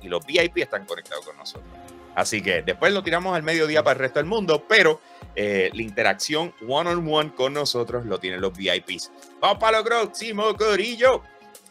y 0.00 0.08
los 0.08 0.24
VIP 0.24 0.58
están 0.58 0.86
conectados 0.86 1.26
con 1.26 1.36
nosotros. 1.36 1.68
Así 2.14 2.42
que 2.42 2.62
después 2.62 2.92
lo 2.92 3.02
tiramos 3.02 3.34
al 3.34 3.42
mediodía 3.42 3.82
para 3.82 3.94
el 3.94 4.00
resto 4.00 4.18
del 4.18 4.26
mundo, 4.26 4.64
pero 4.68 5.00
eh, 5.34 5.70
la 5.72 5.82
interacción 5.82 6.54
one 6.68 6.90
on 6.90 7.08
one 7.10 7.34
con 7.34 7.54
nosotros 7.54 8.04
lo 8.04 8.18
tienen 8.18 8.40
los 8.40 8.56
VIPs. 8.56 9.10
Vamos 9.40 9.58
para 9.58 9.78
lo 9.78 9.84
próximo, 9.84 10.54
Corillo. 10.54 11.22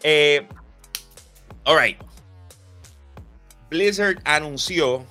Eh, 0.01 0.47
all 1.65 1.79
right. 1.79 1.97
Blizzard 3.69 4.19
anunció 4.25 5.05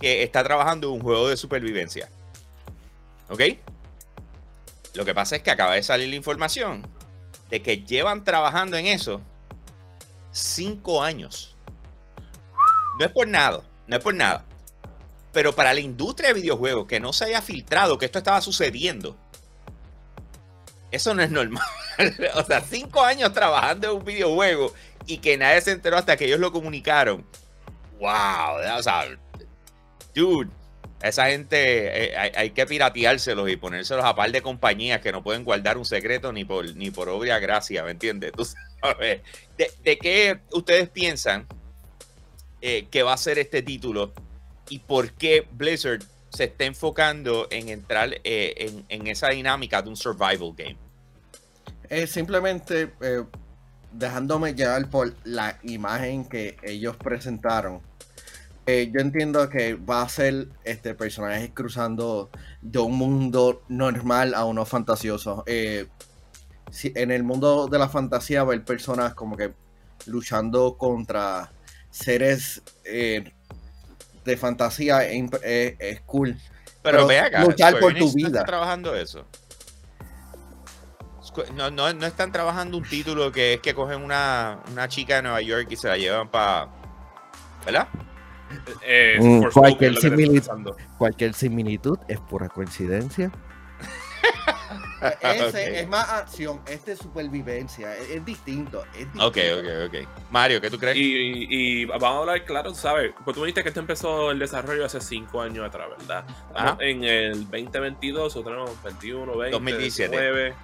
que 0.00 0.22
está 0.22 0.42
trabajando 0.42 0.90
un 0.90 1.00
juego 1.00 1.28
de 1.28 1.36
supervivencia. 1.36 2.08
¿Ok? 3.28 3.42
Lo 4.94 5.04
que 5.04 5.14
pasa 5.14 5.36
es 5.36 5.42
que 5.42 5.50
acaba 5.50 5.74
de 5.74 5.82
salir 5.82 6.08
la 6.08 6.16
información 6.16 6.86
de 7.50 7.62
que 7.62 7.84
llevan 7.84 8.24
trabajando 8.24 8.76
en 8.76 8.86
eso 8.86 9.20
cinco 10.32 11.02
años. 11.02 11.56
No 12.98 13.04
es 13.04 13.12
por 13.12 13.28
nada, 13.28 13.62
no 13.86 13.96
es 13.96 14.02
por 14.02 14.14
nada. 14.14 14.44
Pero 15.32 15.54
para 15.54 15.72
la 15.72 15.80
industria 15.80 16.28
de 16.28 16.40
videojuegos, 16.40 16.86
que 16.86 17.00
no 17.00 17.12
se 17.12 17.26
haya 17.26 17.42
filtrado 17.42 17.98
que 17.98 18.06
esto 18.06 18.18
estaba 18.18 18.40
sucediendo, 18.40 19.16
eso 20.90 21.14
no 21.14 21.22
es 21.22 21.30
normal. 21.30 21.64
o 22.34 22.44
sea, 22.44 22.60
cinco 22.60 23.02
años 23.02 23.32
trabajando 23.32 23.90
en 23.90 23.96
un 23.98 24.04
videojuego 24.04 24.72
y 25.06 25.18
que 25.18 25.36
nadie 25.36 25.60
se 25.60 25.72
enteró 25.72 25.96
hasta 25.96 26.16
que 26.16 26.24
ellos 26.24 26.40
lo 26.40 26.52
comunicaron. 26.52 27.26
¡Wow! 27.98 28.78
O 28.78 28.82
sea, 28.82 29.04
dude, 30.14 30.50
esa 31.02 31.26
gente 31.26 32.12
eh, 32.12 32.32
hay, 32.34 32.50
que 32.50 32.66
pirateárselos 32.66 33.48
y 33.50 33.56
ponérselos 33.56 34.04
a 34.04 34.14
par 34.14 34.32
de 34.32 34.42
compañías 34.42 35.00
que 35.00 35.12
no 35.12 35.22
pueden 35.22 35.44
guardar 35.44 35.78
un 35.78 35.84
secreto 35.84 36.32
ni 36.32 36.44
por, 36.44 36.74
ni 36.74 36.90
por 36.90 37.08
obvia 37.08 37.38
gracia, 37.38 37.84
¿me 37.84 37.92
entiendes? 37.92 38.32
¿Tú 38.36 38.46
sabes? 38.82 39.22
¿De, 39.56 39.98
qué 39.98 40.40
ustedes 40.52 40.88
piensan 40.88 41.46
eh, 42.60 42.88
que 42.90 43.04
va 43.04 43.12
a 43.12 43.16
ser 43.16 43.38
este 43.38 43.62
título 43.62 44.12
y 44.68 44.80
por 44.80 45.12
qué 45.12 45.46
Blizzard 45.52 46.02
se 46.28 46.44
está 46.44 46.64
enfocando 46.64 47.46
en 47.50 47.68
entrar 47.68 48.10
eh, 48.24 48.82
en, 48.88 49.06
esa 49.06 49.28
dinámica 49.28 49.80
de 49.80 49.88
un 49.88 49.96
survival 49.96 50.54
game. 50.56 50.76
simplemente 52.08 52.92
eh, 53.00 53.24
dejándome 53.92 54.54
llevar 54.54 54.90
por 54.90 55.14
la 55.22 55.56
imagen 55.62 56.28
que 56.28 56.56
ellos 56.64 56.96
presentaron. 56.96 57.80
yo 58.66 59.00
entiendo 59.00 59.48
que 59.48 59.74
va 59.74 60.02
a 60.02 60.08
ser 60.08 60.48
este 60.64 60.94
personajes 60.94 61.50
cruzando 61.54 62.28
de 62.60 62.80
un 62.80 62.98
mundo 62.98 63.62
normal 63.68 64.34
a 64.34 64.44
uno 64.44 64.66
fantasioso. 64.66 65.44
Si, 66.70 66.92
en 66.96 67.12
el 67.12 67.22
mundo 67.22 67.68
de 67.68 67.78
la 67.78 67.88
fantasía 67.88 68.42
va 68.42 68.50
a 68.50 68.54
haber 68.54 68.64
personas 68.64 69.14
como 69.14 69.36
que 69.36 69.54
luchando 70.06 70.76
contra 70.76 71.52
seres 71.90 72.62
eh, 72.84 73.32
de 74.24 74.36
fantasía 74.36 75.04
es, 75.04 76.00
cool. 76.06 76.36
Pero, 76.82 77.06
ve 77.06 77.18
acá, 77.18 77.44
luchar 77.44 77.78
por 77.78 77.94
tu 77.94 78.12
vida. 78.12 78.44
trabajando 78.44 78.94
eso. 78.94 79.26
No, 81.54 81.70
no, 81.70 81.92
no, 81.92 82.06
están 82.06 82.32
trabajando 82.32 82.78
un 82.78 82.84
título 82.84 83.30
que 83.30 83.54
es 83.54 83.60
que 83.60 83.74
cogen 83.74 84.02
una, 84.02 84.58
una 84.72 84.88
chica 84.88 85.16
de 85.16 85.22
Nueva 85.22 85.40
York 85.40 85.68
y 85.70 85.76
se 85.76 85.88
la 85.88 85.96
llevan 85.96 86.28
para. 86.28 86.68
¿Verdad? 87.64 87.88
Eh, 88.82 89.18
mm, 89.20 89.50
cualquier, 89.52 89.94
cualquier 90.96 91.34
similitud 91.34 91.98
es 92.08 92.18
pura 92.18 92.48
coincidencia. 92.48 93.30
Ese 95.20 95.80
es 95.80 95.88
más 95.88 96.08
acción, 96.08 96.60
este 96.66 96.92
es 96.92 96.98
supervivencia, 96.98 97.96
es, 97.96 98.24
distinto, 98.24 98.80
Ok, 99.20 99.38
ok, 99.58 99.68
ok. 99.86 100.08
Mario, 100.30 100.60
¿qué 100.60 100.70
tú 100.70 100.78
crees? 100.78 100.96
Y, 100.98 101.84
vamos 101.84 102.04
a 102.04 102.18
hablar 102.18 102.44
claro, 102.44 102.74
¿sabes? 102.74 103.12
Pues 103.24 103.34
tú 103.34 103.40
me 103.40 103.46
dijiste 103.46 103.62
que 103.62 103.68
esto 103.68 103.80
empezó 103.80 104.30
el 104.30 104.38
desarrollo 104.38 104.84
hace 104.84 105.00
5 105.00 105.40
años 105.40 105.66
atrás, 105.66 105.88
¿verdad? 105.98 106.24
en 106.80 107.04
el 107.04 107.42
2022, 107.42 108.36
o 108.36 108.42
tenemos 108.42 108.82
21, 108.82 109.36
20, 109.36 109.50
2017. 109.52 110.54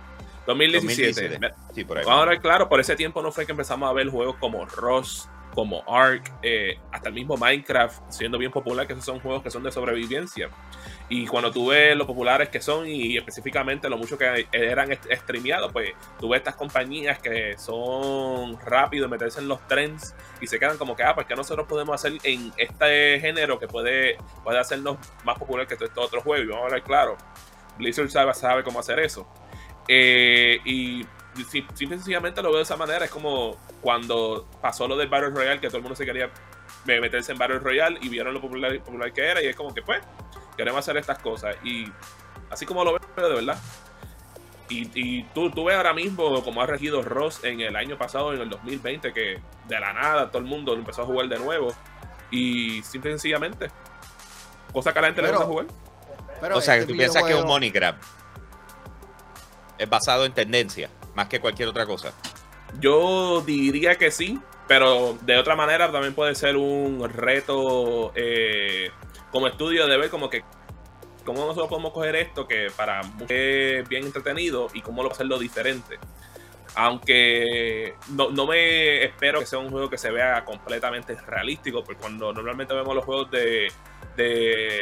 2017. 0.47 1.55
Sí, 1.75 1.85
por 1.85 1.99
ahí. 1.99 2.05
Vamos 2.05 2.19
a 2.19 2.23
hablar 2.23 2.41
claro, 2.41 2.69
por 2.69 2.81
ese 2.81 2.97
tiempo 2.97 3.23
no 3.23 3.33
fue 3.33 3.47
que 3.47 3.53
empezamos 3.53 3.89
a 3.89 3.93
ver 3.93 4.09
juegos 4.09 4.37
como 4.37 4.67
Ross, 4.67 5.29
como 5.55 5.83
Ark, 5.89 6.33
eh, 6.43 6.79
hasta 6.91 7.09
el 7.09 7.15
mismo 7.15 7.37
Minecraft, 7.37 8.11
siendo 8.11 8.37
bien 8.37 8.51
popular, 8.51 8.87
que 8.87 8.93
esos 8.93 9.05
son 9.05 9.21
juegos 9.21 9.43
que 9.43 9.51
son 9.51 9.63
de 9.63 9.71
sobrevivencia. 9.71 10.51
Y 11.09 11.27
cuando 11.27 11.51
tú 11.53 11.69
ves 11.69 11.95
lo 11.97 12.07
populares 12.07 12.49
que 12.49 12.63
son 12.63 12.87
y 12.89 13.19
específicamente 13.19 13.91
lo 13.91 13.99
mucho 13.99 14.17
que 14.17 14.47
eran 14.53 14.89
streameados, 14.93 15.71
pues 15.71 15.93
tú 16.19 16.31
ves 16.31 16.39
estas 16.39 16.57
compañías 16.57 17.19
que 17.19 17.59
son 17.59 18.59
rápidos 18.61 19.05
en 19.05 19.11
meterse 19.11 19.41
en 19.41 19.49
los 19.49 19.67
trends 19.69 20.15
y 20.41 20.47
se 20.47 20.59
quedan 20.59 20.79
como 20.79 20.97
que, 20.97 21.03
ah, 21.03 21.15
pues 21.15 21.27
que 21.27 21.37
nosotros 21.37 21.67
podemos 21.69 21.95
hacer 21.95 22.19
en 22.23 22.53
este 22.57 23.21
género 23.21 23.59
que 23.59 23.69
puede, 23.69 24.17
puede 24.43 24.59
hacernos 24.59 24.97
más 25.25 25.39
popular 25.39 25.67
que 25.67 25.75
estos 25.75 25.91
otros 25.95 26.23
juegos. 26.23 26.47
Y 26.47 26.49
vamos 26.49 26.63
a 26.63 26.67
hablar 26.67 26.83
claro, 26.83 27.17
Blizzard 27.77 28.11
sabe, 28.11 28.33
sabe 28.33 28.65
cómo 28.65 28.81
hacer 28.81 28.99
eso. 28.99 29.27
Eh, 29.89 30.59
y 30.65 31.07
simple 31.43 31.99
sencillamente 31.99 32.41
lo 32.43 32.49
veo 32.49 32.59
de 32.59 32.63
esa 32.63 32.77
manera. 32.77 33.05
Es 33.05 33.11
como 33.11 33.57
cuando 33.81 34.49
pasó 34.61 34.87
lo 34.89 34.97
del 34.97 35.09
Battle 35.09 35.31
Royale, 35.31 35.61
que 35.61 35.69
todo 35.69 35.79
el 35.79 35.83
mundo 35.83 35.97
se 35.97 36.07
quería 36.07 36.31
meterse 36.87 37.33
en 37.33 37.39
Battle 37.39 37.59
Royale 37.59 37.99
y 38.01 38.09
vieron 38.09 38.35
lo 38.35 38.41
popular, 38.41 38.79
popular 38.81 39.13
que 39.13 39.23
era. 39.23 39.43
Y 39.43 39.47
es 39.47 39.57
como 39.57 39.75
que, 39.75 39.83
pues, 39.83 40.01
queremos 40.57 40.81
hacer 40.81 40.97
estas 40.97 41.19
cosas. 41.19 41.57
Y 41.65 41.91
así 42.51 42.67
como 42.67 42.85
lo 42.85 42.93
veo 42.93 43.29
de 43.29 43.35
verdad. 43.35 43.59
Y, 44.71 45.23
tú, 45.35 45.51
tú 45.51 45.65
ves 45.65 45.77
ahora 45.77 45.93
mismo 45.93 46.43
como 46.43 46.61
ha 46.61 46.67
regido 46.67 47.03
Ross 47.03 47.45
en 47.45 47.61
el 47.61 47.77
año 47.77 47.97
pasado, 47.97 48.33
en 48.33 48.41
el 48.41 48.49
2020, 48.49 49.13
que 49.13 49.41
de 49.69 49.81
la 49.81 49.93
nada 49.93 50.31
todo 50.31 50.39
el 50.39 50.47
mundo 50.47 50.75
empezó 50.75 51.03
a 51.03 51.05
jugar 51.05 51.29
de 51.29 51.39
nuevo. 51.39 51.73
Y 52.31 52.83
simple 52.83 53.11
y 53.11 53.13
sencillamente, 53.15 53.71
cosa 54.73 54.93
que 54.93 54.99
a 54.99 55.03
la 55.03 55.09
gente 55.09 55.23
le 55.23 55.29
gusta 55.29 55.45
jugar. 55.45 55.67
o 56.53 56.61
sea, 56.61 56.75
que 56.75 56.81
este 56.81 56.93
tú 56.93 56.99
piensas 56.99 57.23
que 57.23 57.33
es 57.33 57.37
un 57.37 57.47
money 57.47 57.71
grab. 57.71 57.97
Es 59.79 59.89
basado 59.89 60.25
en 60.25 60.33
tendencia, 60.33 60.89
más 61.15 61.29
que 61.29 61.41
cualquier 61.41 61.69
otra 61.69 61.87
cosa. 61.87 62.13
Yo 62.81 63.43
diría 63.43 63.97
que 63.97 64.11
sí, 64.11 64.41
pero 64.67 65.17
de 65.23 65.37
otra 65.37 65.55
manera 65.55 65.93
también 65.93 66.15
puede 66.15 66.35
ser 66.35 66.57
un 66.57 67.09
reto 67.09 68.13
eh, 68.17 68.91
como 69.35 69.49
estudio 69.49 69.89
de 69.89 69.97
ver 69.97 70.11
como 70.11 70.31
que 70.31 70.45
cómo 71.25 71.41
nosotros 71.41 71.67
podemos 71.67 71.93
coger 71.93 72.15
esto 72.15 72.47
que 72.47 72.69
para 72.77 73.01
es 73.29 73.89
bien 73.89 74.05
entretenido 74.05 74.69
y 74.73 74.81
cómo 74.81 75.03
lo 75.03 75.11
hacerlo 75.11 75.41
diferente. 75.41 75.99
Aunque 76.77 77.97
no, 78.11 78.47
me 78.47 79.03
espero 79.03 79.41
que 79.41 79.47
sea 79.47 79.59
un 79.59 79.71
juego 79.71 79.91
que 79.91 79.99
se 79.99 80.13
vea 80.13 80.45
completamente 80.45 81.17
realístico, 81.17 81.83
porque 81.83 82.01
cuando 82.01 82.33
normalmente 82.33 82.75
vemos 82.75 82.95
los 82.95 83.05
juegos 83.05 83.29
de, 83.33 83.73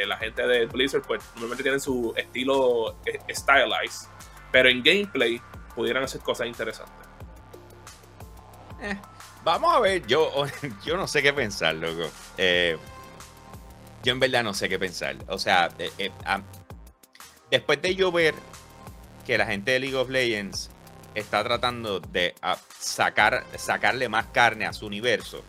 la 0.06 0.18
gente 0.18 0.46
de 0.46 0.66
Blizzard, 0.66 1.02
pues 1.02 1.24
normalmente 1.36 1.62
tienen 1.62 1.80
su 1.80 2.12
estilo 2.14 2.96
eh, 3.06 3.20
stylized. 3.30 4.10
Pero 4.50 4.68
en 4.68 4.82
gameplay 4.82 5.40
pudieran 5.74 6.04
hacer 6.04 6.20
cosas 6.20 6.46
interesantes. 6.46 7.06
Eh, 8.82 8.98
vamos 9.44 9.74
a 9.74 9.80
ver, 9.80 10.06
yo, 10.06 10.30
yo 10.84 10.98
no 10.98 11.06
sé 11.06 11.22
qué 11.22 11.32
pensar, 11.32 11.74
loco. 11.74 12.10
Eh, 12.36 12.76
yo 14.02 14.12
en 14.12 14.20
verdad 14.20 14.42
no 14.42 14.54
sé 14.54 14.68
qué 14.68 14.78
pensar. 14.78 15.16
O 15.28 15.38
sea, 15.38 15.70
después 17.50 17.82
de 17.82 17.94
yo 17.94 18.12
ver 18.12 18.34
que 19.26 19.38
la 19.38 19.46
gente 19.46 19.72
de 19.72 19.80
League 19.80 19.96
of 19.96 20.08
Legends 20.10 20.70
está 21.14 21.44
tratando 21.44 22.00
de 22.00 22.34
ah, 22.42 22.58
sacar, 22.78 23.44
sacarle 23.56 24.08
más 24.08 24.26
carne 24.26 24.66
a 24.66 24.72
su 24.72 24.86
universo, 24.86 25.42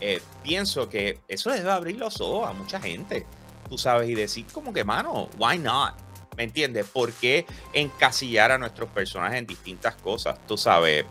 eh, 0.00 0.20
pienso 0.42 0.88
que 0.88 1.20
eso 1.28 1.50
les 1.50 1.66
va 1.66 1.74
a 1.74 1.76
abrir 1.76 1.96
los 1.96 2.20
ojos 2.20 2.48
a 2.48 2.52
mucha 2.52 2.80
gente, 2.80 3.26
tú 3.68 3.78
sabes, 3.78 4.08
y 4.08 4.14
decir 4.14 4.46
como 4.52 4.72
que, 4.72 4.84
mano, 4.84 5.30
why 5.38 5.58
not? 5.58 5.94
¿Me 6.36 6.42
entiendes? 6.42 6.86
¿Por 6.86 7.12
qué 7.12 7.46
encasillar 7.72 8.50
a 8.50 8.58
nuestros 8.58 8.90
personajes 8.90 9.38
en 9.38 9.46
distintas 9.46 9.94
cosas? 9.94 10.36
Tú 10.46 10.58
sabes, 10.58 11.06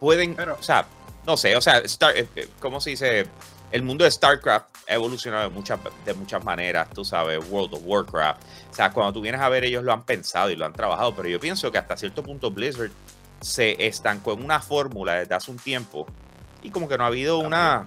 pueden, 0.00 0.34
o 0.40 0.62
sea, 0.62 0.86
no 1.26 1.36
sé, 1.36 1.54
o 1.56 1.60
sea, 1.60 1.78
eh, 1.78 2.26
eh, 2.34 2.48
¿cómo 2.58 2.80
se 2.80 2.90
dice? 2.90 3.26
El 3.70 3.82
mundo 3.82 4.04
de 4.04 4.10
StarCraft 4.10 4.66
ha 4.88 4.94
evolucionado 4.94 5.48
de 5.48 5.54
muchas, 5.54 5.78
de 6.04 6.14
muchas 6.14 6.44
maneras, 6.44 6.88
tú 6.90 7.04
sabes, 7.04 7.38
World 7.48 7.74
of 7.74 7.82
Warcraft. 7.84 8.42
O 8.70 8.74
sea, 8.74 8.92
cuando 8.92 9.12
tú 9.12 9.20
vienes 9.20 9.40
a 9.40 9.48
ver, 9.48 9.64
ellos 9.64 9.84
lo 9.84 9.92
han 9.92 10.04
pensado 10.04 10.50
y 10.50 10.56
lo 10.56 10.66
han 10.66 10.72
trabajado, 10.72 11.14
pero 11.14 11.28
yo 11.28 11.38
pienso 11.38 11.70
que 11.70 11.78
hasta 11.78 11.96
cierto 11.96 12.22
punto 12.22 12.50
Blizzard 12.50 12.90
se 13.40 13.86
estancó 13.86 14.32
en 14.32 14.44
una 14.44 14.60
fórmula 14.60 15.14
desde 15.14 15.34
hace 15.34 15.50
un 15.50 15.58
tiempo 15.58 16.06
y 16.62 16.70
como 16.70 16.88
que 16.88 16.98
no 16.98 17.04
ha 17.04 17.08
habido 17.08 17.38
una... 17.38 17.86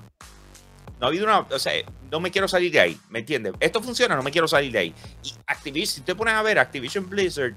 No 1.00 1.08
ha 1.08 1.10
habido 1.10 1.26
una... 1.26 1.40
O 1.40 1.60
sea, 1.60 1.74
no 2.10 2.20
me 2.20 2.32
quiero 2.32 2.48
salir 2.48 2.72
de 2.72 2.80
ahí, 2.80 3.00
¿me 3.10 3.20
entiendes? 3.20 3.54
Esto 3.60 3.82
funciona, 3.82 4.16
no 4.16 4.24
me 4.24 4.32
quiero 4.32 4.48
salir 4.48 4.72
de 4.72 4.80
ahí. 4.80 4.96
Y 5.24 5.34
Activision, 5.48 5.96
si 5.96 6.02
te 6.02 6.16
pones 6.16 6.34
a 6.34 6.42
ver, 6.42 6.60
Activision 6.60 7.10
Blizzard 7.10 7.56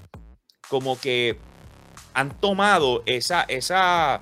como 0.68 0.98
que 0.98 1.38
han 2.12 2.30
tomado 2.40 3.02
esa, 3.06 3.42
esa, 3.42 4.20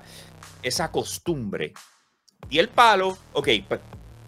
esa 0.61 0.91
costumbre 0.91 1.73
y 2.49 2.59
el 2.59 2.69
palo, 2.69 3.17
ok, 3.33 3.49
pues, 3.67 3.81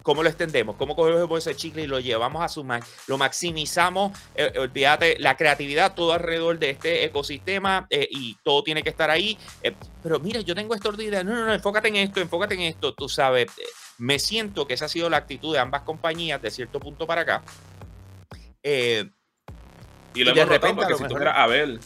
¿cómo 0.04 0.24
lo 0.24 0.30
extendemos? 0.30 0.76
¿Cómo 0.78 0.96
cogemos 0.96 1.46
ese 1.46 1.56
chicle 1.56 1.84
y 1.84 1.88
lo 1.88 2.00
llevamos 2.00 2.42
a 2.42 2.48
su 2.48 2.64
max? 2.64 2.88
Lo 3.08 3.18
maximizamos, 3.18 4.18
eh, 4.36 4.52
eh, 4.54 4.60
olvídate, 4.60 5.18
la 5.20 5.36
creatividad 5.36 5.94
todo 5.96 6.14
alrededor 6.14 6.58
de 6.60 6.72
este 6.72 7.04
ecosistema 7.04 7.88
eh, 7.90 8.08
y 8.10 8.36
todo 8.44 8.64
tiene 8.64 8.84
que 8.84 8.90
estar 8.90 9.10
ahí. 9.10 9.38
pero 10.02 10.20
mira, 10.20 10.42
yo 10.42 10.56
tengo 10.56 10.74
esta 10.74 10.90
idea, 11.02 11.24
no, 11.24 11.36
no, 11.36 11.46
no, 11.46 11.54
enfócate 11.54 11.90
en 11.90 11.98
esto, 11.98 12.22
enfócate 12.22 12.56
en 12.56 12.62
esto, 12.62 12.94
tú 12.94 13.10
sabes. 13.10 13.48
me 13.98 14.18
siento 14.18 14.66
que 14.66 14.76
esa 14.76 14.86
ha 14.86 14.90
sido 14.90 15.10
la 15.10 15.18
actitud 15.18 15.54
de 15.54 15.60
ambas 15.60 15.82
compañías 15.82 16.42
de 16.42 16.52
cierto 16.52 16.80
punto 16.80 17.06
para 17.06 17.22
acá. 17.22 17.44
y 18.64 20.24
lo 20.24 20.34
de 20.34 20.46
repente, 20.46 20.76
porque 20.76 20.96
si 20.96 21.08
tú 21.08 21.18
a 21.18 21.48
ver 21.48 21.80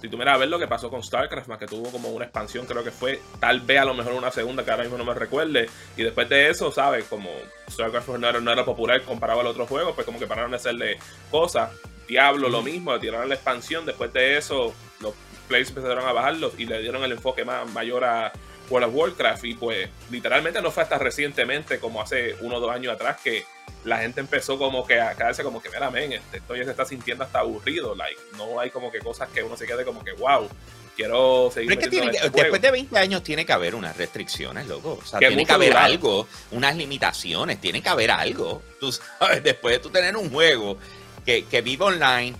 si 0.00 0.08
tú 0.08 0.16
miras 0.16 0.34
a 0.34 0.38
ver 0.38 0.48
lo 0.48 0.58
que 0.58 0.66
pasó 0.66 0.88
con 0.88 1.02
StarCraft, 1.02 1.48
más 1.48 1.58
que 1.58 1.66
tuvo 1.66 1.90
como 1.90 2.08
una 2.08 2.24
expansión, 2.24 2.64
creo 2.66 2.82
que 2.82 2.90
fue 2.90 3.20
tal 3.38 3.60
vez 3.60 3.80
a 3.80 3.84
lo 3.84 3.94
mejor 3.94 4.14
una 4.14 4.30
segunda, 4.30 4.64
que 4.64 4.70
ahora 4.70 4.84
mismo 4.84 4.96
no 4.96 5.04
me 5.04 5.14
recuerde. 5.14 5.68
Y 5.96 6.02
después 6.02 6.28
de 6.28 6.48
eso, 6.48 6.72
¿sabes? 6.72 7.04
Como 7.04 7.30
StarCraft 7.70 8.08
no 8.08 8.28
era, 8.28 8.40
no 8.40 8.50
era 8.50 8.64
popular 8.64 9.02
comparado 9.02 9.40
al 9.40 9.46
otro 9.46 9.66
juego, 9.66 9.94
pues 9.94 10.06
como 10.06 10.18
que 10.18 10.26
pararon 10.26 10.52
de 10.52 10.56
hacerle 10.56 10.98
cosas. 11.30 11.70
Diablo, 12.08 12.48
lo 12.48 12.62
mismo, 12.62 12.98
tiraron 12.98 13.28
la 13.28 13.34
expansión. 13.34 13.84
Después 13.84 14.12
de 14.12 14.38
eso, 14.38 14.74
los 15.00 15.14
players 15.48 15.68
empezaron 15.68 16.06
a 16.06 16.12
bajarlos 16.12 16.58
y 16.58 16.64
le 16.64 16.80
dieron 16.80 17.04
el 17.04 17.12
enfoque 17.12 17.44
más 17.44 17.70
mayor 17.70 18.04
a 18.04 18.32
World 18.70 18.88
of 18.88 18.94
Warcraft. 18.94 19.44
Y 19.44 19.54
pues, 19.54 19.88
literalmente 20.10 20.62
no 20.62 20.70
fue 20.70 20.82
hasta 20.82 20.98
recientemente, 20.98 21.78
como 21.78 22.00
hace 22.00 22.36
uno 22.40 22.56
o 22.56 22.60
dos 22.60 22.70
años 22.70 22.94
atrás, 22.94 23.20
que 23.22 23.44
la 23.84 23.98
gente 23.98 24.20
empezó 24.20 24.58
como 24.58 24.86
que 24.86 25.00
a 25.00 25.14
quedarse 25.14 25.42
como 25.42 25.62
que, 25.62 25.70
mira, 25.70 25.90
men, 25.90 26.12
este, 26.12 26.38
esto 26.38 26.56
ya 26.56 26.64
se 26.64 26.70
está 26.70 26.84
sintiendo 26.84 27.24
hasta 27.24 27.40
aburrido, 27.40 27.94
like, 27.94 28.20
no 28.36 28.60
hay 28.60 28.70
como 28.70 28.90
que 28.90 28.98
cosas 28.98 29.28
que 29.30 29.42
uno 29.42 29.56
se 29.56 29.66
quede 29.66 29.84
como 29.84 30.04
que, 30.04 30.12
wow, 30.12 30.48
quiero 30.96 31.50
seguir. 31.52 31.72
Este 31.72 31.88
después 32.30 32.60
de 32.60 32.70
20 32.70 32.98
años 32.98 33.22
tiene 33.22 33.46
que 33.46 33.52
haber 33.52 33.74
unas 33.74 33.96
restricciones, 33.96 34.66
loco. 34.66 34.98
O 35.02 35.06
sea, 35.06 35.18
tiene 35.18 35.46
que 35.46 35.52
haber 35.52 35.76
algo, 35.76 36.26
unas 36.50 36.76
limitaciones, 36.76 37.60
tiene 37.60 37.82
que 37.82 37.88
haber 37.88 38.10
algo. 38.10 38.62
Tú 38.78 38.92
sabes, 38.92 39.42
después 39.44 39.76
de 39.76 39.78
tú 39.80 39.90
tener 39.90 40.16
un 40.16 40.30
juego 40.30 40.76
que, 41.24 41.44
que 41.44 41.62
vive 41.62 41.84
online, 41.84 42.36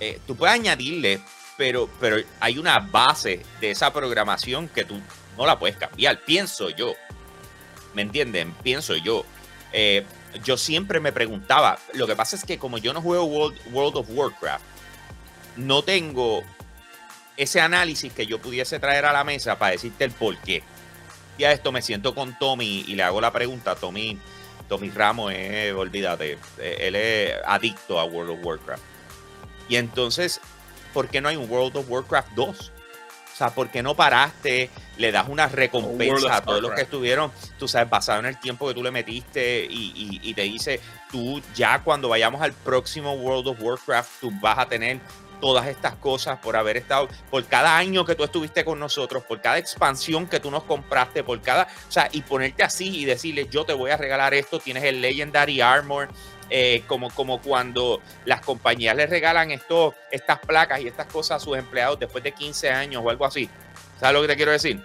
eh, 0.00 0.20
tú 0.26 0.36
puedes 0.36 0.54
añadirle, 0.54 1.20
pero, 1.56 1.88
pero 2.00 2.16
hay 2.40 2.58
una 2.58 2.78
base 2.78 3.42
de 3.60 3.70
esa 3.70 3.92
programación 3.92 4.68
que 4.68 4.84
tú 4.84 5.00
no 5.36 5.46
la 5.46 5.58
puedes 5.58 5.76
cambiar, 5.76 6.22
pienso 6.24 6.70
yo. 6.70 6.94
¿Me 7.94 8.02
entienden? 8.02 8.52
Pienso 8.62 8.94
yo. 8.96 9.24
Eh, 9.72 10.04
yo 10.44 10.56
siempre 10.56 11.00
me 11.00 11.12
preguntaba, 11.12 11.78
lo 11.94 12.06
que 12.06 12.16
pasa 12.16 12.36
es 12.36 12.44
que 12.44 12.58
como 12.58 12.78
yo 12.78 12.92
no 12.92 13.02
juego 13.02 13.24
World, 13.24 13.96
of 13.96 14.06
Warcraft, 14.10 14.64
no 15.56 15.82
tengo 15.82 16.42
ese 17.36 17.60
análisis 17.60 18.12
que 18.12 18.26
yo 18.26 18.40
pudiese 18.40 18.78
traer 18.78 19.04
a 19.04 19.12
la 19.12 19.24
mesa 19.24 19.58
para 19.58 19.72
decirte 19.72 20.04
el 20.04 20.12
por 20.12 20.36
qué. 20.38 20.62
Y 21.38 21.44
a 21.44 21.52
esto 21.52 21.70
me 21.72 21.82
siento 21.82 22.14
con 22.14 22.38
Tommy 22.38 22.84
y 22.86 22.94
le 22.94 23.02
hago 23.02 23.20
la 23.20 23.32
pregunta. 23.32 23.74
Tommy, 23.74 24.18
Tommy 24.68 24.90
Ramos 24.90 25.32
es, 25.34 25.74
olvídate, 25.74 26.38
él 26.58 26.96
es 26.96 27.34
adicto 27.46 28.00
a 28.00 28.04
World 28.04 28.38
of 28.38 28.44
Warcraft. 28.44 28.82
Y 29.68 29.76
entonces, 29.76 30.40
¿por 30.94 31.08
qué 31.08 31.20
no 31.20 31.28
hay 31.28 31.36
un 31.36 31.50
World 31.50 31.76
of 31.76 31.90
Warcraft 31.90 32.32
2? 32.32 32.72
O 33.36 33.38
sea, 33.38 33.50
¿por 33.50 33.68
qué 33.68 33.82
no 33.82 33.94
paraste? 33.94 34.70
Le 34.96 35.12
das 35.12 35.28
una 35.28 35.46
recompensa 35.46 36.36
a 36.36 36.40
todos 36.40 36.62
los 36.62 36.72
que 36.72 36.80
estuvieron, 36.80 37.30
tú 37.58 37.68
sabes, 37.68 37.90
basado 37.90 38.20
en 38.20 38.24
el 38.24 38.40
tiempo 38.40 38.66
que 38.66 38.72
tú 38.72 38.82
le 38.82 38.90
metiste 38.90 39.66
y, 39.68 40.32
te 40.32 40.40
dice, 40.40 40.80
tú 41.12 41.42
ya 41.54 41.82
cuando 41.82 42.08
vayamos 42.08 42.40
al 42.40 42.54
próximo 42.54 43.12
World 43.12 43.48
of 43.48 43.60
Warcraft, 43.60 44.10
tú 44.22 44.32
vas 44.40 44.58
a 44.58 44.66
tener 44.66 45.00
todas 45.38 45.66
estas 45.66 45.96
cosas 45.96 46.38
por 46.38 46.56
haber 46.56 46.78
estado, 46.78 47.08
por 47.30 47.44
cada 47.44 47.76
año 47.76 48.06
que 48.06 48.14
tú 48.14 48.24
estuviste 48.24 48.64
con 48.64 48.80
nosotros, 48.80 49.22
por 49.24 49.42
cada 49.42 49.58
expansión 49.58 50.26
que 50.26 50.40
tú 50.40 50.50
nos 50.50 50.62
compraste, 50.62 51.22
por 51.22 51.38
cada, 51.42 51.64
o 51.64 51.92
sea, 51.92 52.08
y 52.12 52.22
ponerte 52.22 52.62
así 52.62 53.00
y 53.00 53.04
decirle, 53.04 53.48
yo 53.50 53.66
te 53.66 53.74
voy 53.74 53.90
a 53.90 53.98
regalar 53.98 54.32
esto, 54.32 54.60
tienes 54.60 54.84
el 54.84 55.02
Legendary 55.02 55.60
Armor, 55.60 56.08
eh, 56.48 56.84
como, 56.86 57.10
como 57.10 57.40
cuando 57.40 58.00
las 58.24 58.40
compañías 58.40 58.94
les 58.94 59.10
regalan 59.10 59.50
esto, 59.50 59.94
estas 60.12 60.38
placas 60.38 60.80
y 60.80 60.86
estas 60.86 61.06
cosas 61.06 61.42
a 61.42 61.44
sus 61.44 61.58
empleados 61.58 61.98
después 61.98 62.22
de 62.22 62.32
15 62.32 62.70
años 62.70 63.02
o 63.04 63.10
algo 63.10 63.26
así. 63.26 63.50
¿Sabes 63.98 64.14
lo 64.14 64.22
que 64.22 64.28
te 64.28 64.36
quiero 64.36 64.52
decir? 64.52 64.80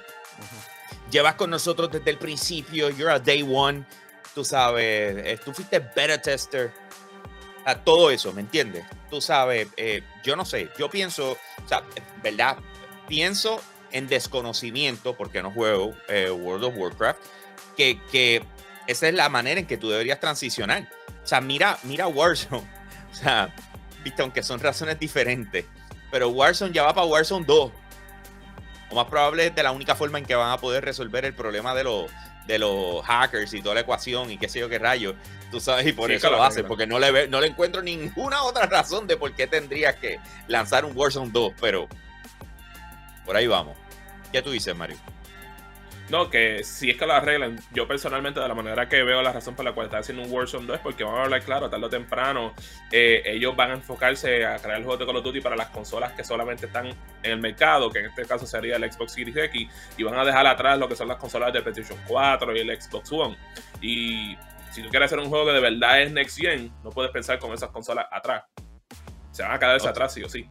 Llevas 1.11 1.35
con 1.35 1.49
nosotros 1.49 1.91
desde 1.91 2.09
el 2.09 2.17
principio, 2.17 2.89
you're 2.89 3.11
a 3.11 3.19
day 3.19 3.43
one, 3.47 3.85
tú 4.33 4.43
sabes, 4.43 5.15
eh, 5.17 5.39
tú 5.43 5.53
fuiste 5.53 5.79
beta 5.79 6.19
tester, 6.19 6.71
a 7.63 7.75
todo 7.75 8.09
eso, 8.09 8.33
¿me 8.33 8.41
entiendes? 8.41 8.83
Tú 9.11 9.21
sabes, 9.21 9.67
eh, 9.77 10.01
yo 10.23 10.35
no 10.35 10.45
sé, 10.45 10.69
yo 10.79 10.89
pienso, 10.89 11.33
o 11.33 11.67
sea, 11.67 11.83
¿verdad? 12.23 12.57
Pienso 13.07 13.61
en 13.91 14.07
desconocimiento, 14.07 15.15
porque 15.15 15.43
no 15.43 15.51
juego 15.51 15.93
World 16.09 16.63
of 16.63 16.73
Warcraft, 16.75 17.19
que, 17.77 17.99
que 18.11 18.43
esa 18.87 19.07
es 19.07 19.13
la 19.13 19.29
manera 19.29 19.59
en 19.59 19.67
que 19.67 19.77
tú 19.77 19.89
deberías 19.89 20.19
transicionar 20.19 20.89
o 21.23 21.27
sea, 21.27 21.41
mira, 21.41 21.77
mira 21.83 22.07
Warzone. 22.07 22.67
O 23.11 23.13
sea, 23.13 23.53
viste, 24.05 24.21
aunque 24.21 24.41
son 24.41 24.61
razones 24.61 24.97
diferentes. 24.97 25.65
Pero 26.11 26.29
Warzone 26.29 26.71
ya 26.71 26.83
va 26.83 26.93
para 26.93 27.05
Warzone 27.07 27.45
2. 27.45 27.71
O 28.89 28.95
más 28.95 29.05
probable 29.07 29.47
es 29.47 29.55
de 29.55 29.63
la 29.63 29.73
única 29.73 29.95
forma 29.95 30.17
en 30.17 30.25
que 30.25 30.33
van 30.33 30.49
a 30.49 30.57
poder 30.57 30.85
resolver 30.85 31.25
el 31.25 31.33
problema 31.33 31.75
de 31.75 31.83
los, 31.83 32.09
de 32.47 32.57
los 32.57 33.03
hackers 33.05 33.53
y 33.53 33.61
toda 33.61 33.75
la 33.75 33.81
ecuación 33.81 34.31
y 34.31 34.37
qué 34.37 34.47
sé 34.47 34.59
yo 34.59 34.69
qué 34.69 34.79
rayos. 34.79 35.15
Tú 35.51 35.59
sabes, 35.59 35.87
y 35.87 35.91
por 35.91 36.09
eso 36.09 36.29
lo 36.29 36.41
hacen, 36.41 36.65
porque 36.65 36.87
no 36.87 36.99
le, 36.99 37.27
no 37.27 37.41
le 37.41 37.47
encuentro 37.47 37.81
ninguna 37.81 38.43
otra 38.43 38.65
razón 38.65 39.07
de 39.07 39.17
por 39.17 39.33
qué 39.33 39.45
tendrías 39.45 39.95
que 39.97 40.19
lanzar 40.47 40.85
un 40.85 40.95
Warzone 40.95 41.31
2, 41.31 41.53
pero 41.59 41.89
por 43.25 43.35
ahí 43.35 43.47
vamos. 43.47 43.75
¿Qué 44.31 44.41
tú 44.41 44.51
dices, 44.51 44.73
Mario? 44.73 44.95
No, 46.11 46.29
que 46.29 46.61
si 46.65 46.89
es 46.89 46.97
que 46.97 47.05
lo 47.05 47.13
arreglan, 47.13 47.57
yo 47.71 47.87
personalmente 47.87 48.41
de 48.41 48.45
la 48.45 48.53
manera 48.53 48.89
que 48.89 49.01
veo 49.01 49.21
la 49.21 49.31
razón 49.31 49.55
por 49.55 49.63
la 49.63 49.71
cual 49.71 49.85
está 49.85 49.99
haciendo 49.99 50.23
un 50.23 50.29
Warzone 50.29 50.67
2 50.67 50.75
es 50.75 50.81
porque 50.81 51.05
vamos 51.05 51.21
a 51.21 51.23
hablar 51.23 51.41
claro, 51.41 51.69
tarde 51.69 51.85
o 51.85 51.89
temprano, 51.89 52.53
eh, 52.91 53.21
ellos 53.23 53.55
van 53.55 53.71
a 53.71 53.73
enfocarse 53.75 54.45
a 54.45 54.57
crear 54.57 54.79
el 54.79 54.83
juego 54.83 54.97
de 54.97 55.05
Call 55.05 55.15
of 55.15 55.23
Duty 55.23 55.39
para 55.39 55.55
las 55.55 55.69
consolas 55.69 56.11
que 56.11 56.25
solamente 56.25 56.65
están 56.65 56.87
en 56.87 57.31
el 57.31 57.39
mercado, 57.39 57.89
que 57.89 57.99
en 57.99 58.07
este 58.07 58.25
caso 58.25 58.45
sería 58.45 58.75
el 58.75 58.91
Xbox 58.91 59.13
Series 59.13 59.37
X, 59.37 59.69
y 59.97 60.03
van 60.03 60.19
a 60.19 60.25
dejar 60.25 60.45
atrás 60.47 60.77
lo 60.77 60.89
que 60.89 60.97
son 60.97 61.07
las 61.07 61.15
consolas 61.15 61.53
de 61.53 61.61
PlayStation 61.61 61.97
4 62.05 62.57
y 62.57 62.59
el 62.59 62.81
Xbox 62.81 63.09
One. 63.13 63.37
Y 63.79 64.35
si 64.71 64.83
tú 64.83 64.89
quieres 64.89 65.05
hacer 65.05 65.19
un 65.19 65.29
juego 65.29 65.45
que 65.45 65.53
de 65.53 65.61
verdad 65.61 66.01
es 66.01 66.11
Next 66.11 66.37
Gen, 66.37 66.73
no 66.83 66.89
puedes 66.89 67.11
pensar 67.11 67.39
con 67.39 67.53
esas 67.53 67.69
consolas 67.69 68.07
atrás. 68.11 68.43
Se 69.31 69.43
van 69.43 69.53
a 69.53 69.59
quedarse 69.59 69.87
atrás 69.87 70.13
sí 70.13 70.21
o 70.23 70.27
sí. 70.27 70.45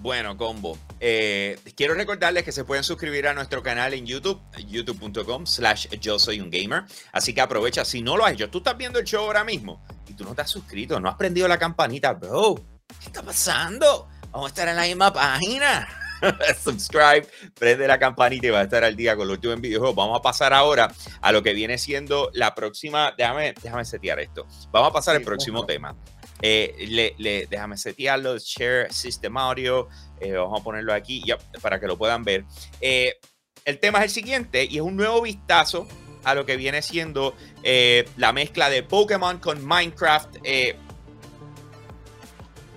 Bueno, 0.00 0.34
combo. 0.38 0.78
Eh, 0.98 1.58
quiero 1.76 1.92
recordarles 1.92 2.42
que 2.42 2.52
se 2.52 2.64
pueden 2.64 2.82
suscribir 2.82 3.28
a 3.28 3.34
nuestro 3.34 3.62
canal 3.62 3.92
en 3.92 4.06
YouTube, 4.06 4.40
youtube.com 4.66 5.44
slash 5.44 5.88
yo 6.00 6.18
soy 6.18 6.40
un 6.40 6.48
gamer. 6.48 6.84
Así 7.12 7.34
que 7.34 7.42
aprovecha, 7.42 7.84
si 7.84 8.00
no 8.00 8.16
lo 8.16 8.24
has 8.24 8.32
hecho, 8.32 8.48
tú 8.48 8.58
estás 8.58 8.78
viendo 8.78 8.98
el 8.98 9.04
show 9.04 9.24
ahora 9.24 9.44
mismo 9.44 9.84
y 10.08 10.14
tú 10.14 10.24
no 10.24 10.34
te 10.34 10.40
has 10.40 10.50
suscrito, 10.50 10.98
no 11.00 11.10
has 11.10 11.16
prendido 11.16 11.46
la 11.48 11.58
campanita, 11.58 12.14
bro. 12.14 12.54
¿Qué 12.98 13.06
está 13.06 13.22
pasando? 13.22 14.08
Vamos 14.30 14.46
a 14.46 14.48
estar 14.48 14.68
en 14.68 14.76
la 14.76 14.84
misma 14.84 15.12
página. 15.12 15.86
Subscribe, 16.64 17.26
prende 17.58 17.86
la 17.86 17.98
campanita 17.98 18.46
y 18.46 18.50
va 18.50 18.60
a 18.60 18.64
estar 18.64 18.82
al 18.82 18.96
día 18.96 19.16
con 19.16 19.28
los 19.28 19.36
últimos 19.36 19.60
videojuegos. 19.60 19.96
Vamos 19.96 20.18
a 20.18 20.22
pasar 20.22 20.54
ahora 20.54 20.90
a 21.20 21.32
lo 21.32 21.42
que 21.42 21.52
viene 21.52 21.76
siendo 21.76 22.30
la 22.32 22.54
próxima. 22.54 23.12
Déjame, 23.18 23.54
déjame 23.62 23.84
setear 23.84 24.18
esto. 24.20 24.46
Vamos 24.70 24.88
a 24.88 24.92
pasar 24.94 25.16
al 25.16 25.22
próximo 25.22 25.66
tema. 25.66 25.94
Eh, 26.42 27.14
le, 27.18 27.46
déjame 27.48 27.76
setearlo, 27.76 28.38
share 28.38 28.92
system 28.92 29.36
audio, 29.36 29.88
eh, 30.20 30.32
vamos 30.32 30.60
a 30.60 30.64
ponerlo 30.64 30.92
aquí 30.92 31.22
para 31.60 31.78
que 31.78 31.86
lo 31.86 31.98
puedan 31.98 32.24
ver. 32.24 32.44
Eh, 32.80 33.16
el 33.64 33.78
tema 33.78 33.98
es 33.98 34.04
el 34.04 34.10
siguiente 34.10 34.64
y 34.64 34.76
es 34.76 34.82
un 34.82 34.96
nuevo 34.96 35.22
vistazo 35.22 35.86
a 36.24 36.34
lo 36.34 36.44
que 36.46 36.56
viene 36.56 36.82
siendo 36.82 37.34
la 38.16 38.32
mezcla 38.32 38.68
de 38.70 38.82
Pokémon 38.82 39.38
con 39.38 39.64
Minecraft. 39.64 40.36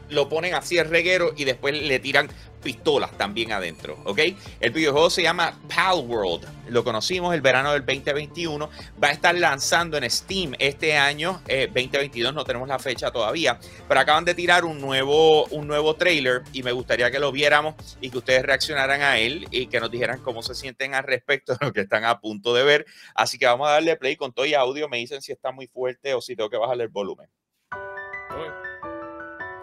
lo 0.10 0.30
ponen 0.30 0.54
así 0.54 0.78
el 0.78 0.90
reguero 0.90 1.34
y 1.36 1.44
después 1.44 1.74
le 1.74 2.00
tiran 2.00 2.30
pistolas 2.64 3.12
también 3.18 3.52
adentro, 3.52 4.00
¿ok? 4.06 4.20
El 4.60 4.72
videojuego 4.72 5.10
se 5.10 5.22
llama 5.22 5.60
Pal 5.74 6.00
World, 6.06 6.48
lo 6.70 6.84
conocimos 6.84 7.34
el 7.34 7.42
verano 7.42 7.74
del 7.74 7.86
2021, 7.86 8.70
va 9.04 9.10
a 9.10 9.12
estar 9.12 9.36
lanzando 9.36 9.98
en 9.98 10.10
Steam 10.10 10.54
este 10.58 10.98
año, 10.98 11.42
2022, 11.46 12.32
eh, 12.32 12.36
no 12.36 12.44
tenemos 12.44 12.68
la 12.68 12.80
fecha 12.80 13.12
todavía, 13.12 13.60
pero 13.88 14.00
acaban 14.00 14.26
de 14.26 14.34
tirar 14.34 14.66
un 14.66 14.80
nuevo, 14.80 15.46
un 15.46 15.68
nuevo 15.68 15.96
trailer 15.96 16.44
y 16.54 16.64
me 16.64 16.72
gustaría 16.72 17.12
que 17.12 17.20
lo 17.20 17.32
viéramos 17.32 17.76
y 18.02 18.10
que 18.10 18.18
ustedes 18.18 18.44
reaccionaran 18.44 19.02
a 19.02 19.20
él 19.20 19.48
y 19.52 19.68
que 19.68 19.80
nos 19.80 19.92
dijeran 19.92 20.22
cómo 20.22 20.42
se 20.42 20.56
sienten 20.56 20.96
al 20.96 21.04
respecto 21.04 21.54
de 21.56 21.66
lo 21.66 21.74
que 21.74 21.82
están 21.82 22.06
a 22.06 22.20
punto 22.20 22.54
de 22.54 22.64
ver. 22.64 22.86
Así 23.14 23.38
que 23.38 23.46
vamos 23.46 23.68
a 23.68 23.74
darle 23.74 23.96
play 23.98 24.16
con 24.16 24.32
todo 24.32 24.46
y 24.46 24.54
audio, 24.54 24.88
me 24.88 24.98
dicen 24.98 25.22
si 25.22 25.32
está 25.32 25.52
muy 25.52 25.68
fuerte 25.68 26.14
o 26.14 26.22
si 26.22 26.36
tengo 26.36 26.50
que 26.50 26.58
bajarle 26.58 26.84
el 26.84 26.90
volumen. 26.90 27.30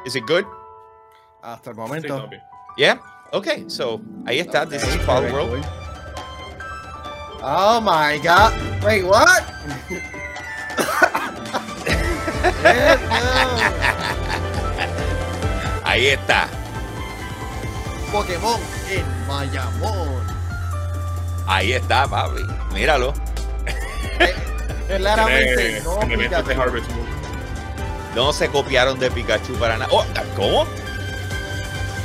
¿Is 0.05 0.17
it 0.17 0.25
good? 0.27 0.45
Hasta 1.43 1.71
el 1.71 1.77
momento. 1.77 2.29
Yeah. 2.77 2.99
Okay. 3.33 3.65
So 3.69 4.01
ahí 4.27 4.41
está. 4.41 4.69
This 4.69 4.83
is 4.85 4.97
Fall 5.07 5.25
World. 5.33 5.65
Oh 7.43 7.81
my 7.81 8.19
god. 8.23 8.53
Wait, 8.85 9.05
what? 9.05 9.43
ahí 15.85 16.09
está. 16.09 16.49
Pokémon 18.13 18.61
en 18.91 19.27
Mayamón. 19.27 20.27
Ahí 21.47 21.73
está, 21.73 22.07
papi. 22.07 22.43
Míralo. 22.73 23.15
Eh, 24.19 24.35
claramente 24.99 25.83
no, 25.85 26.01
no 28.15 28.33
se 28.33 28.49
copiaron 28.49 28.99
de 28.99 29.11
Pikachu 29.11 29.55
para 29.55 29.79
nada. 29.79 29.91
Oh, 29.93 30.05
¿Cómo? 30.37 30.67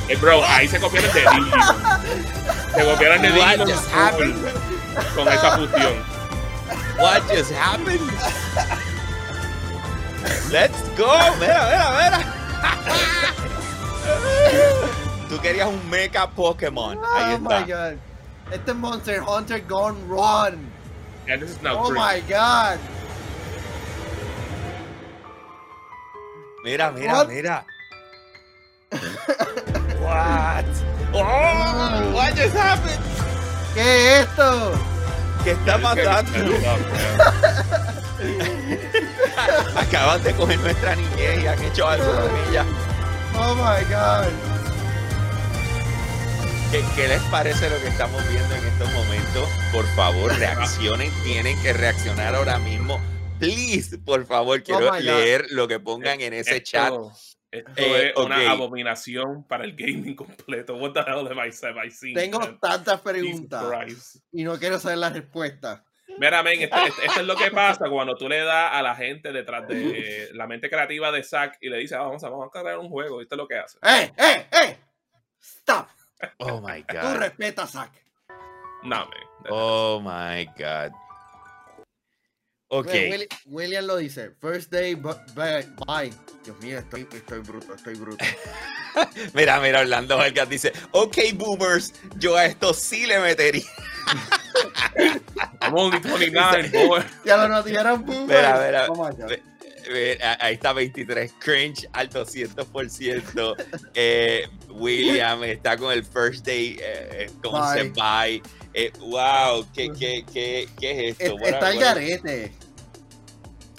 Eh, 0.08 0.16
bro, 0.16 0.44
ahí 0.44 0.68
se 0.68 0.78
copiaron 0.78 1.12
de 1.12 1.20
Digimon. 1.20 1.50
Se 2.74 2.84
copiaron 2.84 3.22
de 3.22 3.32
Digimon 3.32 3.70
con 5.14 5.28
esa 5.28 5.56
fusión. 5.56 5.94
What 6.98 7.22
just 7.28 7.52
happened? 7.52 8.00
Let's 10.50 10.80
go. 10.96 11.12
Mira, 11.38 11.62
mira, 11.68 11.90
mira. 11.98 12.18
Tú 15.28 15.40
querías 15.40 15.68
un 15.68 15.90
Mecha 15.90 16.30
Pokémon. 16.30 16.98
Ahí 17.14 17.34
oh 17.34 17.38
my 17.38 17.64
god. 17.64 17.98
Este 18.52 18.70
es 18.70 18.76
Monster 18.76 19.20
Hunter 19.20 19.60
Gone 19.60 19.98
Run. 20.08 20.70
And 21.28 21.42
this 21.42 21.50
is 21.50 21.62
now 21.62 21.84
oh 21.84 21.90
my 21.90 22.20
god. 22.28 22.78
Mira, 26.64 26.92
mira, 26.92 27.24
mira. 27.24 27.64
What? 30.06 30.64
Oh, 31.14 32.12
what 32.14 32.36
just 32.36 32.54
happened? 32.54 33.02
¿Qué 33.74 33.80
es 33.82 34.20
esto? 34.20 34.72
¿Qué 35.42 35.50
está 35.50 35.78
pasando? 35.78 36.54
Acaban 39.76 40.22
de 40.22 40.32
coger 40.34 40.60
nuestra 40.60 40.94
niñez 40.94 41.42
y 41.42 41.46
han 41.48 41.60
hecho 41.60 41.88
algo 41.88 42.06
con 42.06 42.30
ella. 42.48 42.64
Oh 43.34 43.56
my 43.56 43.82
god. 43.90 44.28
¿Qué, 46.70 46.84
¿Qué, 46.94 47.08
les 47.08 47.22
parece 47.22 47.68
lo 47.68 47.80
que 47.80 47.88
estamos 47.88 48.22
viendo 48.28 48.54
en 48.54 48.64
estos 48.64 48.92
momentos? 48.92 49.48
Por 49.72 49.86
favor, 49.96 50.32
reaccionen. 50.38 51.10
Tienen 51.24 51.60
que 51.62 51.72
reaccionar 51.72 52.36
ahora 52.36 52.60
mismo. 52.60 53.00
Please, 53.40 53.98
por 53.98 54.24
favor, 54.24 54.62
quiero 54.62 54.92
oh 54.92 55.00
leer 55.00 55.46
lo 55.50 55.66
que 55.66 55.80
pongan 55.80 56.20
en 56.20 56.32
ese 56.32 56.62
chat. 56.62 56.94
Esto 57.58 57.72
eh, 57.76 58.08
es 58.10 58.16
una 58.16 58.50
abominación 58.50 59.44
para 59.44 59.64
el 59.64 59.74
gaming 59.74 60.14
completo. 60.14 60.76
What 60.76 60.92
the 60.92 61.00
hell 61.00 61.26
have 61.26 61.86
I, 61.86 61.90
seen, 61.90 62.14
Tengo 62.14 62.40
tantas 62.60 63.00
preguntas 63.00 64.22
y 64.32 64.44
no 64.44 64.58
quiero 64.58 64.78
saber 64.78 64.98
la 64.98 65.10
respuesta. 65.10 65.84
Mira, 66.18 66.42
men, 66.42 66.62
esto, 66.62 66.76
es 67.20 67.26
lo 67.26 67.36
que 67.36 67.50
pasa 67.50 67.90
cuando 67.90 68.14
tú 68.14 68.28
le 68.28 68.38
das 68.38 68.72
a 68.72 68.82
la 68.82 68.94
gente 68.94 69.32
detrás 69.32 69.66
de 69.68 70.30
la 70.32 70.46
mente 70.46 70.70
creativa 70.70 71.12
de 71.12 71.22
Zack 71.22 71.58
y 71.60 71.68
le 71.68 71.78
dices, 71.78 71.98
vamos, 71.98 72.22
a, 72.24 72.28
vamos 72.28 72.48
a 72.54 72.60
crear 72.60 72.78
un 72.78 72.88
juego. 72.88 73.20
Esto 73.20 73.34
es 73.34 73.38
lo 73.38 73.48
que 73.48 73.58
hace. 73.58 73.78
¡Eh, 73.82 74.12
eh, 74.16 74.46
eh! 74.50 74.78
¡Stop! 75.40 75.88
Oh 76.38 76.60
my 76.60 76.82
God. 76.82 77.12
Tú 77.12 77.18
respetas 77.18 77.70
Zack. 77.72 77.92
No, 78.82 79.06
men. 79.06 79.50
Oh 79.50 80.00
my 80.00 80.46
God. 80.56 80.92
Ok. 82.68 82.88
William, 83.46 83.84
lo 83.84 83.96
dice. 83.96 84.30
First 84.40 84.72
day, 84.72 84.94
bye. 84.94 86.12
Dios 86.44 86.58
mío, 86.60 86.78
estoy, 86.78 87.06
estoy 87.12 87.40
bruto, 87.40 87.74
estoy 87.74 87.94
bruto. 87.94 88.24
mira, 89.34 89.60
mira, 89.60 89.80
Orlando 89.80 90.16
Vargas 90.16 90.48
dice, 90.48 90.72
ok, 90.90 91.16
boomers, 91.34 91.94
yo 92.18 92.36
a 92.36 92.46
esto 92.46 92.74
sí 92.74 93.06
le 93.06 93.20
metería. 93.20 93.62
I'm 95.60 95.74
only 95.74 95.98
29, 95.98 96.86
boy. 96.86 97.02
Ya 97.24 97.36
lo 97.36 97.48
notaron, 97.48 98.04
boomers. 98.04 98.28
Mira, 98.28 98.88
mira. 99.88 100.36
ahí 100.40 100.54
está 100.54 100.72
23, 100.72 101.34
cringe 101.38 101.88
al 101.92 102.10
200%. 102.10 103.56
Eh, 103.94 104.46
William 104.70 105.42
está 105.44 105.76
con 105.76 105.92
el 105.92 106.04
first 106.04 106.44
day, 106.44 106.76
eh, 106.80 107.30
con 107.42 107.52
bye. 107.52 107.90
bye. 107.90 108.42
Eh, 108.78 108.92
wow, 109.00 109.66
¿qué, 109.72 109.90
qué, 109.98 110.22
qué, 110.30 110.68
qué 110.78 111.08
es 111.08 111.18
esto? 111.18 111.38
está 111.38 111.70
el 111.70 111.80
garete. 111.80 112.52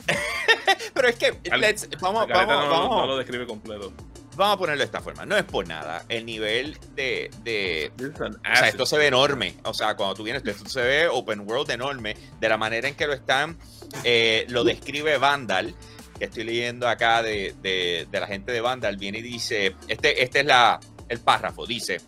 Pero 0.95 1.07
es 1.07 1.15
que, 1.17 1.39
let's, 1.55 1.87
vamos, 2.01 2.27
vamos, 2.27 2.47
no, 2.47 2.69
vamos. 2.69 2.89
No 2.89 3.05
lo 3.05 3.17
describe 3.17 3.45
completo. 3.45 3.93
Vamos 4.35 4.55
a 4.55 4.57
ponerlo 4.57 4.79
de 4.79 4.85
esta 4.85 4.99
forma. 5.01 5.23
No 5.23 5.37
es 5.37 5.43
por 5.43 5.67
nada. 5.67 6.03
El 6.09 6.25
nivel 6.25 6.79
de. 6.95 7.29
de 7.43 7.91
o 7.99 8.55
sea, 8.55 8.69
esto 8.69 8.87
se 8.87 8.97
ve 8.97 9.05
enorme. 9.05 9.57
O 9.65 9.73
sea, 9.75 9.95
cuando 9.95 10.15
tú 10.15 10.23
vienes, 10.23 10.43
esto 10.43 10.67
se 10.67 10.81
ve 10.81 11.07
open 11.07 11.41
world 11.41 11.69
enorme. 11.69 12.17
De 12.39 12.49
la 12.49 12.57
manera 12.57 12.87
en 12.87 12.95
que 12.95 13.05
lo 13.05 13.13
están. 13.13 13.55
Eh, 14.03 14.47
lo 14.49 14.63
describe 14.63 15.19
Vandal. 15.19 15.75
Que 16.17 16.25
estoy 16.25 16.43
leyendo 16.43 16.87
acá 16.87 17.21
de, 17.21 17.53
de, 17.61 18.07
de, 18.09 18.19
la 18.19 18.25
gente 18.25 18.51
de 18.51 18.61
Vandal. 18.61 18.97
Viene 18.97 19.19
y 19.19 19.21
dice. 19.21 19.75
Este, 19.87 20.23
este 20.23 20.39
es 20.39 20.45
la, 20.47 20.79
el 21.07 21.19
párrafo. 21.19 21.67
Dice. 21.67 22.01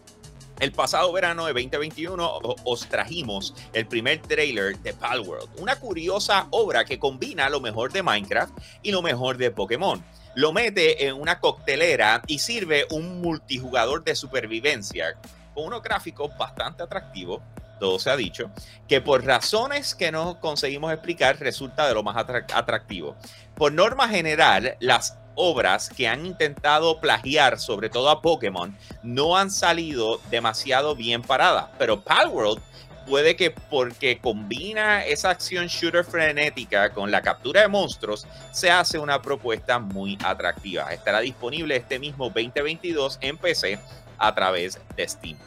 El 0.59 0.73
pasado 0.73 1.13
verano 1.13 1.45
de 1.45 1.53
2021 1.53 2.39
os 2.65 2.89
trajimos 2.89 3.53
el 3.71 3.87
primer 3.87 4.21
trailer 4.21 4.77
de 4.79 4.93
Palworld, 4.93 5.49
una 5.57 5.77
curiosa 5.77 6.47
obra 6.51 6.83
que 6.83 6.99
combina 6.99 7.49
lo 7.49 7.61
mejor 7.61 7.93
de 7.93 8.03
Minecraft 8.03 8.51
y 8.83 8.91
lo 8.91 9.01
mejor 9.01 9.37
de 9.37 9.51
Pokémon. 9.51 10.03
Lo 10.35 10.51
mete 10.51 11.07
en 11.07 11.15
una 11.15 11.39
coctelera 11.39 12.21
y 12.27 12.39
sirve 12.39 12.85
un 12.91 13.21
multijugador 13.21 14.03
de 14.03 14.15
supervivencia 14.15 15.15
con 15.53 15.67
unos 15.67 15.81
gráficos 15.81 16.37
bastante 16.37 16.83
atractivos, 16.83 17.41
todo 17.79 17.97
se 17.97 18.09
ha 18.09 18.17
dicho, 18.17 18.51
que 18.89 18.99
por 18.99 19.23
razones 19.23 19.95
que 19.95 20.11
no 20.11 20.41
conseguimos 20.41 20.91
explicar 20.91 21.39
resulta 21.39 21.87
de 21.87 21.93
lo 21.93 22.03
más 22.03 22.17
atractivo. 22.17 23.15
Por 23.55 23.71
norma 23.71 24.09
general, 24.09 24.75
las 24.81 25.18
obras 25.41 25.89
que 25.89 26.05
han 26.05 26.25
intentado 26.25 26.99
plagiar, 26.99 27.59
sobre 27.59 27.89
todo 27.89 28.09
a 28.09 28.21
Pokémon, 28.21 28.77
no 29.03 29.37
han 29.37 29.49
salido 29.49 30.19
demasiado 30.29 30.95
bien 30.95 31.21
paradas. 31.21 31.67
Pero 31.77 32.01
Palworld 32.01 32.61
puede 33.07 33.37
que 33.37 33.49
porque 33.49 34.19
combina 34.19 35.05
esa 35.05 35.29
acción 35.29 35.67
shooter 35.67 36.03
frenética 36.03 36.91
con 36.91 37.09
la 37.09 37.21
captura 37.21 37.61
de 37.61 37.69
monstruos, 37.69 38.27
se 38.51 38.69
hace 38.69 38.99
una 38.99 39.21
propuesta 39.21 39.79
muy 39.79 40.17
atractiva. 40.23 40.93
Estará 40.93 41.21
disponible 41.21 41.77
este 41.77 41.99
mismo 41.99 42.25
2022 42.25 43.17
en 43.21 43.37
PC 43.37 43.79
a 44.17 44.35
través 44.35 44.79
de 44.97 45.07
Steam. 45.07 45.37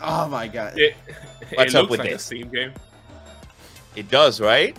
Oh 0.00 0.28
my 0.28 0.48
god. 0.48 0.78
It, 0.78 0.94
What's 1.56 1.74
up 1.74 1.90
with 1.90 1.98
like 1.98 2.12
this? 2.12 2.22
Steam 2.22 2.50
game. 2.50 2.72
It 3.96 4.08
does, 4.08 4.40
right? 4.40 4.76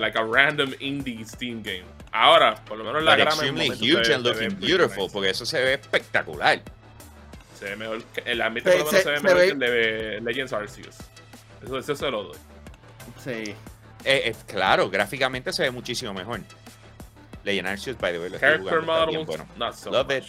Like 0.00 0.16
a 0.16 0.24
random 0.24 0.72
indie 0.80 1.24
Steam 1.26 1.62
game. 1.62 1.84
Ahora, 2.12 2.54
por 2.64 2.76
lo 2.78 2.84
menos 2.84 3.02
la 3.02 3.16
grama 3.16 3.30
extremely 3.30 3.70
huge 3.70 4.10
and 4.10 4.24
looking 4.24 4.54
beautiful, 4.60 5.08
porque 5.10 5.30
eso 5.30 5.46
se 5.46 5.62
ve 5.62 5.74
espectacular. 5.74 6.60
Se 7.58 7.64
ve 7.66 7.76
mejor, 7.76 8.02
el 8.24 8.42
ambiente 8.42 8.70
por 8.70 8.80
lo 8.80 8.86
menos 8.86 9.02
se, 9.02 9.10
ve 9.10 9.20
mejor 9.20 9.38
que 9.38 9.48
el 9.48 9.58
de 9.58 10.20
Legends 10.20 10.52
Arceus. 10.52 10.96
Eso, 11.62 11.78
eso 11.78 11.96
se 11.96 12.10
lo 12.10 12.24
doy. 12.24 12.38
Sí. 13.22 13.30
Eh, 13.30 13.54
eh, 14.04 14.34
claro, 14.46 14.90
gráficamente 14.90 15.52
se 15.52 15.62
ve 15.62 15.70
muchísimo 15.70 16.12
mejor. 16.12 16.40
Legend 17.44 17.68
Arceus, 17.68 17.98
by 17.98 18.12
the 18.12 18.18
way, 18.18 18.28
lo 18.30 18.38
Character 18.38 18.82
model, 18.82 19.24
bueno. 19.24 19.46
not 19.56 19.74
so 19.74 19.90
Love 19.90 20.10
it. 20.10 20.24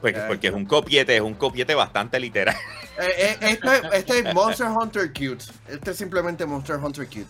Porque, 0.00 0.20
porque, 0.28 0.48
es 0.48 0.54
un 0.54 0.64
copiete, 0.64 1.16
es 1.16 1.20
un 1.20 1.34
copiete 1.34 1.74
bastante 1.74 2.20
literal. 2.20 2.56
Eh, 3.00 3.36
este, 3.40 3.96
este, 3.96 4.18
es 4.18 4.34
Monster 4.34 4.66
Hunter 4.66 5.12
Cute. 5.12 5.44
Este 5.68 5.92
es 5.92 5.96
simplemente 5.96 6.44
Monster 6.44 6.76
Hunter 6.76 7.06
Cute. 7.06 7.28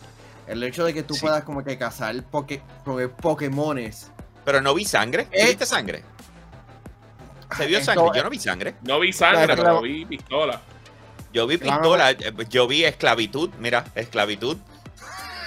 El 0.48 0.62
hecho 0.62 0.84
de 0.84 0.94
que 0.94 1.02
tú 1.02 1.14
puedas 1.20 1.44
como 1.44 1.62
que 1.62 1.76
cazar 1.76 2.22
poke, 2.24 2.62
Pokémones. 3.20 4.10
Pero 4.44 4.62
no 4.62 4.74
vi 4.74 4.84
sangre. 4.84 5.28
¿Viste 5.30 5.66
sangre? 5.66 6.02
¿Se 7.56 7.66
vio 7.66 7.84
sangre? 7.84 8.10
Yo 8.14 8.24
no 8.24 8.30
vi 8.30 8.38
sangre. 8.38 8.74
No 8.82 9.00
vi 9.00 9.12
sangre, 9.12 9.54
pero 9.54 9.82
vi 9.82 10.06
pistola. 10.06 10.60
Yo 11.32 11.46
vi 11.46 11.58
pistola, 11.58 12.12
yo 12.48 12.66
vi 12.66 12.84
esclavitud, 12.84 13.50
mira, 13.58 13.84
esclavitud. 13.94 14.56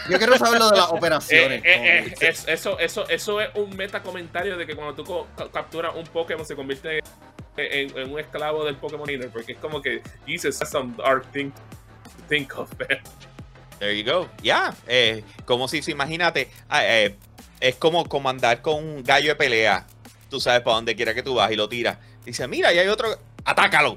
Yo 0.09 0.17
quiero 0.17 0.37
saber 0.37 0.59
lo 0.59 0.69
de 0.69 0.77
las 0.77 0.87
operaciones. 0.91 1.63
Eh, 1.63 2.15
eh, 2.19 2.33
eso, 2.47 2.77
eso, 2.79 3.09
eso 3.09 3.41
es 3.41 3.49
un 3.55 3.75
meta 3.75 4.01
comentario 4.01 4.57
de 4.57 4.65
que 4.65 4.75
cuando 4.75 4.93
tú 4.93 5.25
capturas 5.51 5.95
un 5.95 6.05
Pokémon 6.05 6.45
se 6.45 6.55
convierte 6.55 7.01
en, 7.57 8.11
un 8.11 8.19
esclavo 8.19 8.63
del 8.63 8.75
Pokémon 8.75 9.09
Inner, 9.09 9.29
porque 9.29 9.53
es 9.53 9.57
como 9.57 9.81
que 9.81 10.01
Jesus 10.27 10.59
some 10.69 10.93
dark 10.97 11.25
thing 11.31 11.51
to 11.51 12.23
think 12.27 12.57
of. 12.57 12.69
There 13.81 13.97
you 13.97 14.05
go. 14.05 14.29
Ya. 14.43 14.75
Eh, 14.85 15.23
como 15.43 15.67
si, 15.67 15.81
imagínate, 15.87 16.51
ah, 16.69 16.83
es 16.85 17.75
como 17.77 18.07
comandar 18.07 18.61
con 18.61 18.75
un 18.75 19.03
gallo 19.03 19.29
de 19.29 19.35
pelea. 19.35 19.87
Tú 20.29 20.39
sabes 20.39 20.61
para 20.61 20.75
dónde 20.75 20.95
quiera 20.95 21.15
que 21.15 21.23
tú 21.23 21.33
vas 21.33 21.51
y 21.51 21.55
lo 21.55 21.67
tiras. 21.67 21.97
Dice, 22.23 22.47
mira, 22.47 22.71
y 22.71 22.77
hay 22.77 22.87
otro. 22.89 23.17
¡Atácalo! 23.43 23.95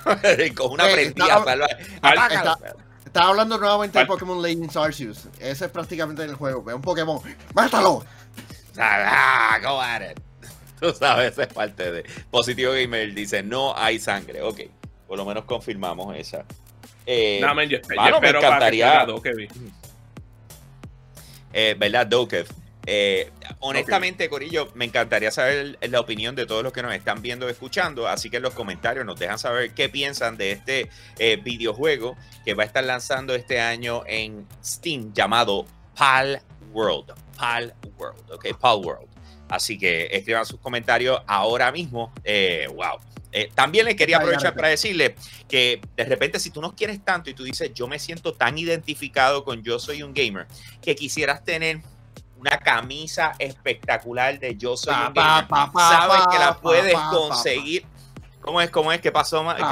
con 0.56 0.70
una 0.70 0.84
prendida. 0.84 1.42
Atácalo. 2.00 2.56
Estaba 3.04 3.30
hablando 3.30 3.58
nuevamente 3.58 3.98
de 3.98 4.06
Pokémon 4.06 4.40
Legends 4.40 4.76
Arceus. 4.76 5.26
Ese 5.40 5.64
es 5.64 5.70
prácticamente 5.72 6.22
en 6.22 6.30
el 6.30 6.36
juego. 6.36 6.62
Ve 6.62 6.74
un 6.74 6.82
Pokémon. 6.82 7.20
¡Mátalo! 7.52 8.04
Ah, 8.78 9.58
go 9.60 9.80
at 9.80 10.02
it. 10.02 10.20
Tú 10.80 10.92
sabes, 10.92 11.32
esa 11.32 11.42
es 11.42 11.52
parte 11.52 11.90
de. 11.90 12.04
Positivo 12.30 12.74
Gamer 12.74 13.12
dice: 13.12 13.42
No 13.42 13.76
hay 13.76 13.98
sangre. 13.98 14.40
Ok, 14.42 14.60
por 15.08 15.18
lo 15.18 15.24
menos 15.24 15.46
confirmamos 15.46 16.14
esa. 16.14 16.44
Eh, 17.06 17.38
no, 17.40 17.54
man, 17.54 17.68
yo, 17.68 17.78
me 18.20 18.28
encantaría. 18.28 19.06
Eh, 21.52 21.74
¿Verdad, 21.78 22.06
Dokev? 22.06 22.46
Eh, 22.88 23.32
honestamente, 23.58 24.28
Corillo, 24.28 24.68
me 24.74 24.84
encantaría 24.84 25.32
saber 25.32 25.76
la 25.80 25.98
opinión 25.98 26.36
de 26.36 26.46
todos 26.46 26.62
los 26.62 26.72
que 26.72 26.82
nos 26.82 26.94
están 26.94 27.20
viendo 27.20 27.48
escuchando. 27.48 28.06
Así 28.06 28.30
que 28.30 28.36
en 28.36 28.44
los 28.44 28.54
comentarios 28.54 29.04
nos 29.04 29.18
dejan 29.18 29.38
saber 29.38 29.72
qué 29.72 29.88
piensan 29.88 30.36
de 30.36 30.52
este 30.52 30.88
eh, 31.18 31.36
videojuego 31.36 32.16
que 32.44 32.54
va 32.54 32.62
a 32.62 32.66
estar 32.66 32.84
lanzando 32.84 33.34
este 33.34 33.60
año 33.60 34.02
en 34.06 34.46
Steam 34.64 35.12
llamado 35.12 35.66
Pal 35.96 36.40
World. 36.72 37.12
Pal 37.36 37.74
World, 37.98 38.30
ok, 38.30 38.56
Pal 38.58 38.78
World. 38.78 39.08
Así 39.48 39.78
que 39.78 40.08
escriban 40.12 40.46
sus 40.46 40.60
comentarios 40.60 41.20
ahora 41.26 41.72
mismo. 41.72 42.12
Eh, 42.22 42.68
wow. 42.72 43.00
También 43.54 43.84
le 43.84 43.96
quería 43.96 44.16
aprovechar 44.16 44.54
para 44.54 44.68
decirle 44.68 45.14
que 45.48 45.80
de 45.96 46.04
repente 46.04 46.38
si 46.38 46.50
tú 46.50 46.60
no 46.60 46.74
quieres 46.74 47.04
tanto 47.04 47.30
y 47.30 47.34
tú 47.34 47.44
dices 47.44 47.72
yo 47.74 47.86
me 47.86 47.98
siento 47.98 48.32
tan 48.32 48.56
identificado 48.58 49.44
con 49.44 49.62
yo 49.62 49.78
soy 49.78 50.02
un 50.02 50.14
gamer 50.14 50.46
que 50.80 50.94
quisieras 50.94 51.44
tener 51.44 51.82
una 52.38 52.58
camisa 52.58 53.32
espectacular 53.38 54.38
de 54.38 54.56
Yo 54.56 54.76
Soy 54.76 54.94
un 54.94 55.14
Gamer. 55.14 55.46
Sabes 55.74 56.26
que 56.30 56.38
la 56.38 56.58
puedes 56.60 56.94
conseguir. 57.10 57.86
¿Cómo 58.40 58.60
es? 58.60 58.70
¿Cómo 58.70 58.92
es? 58.92 59.00
¿Qué 59.00 59.10
pasó? 59.10 59.44
¿Qué 59.56 59.62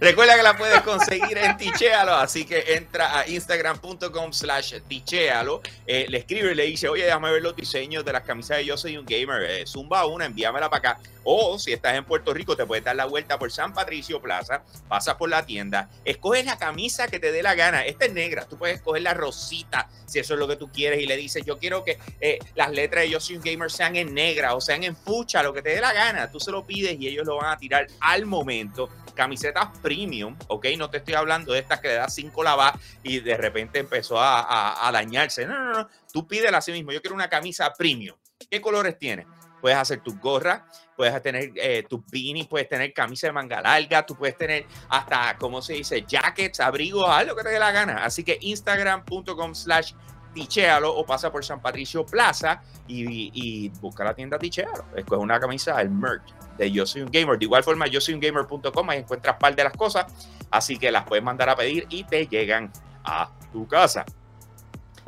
Recuerda 0.00 0.36
que 0.36 0.42
la 0.42 0.56
puedes 0.56 0.80
conseguir 0.82 1.36
en 1.38 1.56
Tichealo, 1.56 2.14
así 2.14 2.44
que 2.44 2.74
entra 2.74 3.18
a 3.18 3.28
instagram.com 3.28 4.32
slash 4.32 4.74
tichealo, 4.88 5.60
eh, 5.86 6.06
le 6.08 6.18
escribe 6.18 6.52
y 6.52 6.54
le 6.54 6.64
dice, 6.64 6.88
oye, 6.88 7.04
déjame 7.04 7.30
ver 7.30 7.42
los 7.42 7.54
diseños 7.54 8.04
de 8.04 8.12
las 8.12 8.22
camisas 8.22 8.58
de 8.58 8.64
Yo 8.64 8.76
Soy 8.76 8.96
un 8.96 9.04
Gamer, 9.04 9.42
eh, 9.42 9.66
zumba 9.66 10.06
una, 10.06 10.24
envíamela 10.26 10.70
para 10.70 10.92
acá. 10.92 11.00
O 11.22 11.58
si 11.58 11.72
estás 11.72 11.94
en 11.94 12.04
Puerto 12.04 12.34
Rico, 12.34 12.54
te 12.54 12.66
puedes 12.66 12.84
dar 12.84 12.96
la 12.96 13.06
vuelta 13.06 13.38
por 13.38 13.50
San 13.50 13.72
Patricio 13.72 14.20
Plaza, 14.20 14.62
pasas 14.88 15.14
por 15.14 15.30
la 15.30 15.46
tienda, 15.46 15.88
escoges 16.04 16.44
la 16.44 16.58
camisa 16.58 17.08
que 17.08 17.18
te 17.18 17.32
dé 17.32 17.42
la 17.42 17.54
gana. 17.54 17.84
Esta 17.84 18.06
es 18.06 18.12
negra, 18.12 18.46
tú 18.46 18.58
puedes 18.58 18.76
escoger 18.76 19.02
la 19.02 19.14
rosita 19.14 19.88
si 20.06 20.18
eso 20.18 20.34
es 20.34 20.40
lo 20.40 20.46
que 20.46 20.56
tú 20.56 20.70
quieres 20.70 21.00
y 21.00 21.06
le 21.06 21.16
dices, 21.16 21.44
yo 21.44 21.58
quiero 21.58 21.82
que 21.82 21.98
eh, 22.20 22.38
las 22.54 22.70
letras 22.70 23.04
de 23.04 23.10
Yo 23.10 23.20
Soy 23.20 23.36
un 23.36 23.42
Gamer 23.42 23.70
sean 23.70 23.96
en 23.96 24.14
negra 24.14 24.54
o 24.54 24.60
sean 24.60 24.84
en 24.84 24.94
fucha, 24.96 25.42
lo 25.42 25.52
que 25.52 25.62
te 25.62 25.70
dé 25.70 25.80
la 25.80 25.92
gana. 25.92 26.30
Tú 26.30 26.38
se 26.38 26.50
lo 26.50 26.64
pides 26.64 26.96
y 27.00 27.08
ellos 27.08 27.26
lo 27.26 27.36
van 27.36 27.52
a 27.52 27.58
tirar 27.58 27.86
al 28.00 28.26
momento 28.26 28.88
camisetas 29.14 29.68
premium, 29.80 30.36
¿ok? 30.48 30.66
No 30.76 30.90
te 30.90 30.98
estoy 30.98 31.14
hablando 31.14 31.52
de 31.52 31.60
estas 31.60 31.80
que 31.80 31.88
le 31.88 31.94
das 31.94 32.14
cinco 32.14 32.42
lavas 32.42 32.74
y 33.02 33.20
de 33.20 33.36
repente 33.36 33.78
empezó 33.78 34.16
a, 34.18 34.90
dañarse. 34.92 35.46
No, 35.46 35.58
no, 35.58 35.72
no. 35.72 35.88
Tú 36.12 36.26
pídela 36.26 36.58
así 36.58 36.72
mismo. 36.72 36.92
Yo 36.92 37.00
quiero 37.00 37.14
una 37.14 37.28
camisa 37.28 37.72
premium. 37.72 38.16
¿Qué 38.50 38.60
colores 38.60 38.98
tiene? 38.98 39.26
Puedes 39.60 39.78
hacer 39.78 40.00
tus 40.00 40.18
gorras, 40.20 40.62
puedes 40.94 41.22
tener 41.22 41.52
eh, 41.56 41.84
tus 41.88 42.04
beanies, 42.10 42.46
puedes 42.46 42.68
tener 42.68 42.92
camisa 42.92 43.28
de 43.28 43.32
manga 43.32 43.62
larga, 43.62 44.04
tú 44.04 44.14
puedes 44.14 44.36
tener 44.36 44.66
hasta, 44.90 45.38
¿cómo 45.38 45.62
se 45.62 45.72
dice? 45.72 46.04
Jackets, 46.06 46.60
abrigos, 46.60 47.08
algo 47.08 47.34
que 47.34 47.44
te 47.44 47.48
dé 47.48 47.58
la 47.58 47.72
gana. 47.72 48.04
Así 48.04 48.22
que 48.22 48.38
instagram.com 48.40 49.54
slash 49.54 49.94
Tichealo 50.34 50.94
o 50.94 51.06
pasa 51.06 51.32
por 51.32 51.44
San 51.44 51.62
Patricio 51.62 52.04
Plaza 52.04 52.60
y, 52.86 53.70
busca 53.80 54.04
la 54.04 54.14
tienda 54.14 54.38
Tichealo. 54.38 54.84
Escoge 54.94 55.22
una 55.22 55.40
camisa, 55.40 55.80
el 55.80 55.90
merch 55.90 56.34
de 56.56 56.70
Yo 56.70 56.86
Soy 56.86 57.02
un 57.02 57.10
Gamer. 57.10 57.38
De 57.38 57.44
igual 57.44 57.64
forma, 57.64 57.86
yo 57.86 58.00
soy 58.00 58.14
un 58.14 58.20
gamer.com, 58.20 58.90
ahí 58.90 58.98
encuentras 58.98 59.36
par 59.38 59.54
de 59.54 59.64
las 59.64 59.72
cosas, 59.72 60.06
así 60.50 60.78
que 60.78 60.90
las 60.90 61.04
puedes 61.04 61.24
mandar 61.24 61.48
a 61.48 61.56
pedir 61.56 61.86
y 61.88 62.04
te 62.04 62.26
llegan 62.26 62.72
a 63.04 63.30
tu 63.52 63.66
casa. 63.66 64.04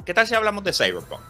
¿Qué 0.05 0.15
tal 0.15 0.27
si 0.27 0.35
hablamos 0.35 0.63
de 0.65 0.73
Cyberpunk? 0.73 1.23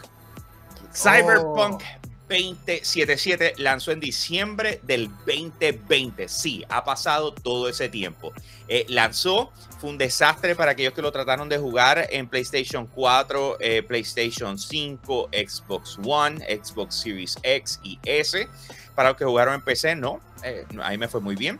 Cyberpunk 0.93 1.81
2077 2.29 3.53
lanzó 3.57 3.91
en 3.91 3.99
diciembre 3.99 4.79
del 4.83 5.09
2020. 5.25 6.27
Sí, 6.27 6.65
ha 6.69 6.83
pasado 6.83 7.33
todo 7.33 7.69
ese 7.69 7.87
tiempo. 7.89 8.33
Eh, 8.67 8.85
lanzó, 8.89 9.51
fue 9.79 9.89
un 9.89 9.97
desastre 9.97 10.55
para 10.55 10.71
aquellos 10.71 10.93
que 10.93 11.01
lo 11.01 11.11
trataron 11.11 11.47
de 11.47 11.57
jugar 11.57 12.07
en 12.11 12.27
PlayStation 12.27 12.85
4, 12.87 13.57
eh, 13.59 13.83
PlayStation 13.83 14.57
5, 14.57 15.29
Xbox 15.31 15.97
One, 16.03 16.39
Xbox 16.63 16.95
Series 16.95 17.37
X 17.43 17.79
y 17.83 17.97
S. 18.03 18.47
Para 18.97 19.09
los 19.09 19.17
que 19.19 19.25
jugaron 19.25 19.53
en 19.53 19.61
PC, 19.61 19.95
no, 19.95 20.19
eh, 20.41 20.65
ahí 20.81 20.97
me 20.97 21.07
fue 21.07 21.21
muy 21.21 21.35
bien. 21.35 21.59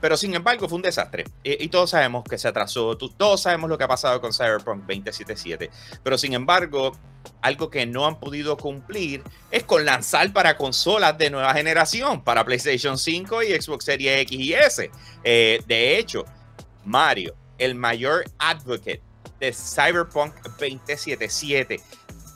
Pero 0.00 0.16
sin 0.16 0.36
embargo, 0.36 0.68
fue 0.68 0.76
un 0.76 0.82
desastre. 0.82 1.24
Y, 1.42 1.66
todos 1.66 1.90
sabemos 1.90 2.22
que 2.22 2.38
se 2.38 2.46
atrasó. 2.46 2.96
Todos 2.96 3.42
sabemos 3.42 3.68
lo 3.68 3.76
que 3.76 3.82
ha 3.82 3.88
pasado 3.88 4.20
con 4.20 4.32
Cyberpunk 4.32 4.82
2077. 4.82 5.68
Pero 6.04 6.16
sin 6.16 6.32
embargo, 6.32 6.96
algo 7.42 7.70
que 7.70 7.86
no 7.86 8.06
han 8.06 8.20
podido 8.20 8.56
cumplir 8.56 9.24
es 9.50 9.64
con 9.64 9.84
lanzar 9.84 10.32
para 10.32 10.56
consolas 10.56 11.18
de 11.18 11.28
nueva 11.28 11.52
generación, 11.54 12.22
para 12.22 12.44
PlayStation 12.44 12.96
5 12.96 13.42
y 13.42 13.60
Xbox 13.60 13.84
Series 13.84 14.20
X 14.20 14.38
y 14.38 14.54
S. 14.54 14.88
Eh, 15.24 15.60
de 15.66 15.98
hecho, 15.98 16.24
Mario, 16.84 17.34
el 17.58 17.74
mayor 17.74 18.26
advocate 18.38 19.02
de 19.40 19.52
Cyberpunk 19.52 20.34
2077, 20.44 21.80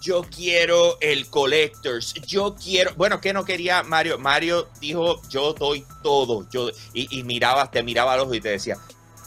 yo 0.00 0.22
quiero 0.22 0.98
el 1.00 1.28
Collectors, 1.28 2.14
yo 2.26 2.54
quiero, 2.54 2.94
bueno, 2.94 3.20
¿qué 3.20 3.32
no 3.32 3.44
quería 3.44 3.82
Mario? 3.82 4.18
Mario 4.18 4.68
dijo, 4.80 5.20
yo 5.28 5.52
doy 5.52 5.84
todo, 6.02 6.48
yo, 6.50 6.70
y, 6.94 7.22
miraba, 7.24 7.70
te 7.70 7.82
miraba 7.82 8.14
a 8.14 8.16
los 8.16 8.24
ojos 8.24 8.36
y 8.36 8.40
te 8.40 8.48
decía, 8.48 8.76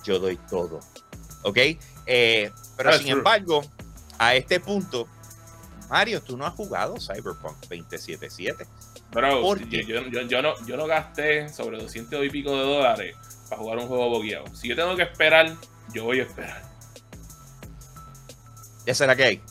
yo 0.04 0.20
doy 0.20 0.38
todo, 0.50 0.80
¿ok? 1.44 1.58
Eh, 2.06 2.52
pero 2.76 2.98
sin 2.98 3.10
embargo, 3.10 3.64
a 4.18 4.36
este 4.36 4.60
punto, 4.60 5.08
Mario, 5.90 6.22
tú 6.22 6.36
no 6.38 6.46
has 6.46 6.54
jugado 6.54 6.96
Cyberpunk 7.00 7.60
2077. 7.70 8.66
Bro, 9.12 9.58
yo, 9.58 9.80
yo, 9.82 10.24
yo, 10.24 10.42
no, 10.42 10.54
yo 10.66 10.76
no 10.76 10.88
gasté 10.88 11.48
sobre 11.50 11.78
200 11.78 12.26
y 12.26 12.30
pico 12.30 12.52
de 12.52 12.64
dólares 12.64 13.16
para 13.48 13.62
jugar 13.62 13.78
un 13.78 13.88
juego 13.88 14.10
bogueado. 14.10 14.46
Si 14.56 14.68
yo 14.68 14.76
tengo 14.76 14.96
que 14.96 15.04
esperar, 15.04 15.56
yo 15.94 16.06
voy 16.06 16.22
a 16.22 16.24
esperar. 16.24 16.64
Esa 18.88 19.04
es 19.04 19.08
la 19.08 19.16
que 19.16 19.24
hay. 19.24 19.42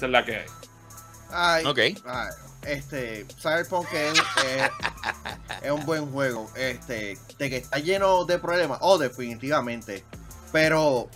Esa 0.00 0.06
es 0.06 0.12
la 0.12 0.24
que 0.24 0.34
hay. 0.34 0.46
Ay, 1.30 1.64
ok. 1.66 1.78
este, 2.62 3.26
Cyberpunk 3.38 3.86
es, 3.92 4.18
es, 5.60 5.70
un 5.70 5.84
buen 5.84 6.10
juego. 6.10 6.50
Este, 6.56 7.18
de 7.36 7.50
que 7.50 7.58
está 7.58 7.80
lleno 7.80 8.24
de 8.24 8.38
problemas. 8.38 8.78
Oh, 8.80 8.96
definitivamente. 8.96 10.02
Pero 10.52 11.10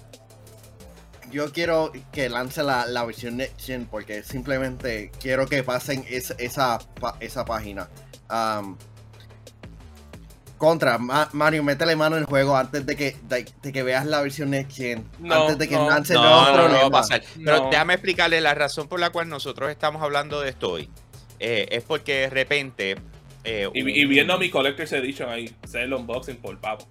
yo 1.30 1.51
quiero 1.51 1.93
que 2.12 2.28
lance 2.28 2.62
la, 2.62 2.85
la 2.85 3.07
versión 3.07 3.39
Next 3.39 3.59
Gen 3.59 3.87
porque 3.87 4.22
simplemente 4.22 5.11
quiero 5.18 5.47
que 5.47 5.62
pasen 5.62 6.05
esa, 6.07 6.78
esa 7.20 7.45
página. 7.47 7.89
Contra, 10.65 10.99
Mario, 10.99 11.62
métele 11.62 11.95
mano 11.95 12.17
en 12.17 12.23
el 12.23 12.27
juego 12.27 12.57
antes 12.57 12.87
de 12.87 12.97
que, 12.97 13.17
de, 13.29 13.73
que 13.73 13.83
veas 13.83 14.07
la 14.07 14.23
versión 14.23 14.51
Next 14.51 14.77
Gen. 14.77 15.05
antes 15.31 15.59
de 15.59 15.69
que 15.69 15.77
no, 15.77 15.89
lance 15.89 16.15
no, 16.15 16.57
no, 16.57 16.69
no, 16.69 16.75
va 16.75 16.87
a 16.87 16.91
pasar. 16.91 17.23
Pero 17.45 17.69
déjame 17.71 17.95
explicarle 17.95 18.41
la 18.41 18.55
razón 18.55 18.89
por 18.89 18.99
la 18.99 19.11
cual 19.11 19.29
nosotros 19.29 19.71
estamos 19.71 20.03
hablando 20.03 20.41
de 20.41 20.51
esto 20.51 20.73
hoy. 20.73 20.89
Eh, 21.39 21.69
es 21.71 21.85
porque 21.85 22.21
de 22.21 22.31
repente. 22.31 22.97
Eh, 23.45 23.69
y, 23.75 24.07
viendo 24.07 24.39
mi 24.39 24.49
Collector's 24.49 24.93
Edition 24.93 25.29
ahí, 25.29 25.55
hacer 25.62 25.83
el 25.83 25.93
unboxing 25.93 26.37
por 26.37 26.59
papo. 26.59 26.89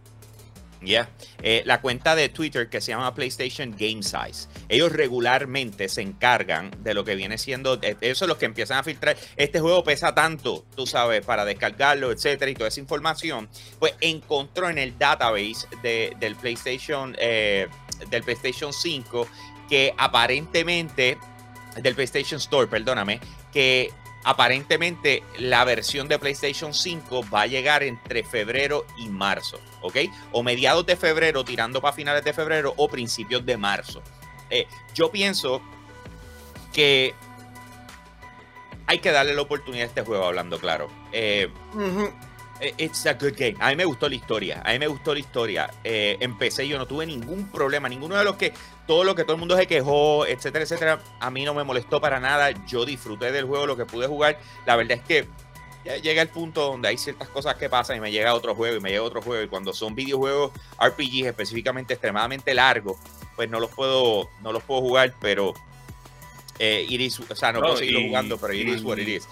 Ya. 0.86 1.10
Eh, 1.42 1.64
la 1.66 1.82
cuenta 1.82 2.16
de 2.16 2.30
Twitter 2.30 2.70
que 2.70 2.82
se 2.82 2.92
llama 2.92 3.14
PlayStation 3.14 3.72
Game 3.72 4.04
Size. 4.04 4.48
Ellos 4.70 4.92
regularmente 4.92 5.90
se 5.90 6.02
encargan 6.02 6.72
de 6.80 6.94
lo 6.94 7.04
que 7.04 7.16
viene 7.16 7.38
siendo. 7.38 7.80
Eh, 7.82 7.96
ellos 8.02 8.18
son 8.18 8.30
los 8.30 8.38
que 8.38 8.46
empiezan 8.46 8.78
a 8.80 8.84
filtrar. 8.84 9.18
Este 9.36 9.60
juego 9.60 9.84
pesa 9.84 10.14
tanto, 10.14 10.66
tú 10.76 10.86
sabes, 10.86 11.26
para 11.26 11.46
descargarlo, 11.46 12.12
etcétera, 12.12 12.52
y 12.52 12.54
toda 12.54 12.70
esa 12.70 12.80
información. 12.80 13.50
Pues 13.80 13.94
encontró 14.02 14.70
en 14.70 14.78
el 14.78 14.98
database 14.98 15.68
del 15.82 16.36
PlayStation. 16.36 17.16
Eh, 17.20 17.68
del 18.10 18.24
PlayStation 18.24 18.74
5 18.74 19.28
que 19.70 19.94
aparentemente. 19.98 21.18
Del 21.82 21.96
PlayStation 21.96 22.38
Store, 22.38 22.68
perdóname. 22.68 23.20
Que 23.52 23.90
aparentemente 24.24 25.24
la 25.38 25.64
versión 25.66 26.08
de 26.08 26.20
PlayStation 26.20 26.74
5 26.74 27.26
va 27.34 27.42
a 27.42 27.48
llegar 27.48 27.84
entre 27.84 28.24
febrero 28.24 28.86
y 28.98 29.10
marzo, 29.10 29.60
¿ok? 29.82 29.98
O 30.32 30.44
mediados 30.44 30.86
de 30.86 30.96
febrero, 30.96 31.44
tirando 31.44 31.82
para 31.82 31.94
finales 31.94 32.24
de 32.24 32.34
febrero 32.34 32.74
o 32.78 32.88
principios 32.88 33.46
de 33.46 33.58
marzo. 33.58 34.02
Eh, 34.50 34.68
yo 34.94 35.12
pienso 35.12 35.62
que 36.72 37.14
hay 38.88 39.00
que 39.00 39.12
darle 39.12 39.34
la 39.34 39.42
oportunidad 39.42 39.86
a 39.86 39.88
este 39.88 40.02
juego, 40.02 40.26
hablando 40.26 40.60
claro. 40.60 40.90
Eh, 41.12 41.50
eh, 42.60 42.74
it's 42.78 43.06
a 43.06 43.14
good 43.14 43.34
game. 43.38 43.56
A 43.60 43.70
mí 43.70 43.76
me 43.76 43.86
gustó 43.86 44.08
la 44.08 44.16
historia. 44.16 44.62
A 44.64 44.72
mí 44.72 44.80
me 44.80 44.88
gustó 44.88 45.14
la 45.14 45.20
historia. 45.20 45.70
Eh, 45.84 46.18
empecé, 46.20 46.68
yo 46.68 46.78
no 46.78 46.86
tuve 46.86 47.06
ningún 47.06 47.50
problema. 47.50 47.90
Ninguno 47.90 48.16
de 48.16 48.24
los 48.24 48.36
que, 48.36 48.54
todo 48.88 49.04
lo 49.04 49.16
que 49.16 49.24
todo 49.24 49.34
el 49.34 49.40
mundo 49.40 49.58
se 49.58 49.68
quejó, 49.68 50.26
etcétera, 50.26 50.64
etcétera, 50.64 51.00
a 51.20 51.30
mí 51.30 51.46
no 51.46 51.54
me 51.54 51.64
molestó 51.64 52.02
para 52.02 52.20
nada. 52.20 52.52
Yo 52.68 52.86
disfruté 52.86 53.32
del 53.32 53.46
juego, 53.46 53.66
lo 53.66 53.78
que 53.78 53.86
pude 53.86 54.08
jugar. 54.08 54.38
La 54.66 54.76
verdad 54.76 54.98
es 54.98 55.04
que 55.04 55.28
llega 56.02 56.22
el 56.22 56.30
punto 56.30 56.64
donde 56.64 56.88
hay 56.88 56.98
ciertas 56.98 57.28
cosas 57.30 57.56
que 57.56 57.70
pasan 57.70 57.98
y 57.98 58.00
me 58.00 58.12
llega 58.12 58.34
otro 58.34 58.56
juego 58.56 58.78
y 58.78 58.80
me 58.80 58.90
llega 58.90 59.04
otro 59.04 59.22
juego. 59.22 59.44
Y 59.44 59.48
cuando 59.48 59.74
son 59.74 59.96
videojuegos 59.96 60.52
RPG 60.80 61.26
específicamente 61.26 61.94
extremadamente 61.94 62.54
largos, 62.54 62.98
pues 63.36 63.50
no 63.50 63.60
los 63.60 63.72
puedo, 63.72 64.30
no 64.42 64.52
los 64.52 64.64
puedo 64.64 64.82
jugar, 64.82 65.14
pero 65.20 65.54
eh, 66.60 66.86
iris, 66.88 67.20
o 67.20 67.36
sea, 67.36 67.52
no, 67.52 67.62
puedo 67.62 67.78
seguirlo 67.78 68.02
jugando, 68.02 68.38
pero 68.38 68.54
it 68.54 68.68
is 68.68 68.84
what 68.84 68.98
it 68.98 69.08
is. 69.08 69.28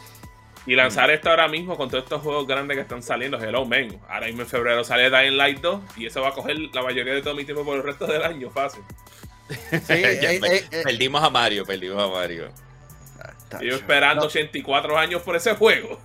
Y 0.65 0.75
lanzar 0.75 1.09
esto 1.09 1.29
ahora 1.29 1.47
mismo 1.47 1.75
con 1.75 1.89
todos 1.89 2.03
estos 2.03 2.21
juegos 2.21 2.45
grandes 2.45 2.77
que 2.77 2.81
están 2.81 3.01
saliendo, 3.01 3.41
hello, 3.41 3.65
men. 3.65 3.99
Ahora 4.07 4.27
mismo 4.27 4.43
en 4.43 4.47
febrero 4.47 4.83
sale 4.83 5.09
Dying 5.09 5.35
Light 5.35 5.59
2 5.59 5.81
y 5.97 6.05
eso 6.05 6.21
va 6.21 6.29
a 6.29 6.33
coger 6.33 6.57
la 6.71 6.83
mayoría 6.83 7.13
de 7.13 7.21
todo 7.21 7.33
mi 7.33 7.45
tiempo 7.45 7.65
por 7.65 7.77
el 7.77 7.83
resto 7.83 8.05
del 8.05 8.21
año, 8.21 8.49
fácil. 8.51 8.83
Sí, 9.51 9.93
eh, 9.93 10.39
eh, 10.41 10.67
eh, 10.71 10.81
perdimos 10.83 11.23
a 11.23 11.29
Mario, 11.29 11.65
perdimos 11.65 12.01
a 12.01 12.07
Mario. 12.07 12.51
Yo 13.61 13.75
esperando 13.75 14.25
84 14.25 14.97
años 14.97 15.21
por 15.21 15.35
ese 15.35 15.55
juego. 15.55 15.99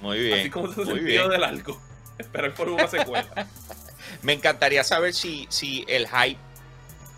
Muy 0.00 0.18
bien. 0.18 0.40
Así 0.40 0.50
como 0.50 0.72
se 0.72 0.84
sentido 0.84 1.28
del 1.28 1.44
algo. 1.44 1.80
Esperar 2.18 2.54
por 2.54 2.68
una 2.68 2.86
secuela. 2.86 3.48
Me 4.22 4.34
encantaría 4.34 4.84
saber 4.84 5.14
si, 5.14 5.46
si 5.48 5.84
el 5.88 6.06
hype, 6.06 6.38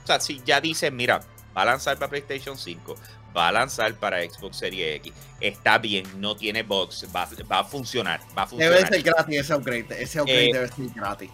o 0.05 0.07
sea, 0.07 0.21
si 0.21 0.41
ya 0.45 0.61
dicen, 0.61 0.95
mira, 0.95 1.21
va 1.57 1.63
a 1.63 1.65
lanzar 1.65 1.99
para 1.99 2.09
PlayStation 2.09 2.57
5, 2.57 2.97
va 3.37 3.49
a 3.49 3.53
lanzar 3.53 3.95
para 3.97 4.23
Xbox 4.23 4.59
Series 4.59 4.97
X. 4.97 5.13
Está 5.41 5.79
bien, 5.79 6.07
no 6.21 6.37
tiene 6.37 6.63
box, 6.63 7.07
va, 7.15 7.25
a 7.51 7.65
funcionar, 7.65 8.21
va 8.37 8.43
a 8.43 8.47
funcionar. 8.47 8.79
Debe 8.79 8.89
ser 8.89 9.03
gratis 9.03 9.39
ese 9.39 9.55
upgrade, 9.55 10.03
ese 10.03 10.21
upgrade 10.21 10.51
eh, 10.51 10.53
debe 10.53 10.69
ser 10.69 10.87
gratis. 10.95 11.31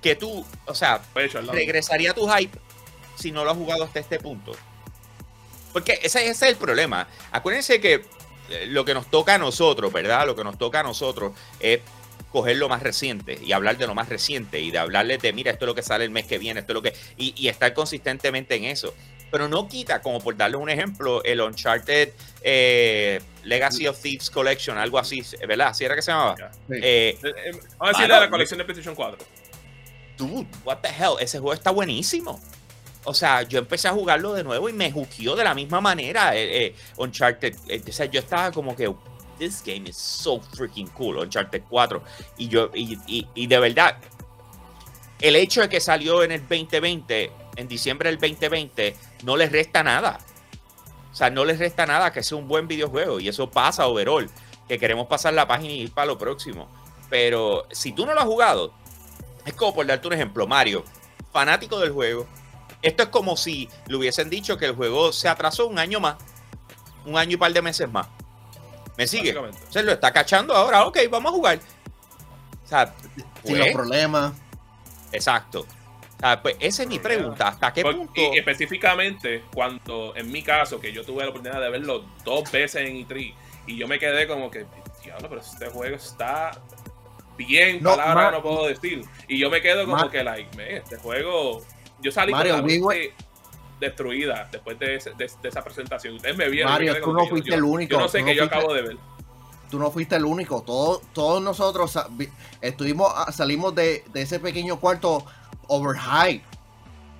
Que 0.00 0.14
tú, 0.14 0.46
o 0.66 0.74
sea, 0.74 1.00
regresaría 1.52 2.14
tu 2.14 2.28
hype 2.28 2.56
si 3.18 3.32
no 3.32 3.44
lo 3.44 3.50
has 3.50 3.56
jugado 3.56 3.84
hasta 3.84 4.00
este 4.00 4.18
punto. 4.18 4.52
Porque 5.72 5.98
ese, 6.02 6.28
es 6.28 6.42
el 6.42 6.56
problema. 6.56 7.06
Acuérdense 7.30 7.80
que 7.80 8.04
eh, 8.50 8.66
lo 8.68 8.84
que 8.84 8.94
nos 8.94 9.10
toca 9.10 9.34
a 9.34 9.38
nosotros, 9.38 9.92
¿verdad? 9.92 10.26
Lo 10.26 10.34
que 10.36 10.44
nos 10.44 10.58
toca 10.58 10.80
a 10.80 10.82
nosotros 10.82 11.32
es 11.60 11.80
coger 12.32 12.56
lo 12.56 12.68
más 12.68 12.82
reciente 12.82 13.38
y 13.42 13.52
hablar 13.52 13.78
de 13.78 13.86
lo 13.86 13.94
más 13.94 14.08
reciente 14.08 14.60
y 14.60 14.70
de 14.70 14.78
hablarles 14.78 15.20
de, 15.22 15.32
mira, 15.32 15.50
esto 15.50 15.64
es 15.64 15.68
lo 15.68 15.74
que 15.74 15.82
sale 15.82 16.04
el 16.04 16.10
mes 16.10 16.26
que 16.26 16.38
viene, 16.38 16.60
esto 16.60 16.72
es 16.72 16.74
lo 16.74 16.82
que... 16.82 16.94
Y, 17.16 17.34
y 17.36 17.48
estar 17.48 17.72
consistentemente 17.72 18.54
en 18.54 18.64
eso 18.64 18.94
pero 19.30 19.48
no 19.48 19.68
quita, 19.68 20.00
como 20.00 20.20
por 20.20 20.36
darle 20.36 20.56
un 20.56 20.70
ejemplo, 20.70 21.22
el 21.24 21.40
Uncharted 21.40 22.10
eh, 22.42 23.20
Legacy 23.44 23.86
of 23.86 24.00
Thieves 24.00 24.30
Collection, 24.30 24.78
algo 24.78 24.98
así, 24.98 25.22
¿verdad? 25.46 25.68
¿Así 25.68 25.84
era 25.84 25.94
que 25.94 26.02
se 26.02 26.10
llamaba? 26.10 26.36
Eh, 26.70 27.18
eh, 27.22 27.50
Vamos 27.78 27.94
a 27.94 27.98
decirle 27.98 28.20
la 28.20 28.30
colección 28.30 28.58
de 28.58 28.64
PlayStation 28.64 28.94
4. 28.94 29.18
Dude, 30.16 30.46
what 30.64 30.78
the 30.78 30.88
hell, 30.88 31.14
ese 31.20 31.38
juego 31.38 31.54
está 31.54 31.70
buenísimo. 31.70 32.40
O 33.04 33.14
sea, 33.14 33.42
yo 33.42 33.58
empecé 33.58 33.88
a 33.88 33.92
jugarlo 33.92 34.34
de 34.34 34.44
nuevo 34.44 34.68
y 34.68 34.72
me 34.72 34.92
juqueó 34.92 35.36
de 35.36 35.44
la 35.44 35.54
misma 35.54 35.80
manera. 35.80 36.32
Uncharted, 36.96 37.54
o 37.88 37.92
sea, 37.92 38.06
yo 38.06 38.20
estaba 38.20 38.52
como 38.52 38.76
que, 38.76 38.92
this 39.38 39.62
game 39.64 39.88
is 39.88 39.96
so 39.96 40.40
freaking 40.40 40.88
cool, 40.88 41.16
Uncharted 41.18 41.62
4. 41.68 42.02
Y 42.38 42.48
yo, 42.48 42.70
y, 42.74 43.26
y 43.34 43.46
de 43.46 43.58
verdad, 43.58 43.96
el 45.20 45.36
hecho 45.36 45.62
de 45.62 45.68
que 45.68 45.80
salió 45.80 46.22
en 46.22 46.32
el 46.32 46.40
2020 46.40 47.32
en 47.58 47.66
diciembre 47.66 48.08
del 48.08 48.18
2020, 48.18 48.96
no 49.24 49.36
les 49.36 49.50
resta 49.50 49.82
nada. 49.82 50.20
O 51.10 51.14
sea, 51.14 51.28
no 51.28 51.44
les 51.44 51.58
resta 51.58 51.86
nada 51.86 52.12
que 52.12 52.22
sea 52.22 52.38
un 52.38 52.46
buen 52.46 52.68
videojuego. 52.68 53.18
Y 53.18 53.28
eso 53.28 53.50
pasa 53.50 53.88
overall. 53.88 54.30
Que 54.68 54.78
queremos 54.78 55.08
pasar 55.08 55.34
la 55.34 55.48
página 55.48 55.72
y 55.72 55.80
ir 55.80 55.92
para 55.92 56.06
lo 56.06 56.18
próximo. 56.18 56.68
Pero 57.10 57.66
si 57.72 57.92
tú 57.92 58.06
no 58.06 58.14
lo 58.14 58.20
has 58.20 58.26
jugado, 58.26 58.72
es 59.44 59.54
como 59.54 59.74
por 59.74 59.86
darte 59.86 60.06
un 60.06 60.12
ejemplo, 60.12 60.46
Mario, 60.46 60.84
fanático 61.32 61.80
del 61.80 61.90
juego. 61.90 62.28
Esto 62.82 63.02
es 63.04 63.08
como 63.08 63.36
si 63.36 63.68
le 63.86 63.96
hubiesen 63.96 64.30
dicho 64.30 64.56
que 64.56 64.66
el 64.66 64.74
juego 64.74 65.12
se 65.12 65.28
atrasó 65.28 65.66
un 65.66 65.78
año 65.78 66.00
más. 66.00 66.16
Un 67.04 67.16
año 67.16 67.32
y 67.32 67.34
un 67.34 67.40
par 67.40 67.52
de 67.52 67.62
meses 67.62 67.90
más. 67.90 68.06
¿Me 68.96 69.06
sigue? 69.06 69.34
Se 69.70 69.82
lo 69.82 69.92
está 69.92 70.12
cachando 70.12 70.54
ahora. 70.54 70.86
Ok, 70.86 70.98
vamos 71.10 71.32
a 71.32 71.34
jugar. 71.34 71.60
O 72.64 72.68
sea, 72.68 72.94
sin 73.44 73.58
los 73.58 73.66
pues, 73.66 73.72
problemas. 73.72 74.32
Exacto. 75.12 75.66
Ah, 76.20 76.40
pues 76.42 76.56
esa 76.58 76.82
es 76.82 76.88
mi 76.88 76.98
pregunta. 76.98 77.48
¿Hasta 77.48 77.72
qué 77.72 77.82
punto? 77.82 78.12
Y 78.16 78.38
específicamente, 78.38 79.44
cuando 79.54 80.14
en 80.16 80.30
mi 80.30 80.42
caso, 80.42 80.80
que 80.80 80.92
yo 80.92 81.04
tuve 81.04 81.22
la 81.22 81.30
oportunidad 81.30 81.60
de 81.60 81.70
verlo 81.70 82.04
dos 82.24 82.50
veces 82.50 82.88
en 82.88 83.06
E3, 83.06 83.34
y 83.68 83.76
yo 83.76 83.86
me 83.86 83.98
quedé 83.98 84.26
como 84.26 84.50
que, 84.50 84.66
diablo, 85.04 85.28
pero 85.28 85.40
este 85.40 85.68
juego 85.68 85.94
está 85.94 86.60
bien, 87.36 87.80
no, 87.82 87.96
palabra 87.96 88.32
no 88.32 88.42
puedo 88.42 88.66
decir. 88.66 89.04
Y 89.28 89.38
yo 89.38 89.48
me 89.48 89.62
quedo 89.62 89.86
como 89.86 90.10
que, 90.10 90.24
like, 90.24 90.56
me, 90.56 90.78
este 90.78 90.96
juego. 90.96 91.62
Yo 92.00 92.10
salí 92.12 92.32
con 92.32 92.48
la 92.48 92.62
mente 92.62 93.14
destruida 93.80 94.48
después 94.50 94.78
de, 94.78 94.96
esa 94.96 95.62
presentación. 95.62 96.16
Ustedes 96.16 96.36
me 96.36 96.48
vieron. 96.48 96.72
Mario, 96.72 97.00
tú 97.02 97.12
no 97.12 97.26
fuiste 97.26 97.54
el 97.54 97.62
único. 97.62 97.92
Yo 97.92 98.00
no 98.00 98.08
sé 98.08 98.24
qué 98.24 98.34
yo 98.34 98.44
acabo 98.44 98.74
de 98.74 98.82
ver 98.82 98.96
tú 99.70 99.78
no 99.78 99.90
fuiste 99.90 100.16
el 100.16 100.24
único. 100.24 100.62
Todos, 100.62 101.02
todos 101.12 101.42
nosotros 101.42 101.98
estuvimos, 102.60 103.12
salimos 103.34 103.74
de, 103.74 104.04
de, 104.12 104.22
ese 104.22 104.40
pequeño 104.40 104.80
cuarto 104.80 105.24
overhype. 105.66 106.44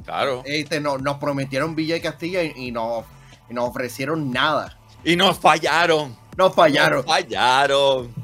Claro. 0.04 0.42
Este, 0.44 0.80
no, 0.80 0.98
nos 0.98 1.18
prometieron 1.18 1.74
Villa 1.76 1.96
y 1.96 2.00
Castilla 2.00 2.42
y, 2.42 2.70
no, 2.72 3.04
nos 3.50 3.68
ofrecieron 3.68 4.30
nada. 4.30 4.78
Y 5.04 5.16
nos 5.16 5.38
fallaron. 5.38 6.16
Nos 6.36 6.54
fallaron. 6.54 7.04
fallaron. 7.04 8.14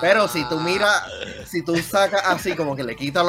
Pero 0.00 0.28
si 0.28 0.44
tú 0.48 0.58
miras, 0.60 1.04
si 1.46 1.62
tú 1.62 1.76
sacas 1.76 2.22
así, 2.26 2.54
como 2.54 2.76
que 2.76 2.84
le 2.84 2.96
quitas 2.96 3.24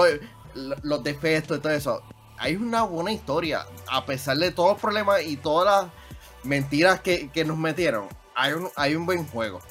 los, 0.56 1.04
defectos 1.04 1.58
y 1.58 1.62
todo 1.62 1.74
eso, 1.74 2.04
hay 2.44 2.58
una 2.58 2.84
buena 2.84 3.14
historia. 3.14 3.66
A 3.88 4.06
pesar 4.06 4.36
de 4.36 4.52
todos 4.52 4.74
los 4.74 4.82
problemas 4.82 5.24
y 5.24 5.38
todas 5.38 5.86
las 5.86 5.94
mentiras 6.44 7.00
que, 7.00 7.30
nos 7.46 7.58
metieron, 7.58 8.10
hay 8.36 8.52
un, 8.52 8.70
hay 8.76 8.96
un 8.96 9.06
buen 9.06 9.26
juego. 9.26 9.62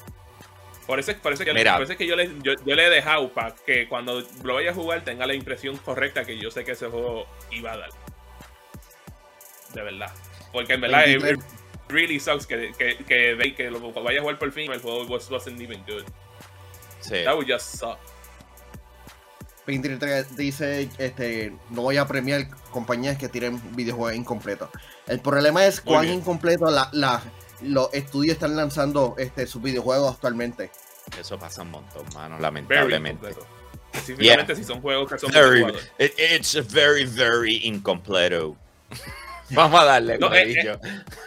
Por 0.87 0.99
eso, 0.99 1.13
por 1.21 1.33
eso, 1.33 1.45
que, 1.45 1.53
por 1.53 1.95
que 1.95 2.07
yo, 2.07 2.15
le, 2.15 2.31
yo, 2.41 2.55
le 2.65 2.87
he 2.87 2.89
dejado 2.89 3.31
para 3.31 3.53
que 3.53 3.87
cuando 3.87 4.23
lo 4.43 4.55
vaya 4.55 4.71
a 4.71 4.73
jugar 4.73 5.03
tenga 5.03 5.25
la 5.27 5.35
impresión 5.35 5.77
correcta 5.77 6.25
que 6.25 6.37
yo 6.37 6.49
sé 6.49 6.65
que 6.65 6.71
ese 6.71 6.87
juego 6.87 7.27
iba 7.51 7.73
a 7.73 7.77
dar. 7.77 7.89
De 9.73 9.83
verdad. 9.83 10.11
Porque 10.51 10.73
en 10.73 10.81
verdad, 10.81 11.07
it, 11.07 11.39
really 11.89 12.19
sucks 12.19 12.47
que, 12.47 12.71
que, 12.77 12.97
que, 12.97 13.53
que, 13.55 13.69
lo 13.69 13.79
vaya 13.93 14.17
a 14.17 14.21
jugar 14.23 14.39
por 14.39 14.51
fin 14.51 14.71
el 14.71 14.81
juego 14.81 15.05
wasn't 15.05 15.61
even 15.61 15.81
good. 15.85 16.03
Sí. 17.01 17.23
That 17.23 17.35
would 17.35 17.47
just 17.47 17.77
suck. 17.77 17.99
Dice, 19.65 20.89
este, 20.97 21.53
no 21.69 21.81
voy 21.83 21.97
a 21.97 22.05
premiar 22.05 22.49
compañías 22.71 23.17
que 23.17 23.29
tiren 23.29 23.61
videojuegos 23.75 24.15
incompletos. 24.15 24.69
El 25.07 25.19
problema 25.19 25.65
es 25.65 25.81
cuán 25.81 26.09
incompleto 26.09 26.69
la, 26.69 26.89
la, 26.91 27.21
los 27.61 27.93
estudios 27.93 28.33
están 28.35 28.55
lanzando 28.55 29.15
este, 29.17 29.47
sus 29.47 29.61
videojuegos 29.61 30.15
actualmente. 30.15 30.71
Eso 31.19 31.37
pasa 31.37 31.61
un 31.61 31.71
montón, 31.71 32.05
mano, 32.13 32.39
lamentablemente. 32.39 33.35
Específicamente 33.93 34.55
si 34.55 34.63
son 34.63 34.81
juegos 34.81 35.11
que 35.11 35.19
son 35.19 35.31
very, 35.31 35.63
It's 35.99 36.55
very, 36.73 37.05
very 37.05 37.61
incompleto. 37.63 38.57
Vamos 39.49 39.81
a 39.81 39.85
darle, 39.85 40.17
no, 40.17 40.33
es, 40.33 40.55
es, 40.55 40.77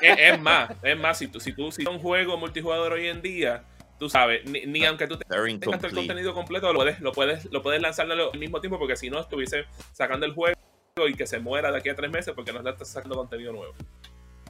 es, 0.01 0.41
más, 0.41 0.70
es 0.82 0.99
más, 0.99 1.18
si 1.18 1.28
tú, 1.28 1.39
si 1.39 1.53
tú 1.53 1.70
si 1.70 1.87
un 1.87 2.01
juego 2.01 2.37
multijugador 2.37 2.95
hoy 2.95 3.07
en 3.09 3.22
día, 3.22 3.62
tú 3.99 4.09
sabes, 4.09 4.44
ni, 4.44 4.84
aunque 4.84 5.07
tú 5.07 5.16
tengas 5.16 5.84
el 5.84 5.94
contenido 5.94 6.34
completo, 6.34 6.72
lo 6.72 6.78
puedes, 6.78 7.01
lo 7.01 7.12
puedes, 7.12 7.44
lo 7.47 7.62
puedes 7.62 7.80
lanzar 7.80 8.11
al 8.11 8.38
mismo 8.38 8.61
tiempo, 8.61 8.78
porque 8.78 8.97
si 8.97 9.11
no, 9.11 9.20
estuviese 9.20 9.64
sacando 9.92 10.26
el 10.26 10.32
juego 10.32 10.57
y 11.09 11.14
que 11.14 11.26
se 11.26 11.38
muera 11.38 11.70
de 11.70 11.78
aquí 11.78 11.88
a 11.88 11.97
tres 11.97 12.11
meses 12.11 12.32
porque 12.34 12.53
no 12.53 12.66
estás 12.68 12.88
sacando 12.88 13.16
contenido 13.16 13.53
nuevo. 13.53 13.74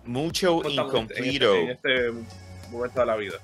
Mucho 0.05 0.63
incompleto. 0.69 1.55
En, 1.57 1.71
este, 1.71 2.13
momento 2.71 3.01
de 3.01 3.07
la 3.07 3.17
vida. 3.17 3.39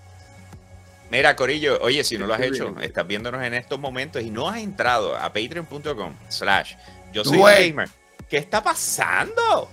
Mira, 1.10 1.36
Corillo, 1.36 1.78
oye, 1.82 2.04
si 2.04 2.16
no 2.16 2.26
lo 2.26 2.34
has 2.34 2.40
hecho, 2.40 2.74
estás 2.80 3.06
viéndonos 3.06 3.42
en 3.42 3.54
estos 3.54 3.78
momentos 3.78 4.22
y 4.22 4.30
no 4.30 4.48
has 4.48 4.58
entrado 4.58 5.16
a 5.16 5.32
patreon.com 5.32 6.14
slash 6.28 6.74
yo 7.12 7.24
soy 7.24 7.38
gamer. 7.38 7.88
¿Qué 8.30 8.38
está 8.38 8.62
pasando? 8.62 9.68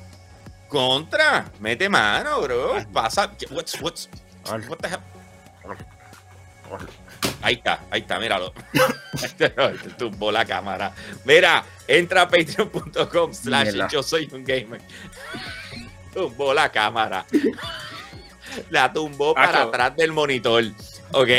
Contra, 0.67 1.49
mete 1.59 1.88
mano, 1.88 2.41
bro. 2.41 2.75
Pasa. 2.91 3.32
What's, 3.51 3.82
what's, 3.82 4.09
what 4.67 4.77
the 4.80 4.89
hell? 4.89 4.99
Ahí 7.41 7.55
está, 7.55 7.82
ahí 7.89 8.01
está, 8.01 8.20
míralo. 8.20 8.53
Este 9.13 9.49
tumbó 9.97 10.32
la 10.32 10.45
cámara. 10.45 10.93
Mira, 11.26 11.63
entra 11.88 12.22
a 12.22 12.30
patreon.com 12.30 13.34
slash 13.34 13.74
yo 13.91 14.01
soy 14.01 14.30
un 14.32 14.43
gamer. 14.43 14.82
tumbó 16.13 16.53
la 16.53 16.70
cámara. 16.72 17.26
La 18.72 18.91
tumbó 18.91 19.36
para 19.36 19.61
atrás 19.61 19.95
del 19.95 20.11
monitor. 20.11 20.63
¿Ok? 21.11 21.30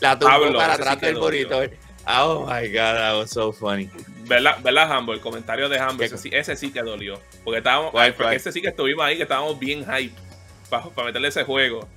La 0.00 0.18
tumbó 0.18 0.52
para 0.54 0.74
atrás 0.74 1.00
del 1.00 1.16
monitor. 1.16 1.70
Oh 2.06 2.46
my 2.46 2.68
god, 2.68 2.94
that 2.94 3.16
was 3.16 3.30
so 3.30 3.52
funny. 3.52 3.90
¿Verdad, 4.24 4.58
¿verdad 4.62 4.92
Hambo? 4.92 5.12
El 5.12 5.20
comentario 5.20 5.68
de 5.68 5.78
Hambo, 5.78 6.02
ese, 6.02 6.28
ese, 6.30 6.56
sí 6.56 6.70
que 6.70 6.82
dolió. 6.82 7.20
Porque 7.44 7.58
estábamos, 7.58 7.92
porque 7.92 8.36
ese 8.36 8.52
sí 8.52 8.60
que 8.60 8.68
estuvimos 8.68 9.04
ahí, 9.04 9.16
que 9.16 9.22
estábamos 9.22 9.58
bien 9.58 9.84
hype 9.84 10.14
para, 10.68 10.84
para 10.90 11.06
meterle 11.06 11.28
ese 11.28 11.44
juego. 11.44 11.88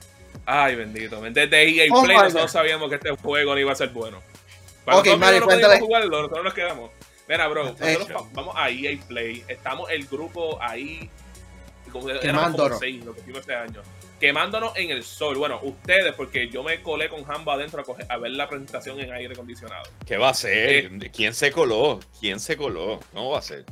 Ay, 0.46 0.76
bendito. 0.76 1.22
Desde 1.22 1.64
EA 1.64 1.88
oh, 1.92 2.04
Play 2.04 2.18
nosotros 2.18 2.52
sabíamos 2.52 2.89
que 2.89 2.96
este 2.96 3.12
juego 3.12 3.54
no 3.54 3.60
iba 3.60 3.72
a 3.72 3.76
ser 3.76 3.89
bueno. 3.89 4.22
Para 4.86 4.98
ok, 4.98 5.18
Mario, 5.18 5.42
no 5.42 5.80
jugarlo, 5.80 6.22
nosotros 6.22 6.44
nos 6.44 6.54
quedamos. 6.54 6.92
Mira, 7.28 7.48
bro, 7.48 7.64
nosotros 7.66 8.26
vamos 8.34 8.56
a 8.58 8.70
EA 8.70 8.98
Play. 9.08 9.44
Estamos 9.48 9.89
el 9.89 10.06
grupo 10.06 10.58
ahí. 10.62 11.10
Como, 11.92 12.08
Quemándonos. 12.08 12.80
Seis, 12.80 13.04
lo 13.04 13.14
que 13.14 13.22
hicimos 13.22 13.42
este 13.42 13.54
año. 13.54 13.82
Quemándonos 14.20 14.76
en 14.78 14.92
el 14.92 15.04
sol. 15.04 15.38
Bueno, 15.38 15.60
ustedes, 15.62 16.14
porque 16.14 16.48
yo 16.50 16.64
me 16.64 16.82
colé 16.82 17.10
con 17.10 17.24
Jamba 17.24 17.56
adentro 17.56 17.84
a, 17.84 18.14
a 18.14 18.18
ver 18.18 18.32
la 18.32 18.48
presentación 18.48 19.00
en 19.00 19.12
aire 19.12 19.34
acondicionado. 19.34 19.84
¿Qué 20.06 20.18
va 20.18 20.30
a 20.30 20.34
ser? 20.34 20.86
Eh, 20.86 21.12
¿Quién 21.14 21.34
se 21.34 21.52
coló? 21.52 22.00
¿Quién 22.20 22.39
se 22.39 22.56
coló? 22.56 23.00
¿Cómo 23.14 23.32
va 23.32 23.39
a 23.39 23.42
ser? 23.42 23.66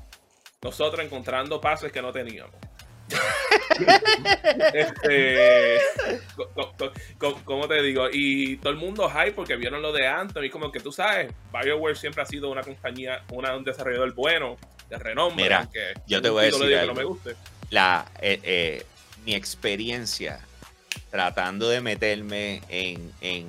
Nosotros 0.61 1.05
encontrando 1.05 1.61
pases 1.61 1.91
que 1.91 2.01
no 2.01 2.11
teníamos 2.11 2.55
este, 4.74 5.80
¿Cómo 7.45 7.68
te 7.68 7.82
digo? 7.82 8.07
Y 8.12 8.57
todo 8.57 8.72
el 8.72 8.80
mundo 8.80 9.10
hype 9.10 9.32
porque 9.32 9.55
vieron 9.55 9.82
lo 9.82 9.91
de 9.91 10.07
Anthony. 10.07 10.49
Como 10.51 10.72
que 10.72 10.80
tú 10.80 10.91
sabes, 10.91 11.32
BioWare 11.51 11.95
siempre 11.95 12.22
ha 12.22 12.26
sido 12.26 12.49
una 12.49 12.62
compañía, 12.62 13.24
una, 13.32 13.55
un 13.55 13.64
desarrollador 13.64 14.14
bueno, 14.14 14.57
de 14.89 14.97
renombre. 14.97 15.43
Mira, 15.43 15.70
yo 16.07 16.22
te 16.22 16.30
voy 16.30 16.41
a 16.41 16.45
decir. 16.45 16.78
Algo. 16.78 16.95
me 16.95 17.03
guste. 17.03 17.36
La, 17.70 18.05
eh, 18.22 18.39
eh, 18.43 18.86
mi 19.26 19.36
experiencia 19.36 20.39
tratando 21.12 21.70
de 21.70 21.82
meterme 21.82 22.62
en, 22.70 23.12
en 23.22 23.47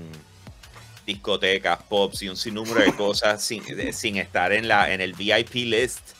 discotecas, 1.07 1.83
pops 1.89 2.23
y 2.23 2.29
un 2.29 2.37
sinnúmero 2.37 2.81
de 2.81 2.95
cosas 2.95 3.43
sin, 3.47 3.63
sin 3.93 4.17
estar 4.17 4.53
en, 4.53 4.69
la, 4.69 4.93
en 4.93 5.01
el 5.01 5.15
VIP 5.15 5.55
list 5.55 6.20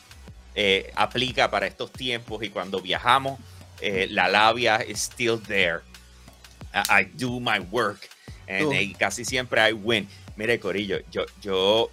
eh, 0.55 0.91
aplica 0.95 1.49
para 1.49 1.67
estos 1.67 1.91
tiempos 1.91 2.43
y 2.43 2.49
cuando 2.49 2.81
viajamos, 2.81 3.39
eh, 3.81 4.07
la 4.09 4.27
labia 4.27 4.83
is 4.87 4.99
still 4.99 5.39
there. 5.39 5.81
I, 6.73 7.03
do 7.17 7.39
my 7.39 7.59
work 7.71 8.09
and, 8.47 8.97
casi 8.97 9.25
siempre 9.25 9.59
I 9.61 9.73
win. 9.73 10.07
Mire, 10.37 10.59
Corillo, 10.59 10.99
yo, 11.11 11.25
yo 11.41 11.89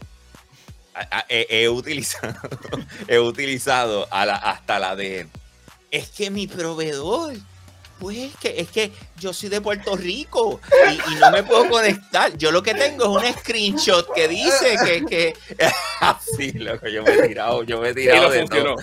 he, 1.29 1.69
utilizado, 1.69 2.35
he 3.09 3.19
utilizado 3.19 4.07
a 4.11 4.25
la, 4.25 4.35
hasta 4.37 4.79
la 4.79 4.97
de, 4.97 5.27
es 5.91 6.11
que 6.11 6.31
mi 6.31 6.47
proveedor 6.47 7.35
pues 7.99 8.35
que 8.37 8.61
es 8.61 8.71
que 8.71 8.91
yo 9.19 9.33
soy 9.33 9.49
de 9.49 9.61
Puerto 9.61 9.97
Rico 9.97 10.61
y, 11.11 11.15
no 11.17 11.31
me 11.31 11.43
puedo 11.43 11.69
conectar. 11.69 12.37
Yo 12.37 12.51
lo 12.51 12.63
que 12.63 12.75
tengo 12.75 13.19
es 13.21 13.35
un 13.35 13.41
screenshot 13.41 14.13
que 14.15 14.29
dice 14.29 14.77
que, 14.85 15.05
que... 15.05 15.35
así, 16.01 16.53
loco, 16.53 16.89
yo 16.89 17.03
me 17.03 17.15
he 17.15 17.29
tirado, 17.29 17.63
yo 17.65 17.81
me 17.81 17.91
he 17.91 17.95
tirado 17.95 18.35
y 18.35 18.41
no 18.41 18.47
funcionó. 18.47 18.77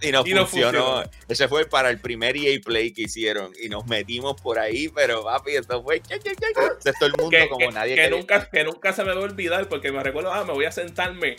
Y 0.00 0.12
no, 0.12 0.46
funcionó. 0.46 1.02
Ese 1.28 1.48
fue 1.48 1.64
para 1.66 1.90
el 1.90 1.98
primer 1.98 2.36
EA 2.36 2.58
Play 2.64 2.92
que 2.92 3.02
hicieron 3.02 3.52
y 3.60 3.68
nos 3.68 3.86
metimos 3.86 4.40
por 4.40 4.58
ahí, 4.58 4.88
pero 4.88 5.24
papi, 5.24 5.56
esto 5.56 5.82
fue 5.82 6.00
todo 6.00 7.06
el 7.06 7.12
mundo 7.18 7.36
como 7.50 7.70
nadie 7.70 7.96
que 7.96 8.10
nunca 8.10 8.48
que 8.48 8.64
nunca 8.64 8.92
se 8.92 9.04
me 9.04 9.12
va 9.12 9.20
a 9.20 9.24
olvidar 9.24 9.68
porque 9.68 9.90
me 9.90 10.02
recuerdo, 10.02 10.32
ah, 10.32 10.44
me 10.44 10.52
voy 10.52 10.64
a 10.64 10.72
sentarme 10.72 11.36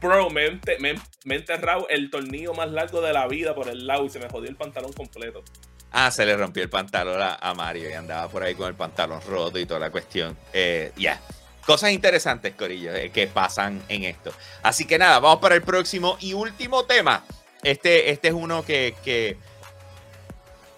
Bro, 0.00 0.30
me, 0.30 0.58
me, 0.78 0.94
me, 1.24 1.34
he 1.34 1.38
enterrado 1.38 1.86
el 1.90 2.10
tornillo 2.10 2.54
más 2.54 2.70
largo 2.70 3.02
de 3.02 3.12
la 3.12 3.28
vida 3.28 3.54
por 3.54 3.68
el 3.68 3.86
lado 3.86 4.06
y 4.06 4.08
se 4.08 4.18
me 4.18 4.30
jodió 4.30 4.48
el 4.48 4.56
pantalón 4.56 4.94
completo. 4.94 5.44
Ah, 5.92 6.10
se 6.10 6.24
le 6.24 6.36
rompió 6.36 6.62
el 6.62 6.70
pantalón 6.70 7.20
a, 7.20 7.54
Mario 7.54 7.90
y 7.90 7.92
andaba 7.94 8.28
por 8.28 8.42
ahí 8.42 8.54
con 8.54 8.68
el 8.68 8.74
pantalón 8.74 9.20
roto 9.22 9.58
y 9.58 9.66
toda 9.66 9.80
la 9.80 9.90
cuestión. 9.90 10.36
Eh, 10.52 10.92
ya. 10.96 11.20
Cosas 11.66 11.90
interesantes, 11.90 12.54
Corillo, 12.54 12.94
eh, 12.94 13.10
que 13.10 13.26
pasan 13.26 13.82
en 13.88 14.04
esto. 14.04 14.32
Así 14.62 14.86
que 14.86 14.98
nada, 14.98 15.18
vamos 15.18 15.40
para 15.40 15.54
el 15.54 15.62
próximo 15.62 16.16
y 16.20 16.32
último 16.32 16.84
tema. 16.84 17.24
Este, 17.62 18.10
este 18.10 18.28
es 18.28 18.34
uno 18.34 18.64
que, 18.64 19.36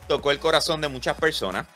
tocó 0.08 0.30
el 0.30 0.38
corazón 0.38 0.80
de 0.80 0.88
muchas 0.88 1.16
personas. 1.16 1.66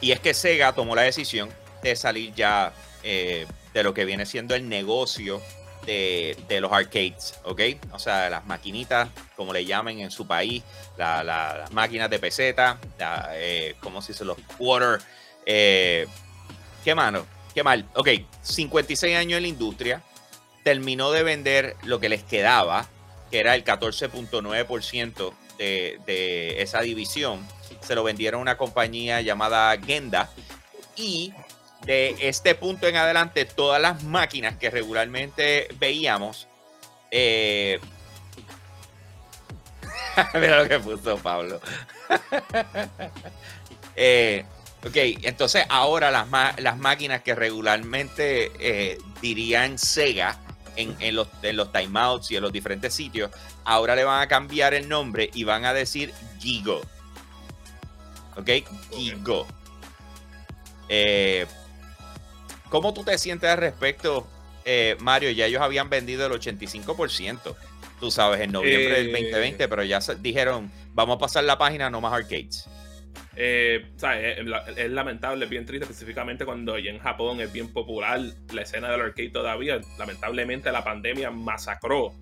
Y 0.00 0.12
es 0.12 0.20
que 0.20 0.34
Sega 0.34 0.72
tomó 0.72 0.94
la 0.94 1.02
decisión 1.02 1.48
de 1.82 1.96
salir 1.96 2.34
ya 2.34 2.72
eh, 3.02 3.46
de 3.72 3.82
lo 3.82 3.94
que 3.94 4.04
viene 4.04 4.26
siendo 4.26 4.54
el 4.54 4.68
negocio 4.68 5.40
de, 5.86 6.58
los 6.60 6.72
arcades, 6.72 7.34
¿ok? 7.44 7.60
O 7.92 7.98
sea, 7.98 8.30
las 8.30 8.46
maquinitas, 8.46 9.08
como 9.36 9.52
le 9.52 9.64
llamen 9.64 10.00
en 10.00 10.10
su 10.10 10.26
país, 10.26 10.62
las 10.96 11.70
máquinas 11.72 12.10
de 12.10 12.18
peseta, 12.18 12.78
eh, 13.32 13.74
¿cómo 13.80 14.02
se 14.02 14.12
dice? 14.12 14.24
Los 14.24 14.38
quarter. 14.58 15.00
Eh, 15.46 16.06
¿Qué 16.84 16.94
mano? 16.94 17.26
Qué 17.54 17.62
mal. 17.62 17.86
Ok, 17.94 18.08
56 18.42 19.16
años 19.16 19.36
en 19.38 19.42
la 19.42 19.48
industria. 19.48 20.02
Terminó 20.62 21.10
de 21.10 21.22
vender 21.22 21.76
lo 21.84 22.00
que 22.00 22.08
les 22.08 22.22
quedaba, 22.22 22.86
que 23.30 23.40
era 23.40 23.54
el 23.54 23.64
14.9% 23.64 25.32
de, 25.58 25.98
de 26.06 26.62
esa 26.62 26.80
división. 26.82 27.46
Se 27.80 27.94
lo 27.94 28.04
vendieron 28.04 28.40
a 28.40 28.42
una 28.42 28.56
compañía 28.56 29.20
llamada 29.22 29.76
Genda. 29.78 30.30
Y 30.96 31.32
de 31.84 32.16
este 32.20 32.54
punto 32.54 32.86
en 32.86 32.96
adelante, 32.96 33.44
todas 33.44 33.80
las 33.80 34.02
máquinas 34.02 34.56
que 34.56 34.70
regularmente 34.70 35.68
veíamos. 35.78 36.46
Eh, 37.10 37.80
mira 40.34 40.62
lo 40.62 40.68
que 40.68 40.78
puso 40.78 41.18
Pablo. 41.18 41.60
eh, 43.96 44.44
ok, 44.84 44.96
entonces 45.22 45.64
ahora 45.68 46.10
las, 46.10 46.28
las 46.58 46.78
máquinas 46.78 47.22
que 47.22 47.34
regularmente 47.34 48.52
eh, 48.58 48.98
dirían 49.20 49.78
Sega 49.78 50.38
en, 50.76 50.96
en, 51.00 51.16
los, 51.16 51.28
en 51.42 51.56
los 51.56 51.72
timeouts 51.72 52.30
y 52.30 52.36
en 52.36 52.42
los 52.42 52.52
diferentes 52.52 52.94
sitios, 52.94 53.30
ahora 53.64 53.96
le 53.96 54.04
van 54.04 54.22
a 54.22 54.28
cambiar 54.28 54.74
el 54.74 54.88
nombre 54.88 55.30
y 55.34 55.44
van 55.44 55.64
a 55.64 55.72
decir 55.72 56.12
Gigo. 56.38 56.80
Ok, 58.36 58.48
Gigo. 58.92 59.46
Eh, 60.88 61.46
¿Cómo 62.70 62.94
tú 62.94 63.02
te 63.02 63.18
sientes 63.18 63.50
al 63.50 63.58
respecto, 63.58 64.26
eh, 64.64 64.96
Mario? 65.00 65.30
Ya 65.30 65.46
ellos 65.46 65.60
habían 65.60 65.90
vendido 65.90 66.24
el 66.24 66.32
85%, 66.32 67.56
tú 67.98 68.10
sabes, 68.12 68.40
en 68.40 68.52
noviembre 68.52 69.02
del 69.02 69.12
2020, 69.12 69.64
eh, 69.64 69.68
pero 69.68 69.82
ya 69.82 69.98
dijeron, 70.20 70.70
vamos 70.94 71.16
a 71.16 71.18
pasar 71.18 71.44
la 71.44 71.58
página, 71.58 71.90
no 71.90 72.00
más 72.00 72.12
arcades. 72.12 72.70
Eh, 73.34 73.90
es, 74.76 74.90
lamentable, 74.90 75.44
es 75.44 75.50
bien 75.50 75.66
triste, 75.66 75.84
específicamente 75.84 76.44
cuando 76.44 76.76
en 76.76 77.00
Japón 77.00 77.40
es 77.40 77.52
bien 77.52 77.72
popular 77.72 78.20
la 78.52 78.62
escena 78.62 78.88
del 78.90 79.00
arcade 79.00 79.30
todavía. 79.30 79.80
Lamentablemente 79.98 80.70
la 80.70 80.84
pandemia 80.84 81.32
masacró 81.32 82.12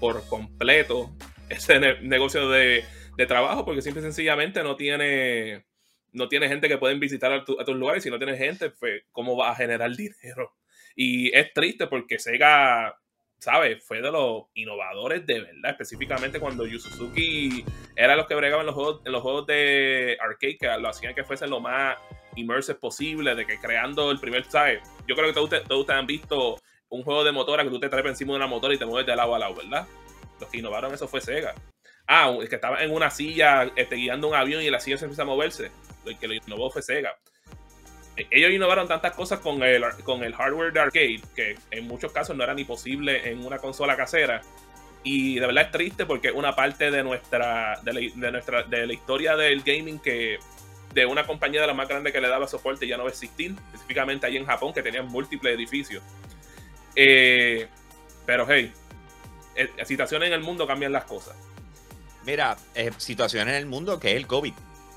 por 0.00 0.26
completo 0.28 1.10
ese 1.50 1.80
negocio 2.00 2.48
de, 2.48 2.82
de, 3.18 3.26
trabajo 3.26 3.66
porque 3.66 3.82
simple 3.82 4.00
y 4.00 4.04
sencillamente 4.04 4.62
no 4.62 4.76
tiene 4.76 5.67
no 6.12 6.28
tienes 6.28 6.48
gente 6.48 6.68
que 6.68 6.78
pueden 6.78 7.00
visitar 7.00 7.32
a, 7.32 7.44
tus 7.44 7.76
lugares. 7.76 8.02
Si 8.02 8.10
no 8.10 8.18
tienes 8.18 8.38
gente, 8.38 8.70
pues, 8.70 9.02
¿cómo 9.12 9.36
vas 9.36 9.52
a 9.52 9.56
generar 9.56 9.94
dinero? 9.96 10.54
Y 10.94 11.36
es 11.36 11.52
triste 11.52 11.86
porque 11.86 12.18
Sega, 12.18 12.98
¿sabes? 13.38 13.84
Fue 13.84 14.00
de 14.00 14.10
los 14.10 14.44
innovadores 14.54 15.26
de 15.26 15.40
verdad. 15.40 15.70
Específicamente 15.70 16.40
cuando 16.40 16.66
Yu 16.66 16.78
Suzuki 16.78 17.64
era 17.94 18.16
los 18.16 18.26
que 18.26 18.34
bregaban 18.34 18.66
los 18.66 18.74
juegos, 18.74 19.02
en 19.04 19.12
los 19.12 19.22
juegos 19.22 19.46
de 19.46 20.18
arcade, 20.20 20.80
lo 20.80 20.88
hacían 20.88 21.14
que 21.14 21.24
fuesen 21.24 21.50
lo 21.50 21.60
más 21.60 21.96
immersive 22.36 22.78
posible, 22.78 23.34
de 23.34 23.46
que 23.46 23.58
creando 23.58 24.10
el 24.10 24.18
primer, 24.18 24.44
¿sabes? 24.44 24.80
Yo 25.06 25.14
creo 25.14 25.28
que 25.28 25.32
todos 25.32 25.80
ustedes 25.80 25.98
han 25.98 26.06
visto 26.06 26.56
un 26.88 27.02
juego 27.02 27.24
de 27.24 27.32
motora 27.32 27.64
que 27.64 27.70
tú 27.70 27.80
te 27.80 27.88
traes 27.88 28.06
encima 28.06 28.32
de 28.32 28.36
una 28.36 28.46
motora 28.46 28.74
y 28.74 28.78
te 28.78 28.86
mueves 28.86 29.06
de 29.06 29.16
lado 29.16 29.34
a 29.34 29.38
lado, 29.38 29.54
¿verdad? 29.54 29.86
Los 30.40 30.48
que 30.48 30.58
innovaron 30.58 30.92
eso 30.94 31.08
fue 31.08 31.20
Sega. 31.20 31.54
Ah, 32.10 32.34
es 32.42 32.48
que 32.48 32.54
estaba 32.54 32.82
en 32.82 32.90
una 32.90 33.10
silla 33.10 33.70
este, 33.76 33.96
guiando 33.96 34.28
un 34.28 34.34
avión 34.34 34.62
y 34.62 34.70
la 34.70 34.80
silla 34.80 34.96
se 34.96 35.04
empieza 35.04 35.22
a 35.22 35.26
moverse. 35.26 35.70
El 36.06 36.18
que 36.18 36.26
lo 36.26 36.32
innovó 36.32 36.70
fue 36.70 36.80
Sega. 36.80 37.14
ellos 38.16 38.50
innovaron 38.50 38.88
tantas 38.88 39.12
cosas 39.14 39.40
con 39.40 39.62
el, 39.62 39.84
con 40.04 40.24
el 40.24 40.34
hardware 40.34 40.72
de 40.72 40.80
arcade 40.80 41.20
que 41.36 41.58
en 41.70 41.86
muchos 41.86 42.10
casos 42.10 42.34
no 42.34 42.42
era 42.42 42.54
ni 42.54 42.64
posible 42.64 43.30
en 43.30 43.44
una 43.44 43.58
consola 43.58 43.94
casera. 43.94 44.40
Y 45.04 45.38
de 45.38 45.46
verdad 45.46 45.66
es 45.66 45.70
triste 45.70 46.06
porque 46.06 46.32
una 46.32 46.56
parte 46.56 46.90
de 46.90 47.04
nuestra, 47.04 47.78
de 47.82 47.92
la, 47.92 48.30
nuestra, 48.30 48.62
de 48.62 48.86
la 48.86 48.92
historia 48.92 49.36
del 49.36 49.62
gaming 49.62 49.98
que 49.98 50.38
de 50.94 51.04
una 51.04 51.26
compañía 51.26 51.60
de 51.60 51.66
la 51.66 51.74
más 51.74 51.88
grande 51.88 52.10
que 52.10 52.22
le 52.22 52.28
daba 52.28 52.48
soporte 52.48 52.86
ya 52.86 52.96
no 52.96 53.02
va 53.02 53.10
a 53.10 53.12
existir, 53.12 53.54
específicamente 53.66 54.26
ahí 54.26 54.38
en 54.38 54.46
Japón 54.46 54.72
que 54.72 54.82
tenían 54.82 55.06
múltiples 55.08 55.54
edificios. 55.54 56.02
Eh, 56.96 57.68
pero 58.24 58.46
hey, 58.48 58.72
eh, 59.54 59.68
situaciones 59.84 60.28
en 60.28 60.32
el 60.32 60.40
mundo 60.40 60.66
cambian 60.66 60.90
las 60.90 61.04
cosas. 61.04 61.36
Mira, 62.28 62.58
eh, 62.74 62.90
situaciones 62.98 63.54
en 63.54 63.58
el 63.58 63.64
mundo 63.64 63.98
que 63.98 64.10
es 64.10 64.16
el 64.18 64.26
COVID. 64.26 64.52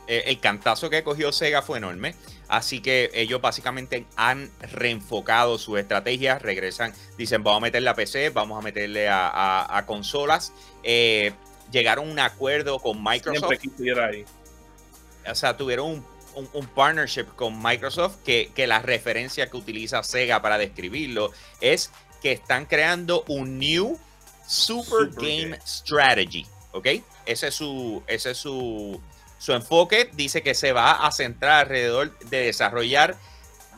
el 0.07 0.39
cantazo 0.41 0.89
que 0.89 1.01
cogió 1.01 1.31
Sega 1.31 1.61
fue 1.61 1.77
enorme. 1.77 2.13
Así 2.49 2.81
que 2.81 3.09
ellos 3.13 3.39
básicamente 3.39 4.05
han 4.17 4.51
reenfocado 4.59 5.57
su 5.57 5.77
estrategia, 5.77 6.37
regresan, 6.37 6.93
dicen 7.17 7.41
vamos 7.41 7.59
a 7.59 7.61
meterle 7.61 7.89
a 7.89 7.93
PC, 7.93 8.31
vamos 8.31 8.59
a 8.59 8.61
meterle 8.61 9.07
a, 9.09 9.81
consolas. 9.87 10.51
Eh, 10.83 11.31
llegaron 11.71 12.09
a 12.09 12.11
un 12.11 12.19
acuerdo 12.19 12.79
con 12.79 13.01
Microsoft. 13.01 13.53
ahí. 14.03 14.25
O 15.25 15.33
sea, 15.33 15.55
tuvieron 15.55 16.05
un, 16.35 16.67
partnership 16.75 17.27
con 17.37 17.63
Microsoft 17.63 18.17
que, 18.25 18.51
que, 18.53 18.67
la 18.67 18.79
referencia 18.79 19.49
que 19.49 19.55
utiliza 19.55 20.03
Sega 20.03 20.41
para 20.41 20.57
describirlo 20.57 21.31
es 21.61 21.93
que 22.21 22.33
están 22.33 22.65
creando 22.65 23.23
un 23.29 23.57
new 23.57 23.97
Super, 24.45 25.09
Game, 25.11 25.57
Strategy. 25.65 26.45
¿Ok? 26.73 26.87
Ese 27.25 27.47
es 27.47 27.55
su, 27.55 28.03
ese 28.07 28.31
es 28.31 28.37
su, 28.37 28.99
su 29.37 29.53
enfoque 29.53 30.09
dice 30.13 30.43
que 30.43 30.53
se 30.53 30.71
va 30.71 30.91
a 30.91 31.11
centrar 31.11 31.61
alrededor 31.61 32.17
de 32.19 32.45
desarrollar 32.45 33.17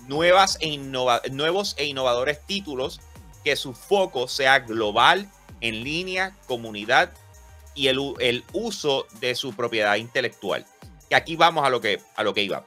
nuevas 0.07 0.57
e 0.59 0.77
nuevos 0.77 1.75
e 1.77 1.85
innovadores 1.85 2.45
títulos, 2.45 2.99
que 3.43 3.55
su 3.55 3.73
foco 3.73 4.27
sea 4.27 4.59
global, 4.59 5.29
en 5.61 5.83
línea, 5.83 6.35
comunidad 6.47 7.13
y 7.75 7.87
el, 7.87 7.99
el 8.19 8.43
uso 8.51 9.07
de 9.19 9.35
su 9.35 9.53
propiedad 9.55 9.95
intelectual. 9.95 10.65
Y 11.09 11.15
aquí 11.15 11.35
vamos 11.35 11.65
a 11.65 11.69
lo 11.69 11.79
que, 11.79 12.01
a 12.15 12.23
lo 12.23 12.33
que 12.33 12.43
iba. 12.43 12.65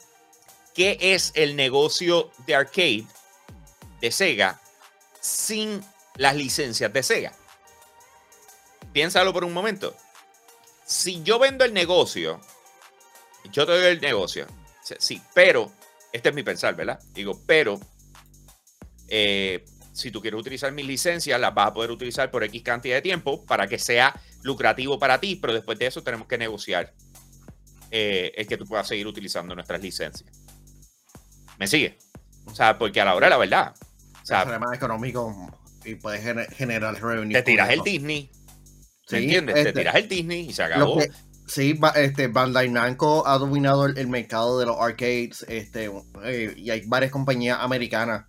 ¿Qué 0.75 0.99
es 1.01 1.33
el 1.35 1.57
negocio 1.57 2.31
de 2.47 2.55
arcade 2.55 3.05
de 4.01 4.13
Sega 4.13 4.61
sin 5.21 5.83
las 6.17 6.37
licencias 6.37 6.93
de 6.93 7.03
Sega? 7.03 7.33
Piénsalo 8.93 9.33
por 9.33 9.45
un 9.45 9.53
momento. 9.53 9.95
Si 10.87 11.23
yo 11.23 11.39
vendo 11.39 11.65
el 11.65 11.75
negocio 11.75 12.41
yo 13.53 13.67
te 13.67 13.73
doy 13.73 13.85
el 13.87 14.01
negocio. 14.01 14.47
Sí, 14.99 15.21
pero, 15.35 15.73
este 16.13 16.29
es 16.29 16.35
mi 16.35 16.43
pensar, 16.43 16.75
¿verdad? 16.75 17.01
Digo, 17.13 17.41
pero, 17.47 17.79
eh, 19.09 19.65
si 19.93 20.11
tú 20.11 20.21
quieres 20.21 20.39
utilizar 20.39 20.73
mis 20.73 20.87
licencias, 20.87 21.41
las 21.41 21.55
vas 21.55 21.69
a 21.69 21.75
poder 21.75 21.91
utilizar 21.91 22.31
por 22.31 22.45
X 22.45 22.63
cantidad 22.63 22.97
de 22.97 23.03
tiempo 23.03 23.45
para 23.47 23.67
que 23.67 23.79
sea 23.79 24.19
lucrativo 24.43 24.99
para 24.99 25.19
ti, 25.19 25.37
pero 25.37 25.55
después 25.55 25.79
de 25.79 25.87
eso 25.87 26.03
tenemos 26.03 26.29
que 26.29 26.39
negociar 26.39 26.93
eh, 27.91 28.33
el 28.37 28.47
que 28.47 28.57
tú 28.57 28.67
puedas 28.67 28.87
seguir 28.87 29.07
utilizando 29.07 29.55
nuestras 29.55 29.81
licencias. 29.81 30.31
¿Me 31.59 31.67
sigue? 31.67 31.99
O 32.45 32.55
sea, 32.55 32.79
porque 32.79 33.01
a 33.01 33.05
la 33.05 33.15
hora 33.15 33.27
de 33.27 33.31
la 33.31 33.39
verdad. 33.39 33.75
O 34.23 34.27
sea, 34.27 34.43
es 34.43 34.61
más 34.61 34.77
económico 34.77 35.51
y 35.85 35.95
puedes 35.95 36.23
generar 36.55 37.01
revenue. 37.01 37.33
Te 37.33 37.43
tiras 37.43 37.71
el 37.71 37.81
Disney. 37.81 38.31
¿Se 39.07 39.19
entiendes? 39.19 39.55
te 39.55 39.61
este, 39.61 39.73
tiras 39.73 39.95
el 39.95 40.09
Disney 40.09 40.49
y 40.49 40.53
se 40.53 40.63
acabó. 40.63 41.01
Sí, 41.47 41.79
este, 41.95 42.27
Bandai 42.27 42.69
Namco 42.69 43.27
ha 43.27 43.39
dominado 43.39 43.87
el, 43.87 44.09
mercado 44.09 44.59
de 44.59 44.67
los 44.67 44.77
arcades 44.81 45.47
este, 45.49 45.89
eh, 46.25 46.55
y 46.57 46.71
hay 46.71 46.83
varias 46.87 47.13
compañías 47.13 47.59
americanas 47.61 48.25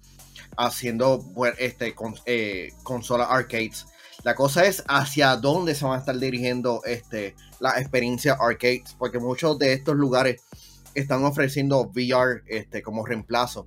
haciendo 0.55 1.25
este, 1.57 1.95
con, 1.95 2.13
eh, 2.27 2.71
consolas 2.83 3.27
arcades. 3.31 3.87
La 4.23 4.35
cosa 4.35 4.65
es 4.65 4.83
hacia 4.87 5.35
dónde 5.35 5.73
se 5.73 5.85
van 5.85 5.95
a 5.95 5.99
estar 5.99 6.17
dirigiendo 6.17 6.83
este, 6.85 7.35
la 7.59 7.79
experiencia 7.79 8.37
arcades, 8.39 8.95
porque 8.99 9.17
muchos 9.17 9.57
de 9.57 9.73
estos 9.73 9.95
lugares 9.95 10.43
están 10.93 11.23
ofreciendo 11.23 11.91
VR 11.95 12.43
este, 12.45 12.83
como 12.83 13.03
reemplazo 13.03 13.65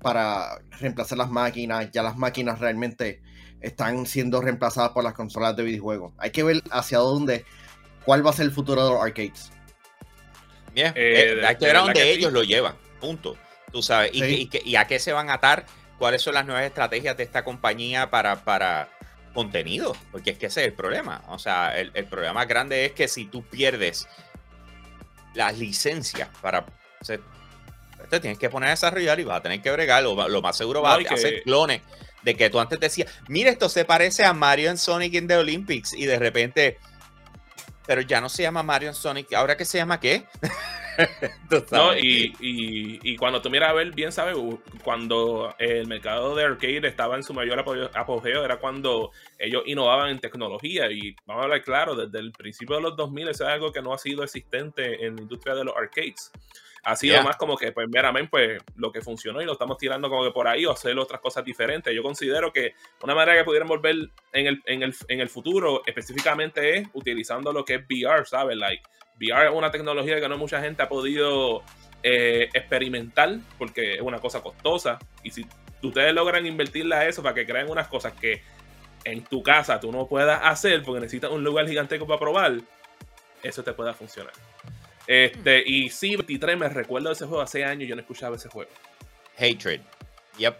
para 0.00 0.58
reemplazar 0.78 1.18
las 1.18 1.30
máquinas. 1.30 1.90
Ya 1.90 2.02
las 2.02 2.16
máquinas 2.16 2.60
realmente 2.60 3.22
están 3.60 4.06
siendo 4.06 4.40
reemplazadas 4.40 4.90
por 4.90 5.04
las 5.04 5.14
consolas 5.14 5.56
de 5.56 5.62
videojuegos. 5.62 6.12
Hay 6.18 6.30
que 6.30 6.42
ver 6.42 6.62
hacia 6.70 6.98
dónde, 6.98 7.44
cuál 8.04 8.24
va 8.24 8.30
a 8.30 8.32
ser 8.32 8.46
el 8.46 8.52
futuro 8.52 8.84
de 8.84 8.90
los 8.90 9.02
arcades. 9.02 9.50
Bien, 10.72 10.92
eh, 10.94 11.42
hay 11.46 11.56
que 11.56 11.66
ver 11.66 11.76
a 11.76 11.80
dónde 11.80 12.10
ellos 12.10 12.32
lo 12.32 12.42
llevan, 12.42 12.74
punto. 13.00 13.36
Tú 13.72 13.82
sabes, 13.82 14.10
y, 14.14 14.76
a 14.76 14.86
qué 14.86 14.98
se 14.98 15.12
van 15.12 15.30
a 15.30 15.34
atar, 15.34 15.66
cuáles 15.98 16.22
son 16.22 16.34
las 16.34 16.46
nuevas 16.46 16.64
estrategias 16.64 17.16
de 17.16 17.24
esta 17.24 17.44
compañía 17.44 18.10
para, 18.10 18.44
para 18.44 18.88
contenido, 19.34 19.96
porque 20.12 20.30
es 20.30 20.38
que 20.38 20.46
ese 20.46 20.60
es 20.60 20.66
el 20.68 20.72
problema. 20.72 21.22
O 21.28 21.38
sea, 21.38 21.78
el, 21.78 21.90
problema 22.06 22.34
más 22.34 22.48
grande 22.48 22.84
es 22.84 22.92
que 22.92 23.08
si 23.08 23.26
tú 23.26 23.42
pierdes 23.42 24.06
las 25.34 25.58
licencias 25.58 26.28
para... 26.40 26.64
te 28.10 28.20
tienes 28.20 28.38
que 28.38 28.48
poner 28.48 28.68
a 28.68 28.70
desarrollar 28.70 29.18
y 29.18 29.24
vas 29.24 29.38
a 29.38 29.42
tener 29.42 29.60
que 29.60 29.70
bregar, 29.70 30.02
lo, 30.02 30.28
lo 30.28 30.42
más 30.42 30.56
seguro 30.56 30.82
va 30.82 30.94
a 30.94 30.98
hacer 30.98 31.42
clones 31.42 31.82
de 32.26 32.34
que 32.34 32.50
tú 32.50 32.58
antes 32.58 32.80
decías, 32.80 33.08
mira, 33.28 33.50
esto 33.50 33.68
se 33.68 33.84
parece 33.84 34.24
a 34.24 34.32
Mario 34.32 34.68
and 34.68 34.78
Sonic 34.78 35.14
in 35.14 35.28
the 35.28 35.36
Olympics 35.36 35.94
y 35.94 36.06
de 36.06 36.18
repente, 36.18 36.76
pero 37.86 38.00
ya 38.00 38.20
no 38.20 38.28
se 38.28 38.42
llama 38.42 38.64
Mario 38.64 38.88
and 38.88 38.98
Sonic, 38.98 39.32
¿ahora 39.32 39.56
qué 39.56 39.64
se 39.64 39.78
llama 39.78 40.00
qué? 40.00 40.24
no, 41.70 41.96
y, 41.96 42.34
y, 42.40 43.16
cuando 43.16 43.40
tú 43.40 43.48
miras 43.48 43.70
a 43.70 43.74
ver, 43.74 43.92
bien 43.92 44.10
sabes, 44.10 44.36
cuando 44.82 45.54
el 45.60 45.86
mercado 45.86 46.34
de 46.34 46.44
arcade 46.44 46.88
estaba 46.88 47.14
en 47.14 47.22
su 47.22 47.32
mayor 47.32 47.60
apogeo, 47.94 48.44
era 48.44 48.56
cuando 48.56 49.12
ellos 49.38 49.62
innovaban 49.66 50.08
en 50.08 50.18
tecnología. 50.18 50.90
Y 50.90 51.14
vamos 51.26 51.42
a 51.42 51.44
hablar 51.44 51.62
claro, 51.62 51.94
desde 51.94 52.18
el 52.18 52.32
principio 52.32 52.76
de 52.76 52.82
los 52.82 52.96
2000, 52.96 53.28
eso 53.28 53.44
es 53.44 53.50
algo 53.50 53.72
que 53.72 53.82
no 53.82 53.92
ha 53.92 53.98
sido 53.98 54.24
existente 54.24 55.06
en 55.06 55.16
la 55.16 55.22
industria 55.22 55.54
de 55.54 55.64
los 55.64 55.76
arcades 55.76 56.32
ha 56.86 56.94
sido 56.94 57.20
más 57.24 57.36
como 57.36 57.56
que, 57.56 57.72
pues, 57.72 57.88
meramente, 57.88 58.30
pues, 58.30 58.62
lo 58.76 58.92
que 58.92 59.00
funcionó 59.00 59.42
y 59.42 59.44
lo 59.44 59.54
estamos 59.54 59.76
tirando 59.76 60.08
como 60.08 60.22
que 60.22 60.30
por 60.30 60.46
ahí 60.46 60.64
o 60.66 60.70
hacer 60.70 60.96
otras 60.96 61.20
cosas 61.20 61.44
diferentes. 61.44 61.92
Yo 61.92 62.00
considero 62.00 62.52
que 62.52 62.74
una 63.02 63.12
manera 63.12 63.36
que 63.36 63.44
pudieran 63.44 63.66
volver 63.66 63.96
en 64.32 64.46
el, 64.46 64.62
en 64.66 64.84
el, 64.84 64.94
en 65.08 65.18
el 65.18 65.28
futuro 65.28 65.82
específicamente 65.84 66.78
es 66.78 66.88
utilizando 66.92 67.52
lo 67.52 67.64
que 67.64 67.74
es 67.74 67.80
VR, 67.90 68.24
¿sabes? 68.24 68.56
Like, 68.56 68.84
VR 69.20 69.48
es 69.48 69.52
una 69.52 69.72
tecnología 69.72 70.20
que 70.20 70.28
no 70.28 70.38
mucha 70.38 70.60
gente 70.62 70.80
ha 70.80 70.88
podido 70.88 71.64
eh, 72.04 72.48
experimentar 72.54 73.36
porque 73.58 73.94
es 73.94 74.00
una 74.00 74.20
cosa 74.20 74.40
costosa. 74.40 75.00
Y 75.24 75.32
si 75.32 75.44
ustedes 75.82 76.14
logran 76.14 76.46
invertirla 76.46 77.00
a 77.00 77.08
eso 77.08 77.20
para 77.20 77.34
que 77.34 77.46
creen 77.46 77.68
unas 77.68 77.88
cosas 77.88 78.12
que 78.12 78.42
en 79.02 79.24
tu 79.24 79.42
casa 79.42 79.80
tú 79.80 79.90
no 79.90 80.06
puedas 80.06 80.40
hacer 80.44 80.84
porque 80.84 81.00
necesitas 81.00 81.32
un 81.32 81.42
lugar 81.42 81.66
gigantesco 81.66 82.06
para 82.06 82.20
probar, 82.20 82.60
eso 83.42 83.64
te 83.64 83.72
pueda 83.72 83.92
funcionar. 83.92 84.32
Este, 85.06 85.62
y 85.64 85.88
sí, 85.90 86.16
23 86.16 86.58
me 86.58 86.68
recuerdo 86.68 87.08
de 87.08 87.14
ese 87.14 87.26
juego 87.26 87.42
hace 87.42 87.64
años, 87.64 87.88
yo 87.88 87.94
no 87.94 88.00
escuchaba 88.00 88.36
ese 88.36 88.48
juego. 88.48 88.70
Hatred. 89.38 89.80
Yep. 90.38 90.58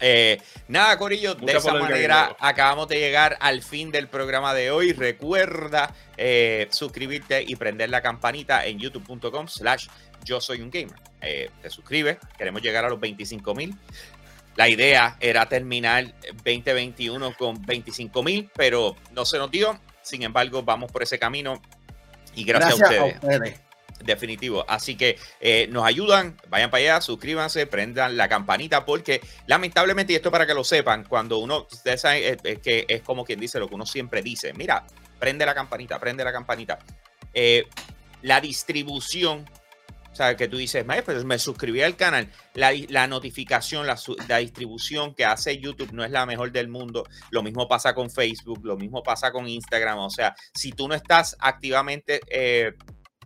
Eh, 0.00 0.40
nada, 0.68 0.98
Corillo, 0.98 1.34
de 1.34 1.52
esa 1.52 1.72
manera 1.74 2.36
acabamos 2.40 2.88
de 2.88 2.98
llegar 2.98 3.36
al 3.40 3.62
fin 3.62 3.90
del 3.92 4.08
programa 4.08 4.52
de 4.52 4.70
hoy. 4.70 4.92
Recuerda 4.92 5.94
eh, 6.16 6.66
suscribirte 6.70 7.44
y 7.46 7.56
prender 7.56 7.90
la 7.90 8.02
campanita 8.02 8.66
en 8.66 8.78
youtube.com 8.78 9.46
slash 9.46 9.86
yo 10.24 10.40
soy 10.40 10.60
un 10.62 10.70
gamer. 10.70 10.98
Eh, 11.20 11.50
te 11.62 11.70
suscribes, 11.70 12.18
queremos 12.36 12.62
llegar 12.62 12.84
a 12.84 12.88
los 12.88 12.98
25 12.98 13.54
mil. 13.54 13.74
La 14.56 14.68
idea 14.68 15.16
era 15.20 15.46
terminar 15.46 16.12
2021 16.44 17.34
con 17.36 17.60
25 17.62 18.22
mil, 18.22 18.50
pero 18.54 18.96
no 19.12 19.24
se 19.24 19.38
nos 19.38 19.50
dio. 19.50 19.78
Sin 20.02 20.22
embargo, 20.22 20.62
vamos 20.62 20.92
por 20.92 21.02
ese 21.02 21.18
camino 21.18 21.60
y 22.34 22.44
gracias, 22.44 22.80
A 22.80 23.04
ustedes. 23.04 23.60
Definitivo. 24.04 24.64
Así 24.68 24.96
que 24.96 25.18
eh, 25.40 25.66
nos 25.70 25.84
ayudan, 25.84 26.36
vayan 26.48 26.70
para 26.70 26.82
allá, 26.82 27.00
suscríbanse, 27.00 27.66
prendan 27.66 28.16
la 28.16 28.28
campanita, 28.28 28.84
porque 28.84 29.20
lamentablemente, 29.46 30.12
y 30.12 30.16
esto 30.16 30.30
para 30.30 30.46
que 30.46 30.52
lo 30.52 30.62
sepan, 30.62 31.04
cuando 31.04 31.38
uno, 31.38 31.66
ustedes 31.70 32.02
saben, 32.02 32.38
es, 32.44 32.58
que 32.58 32.84
es 32.86 33.02
como 33.02 33.24
quien 33.24 33.40
dice 33.40 33.58
lo 33.58 33.68
que 33.68 33.74
uno 33.74 33.86
siempre 33.86 34.20
dice, 34.20 34.52
mira, 34.52 34.84
prende 35.18 35.46
la 35.46 35.54
campanita, 35.54 35.98
prende 35.98 36.22
la 36.22 36.32
campanita. 36.32 36.78
Eh, 37.32 37.66
la 38.20 38.40
distribución, 38.42 39.48
o 40.12 40.14
sea, 40.14 40.36
que 40.36 40.48
tú 40.48 40.58
dices, 40.58 40.84
pues 41.04 41.24
me 41.24 41.38
suscribí 41.38 41.80
al 41.80 41.96
canal, 41.96 42.30
la, 42.52 43.06
notificación, 43.06 43.86
la, 43.86 43.98
la, 44.28 44.38
distribución 44.38 45.14
que 45.14 45.24
hace 45.24 45.58
YouTube 45.58 45.92
no 45.92 46.04
es 46.04 46.10
la 46.10 46.26
mejor 46.26 46.52
del 46.52 46.68
mundo. 46.68 47.04
Lo 47.30 47.42
mismo 47.42 47.66
pasa 47.66 47.94
con 47.94 48.10
Facebook, 48.10 48.60
lo 48.64 48.76
mismo 48.76 49.02
pasa 49.02 49.32
con 49.32 49.48
Instagram. 49.48 49.98
O 49.98 50.10
sea, 50.10 50.36
si 50.52 50.72
tú 50.72 50.88
no 50.88 50.94
estás 50.94 51.36
activamente 51.40 52.20
eh, 52.28 52.74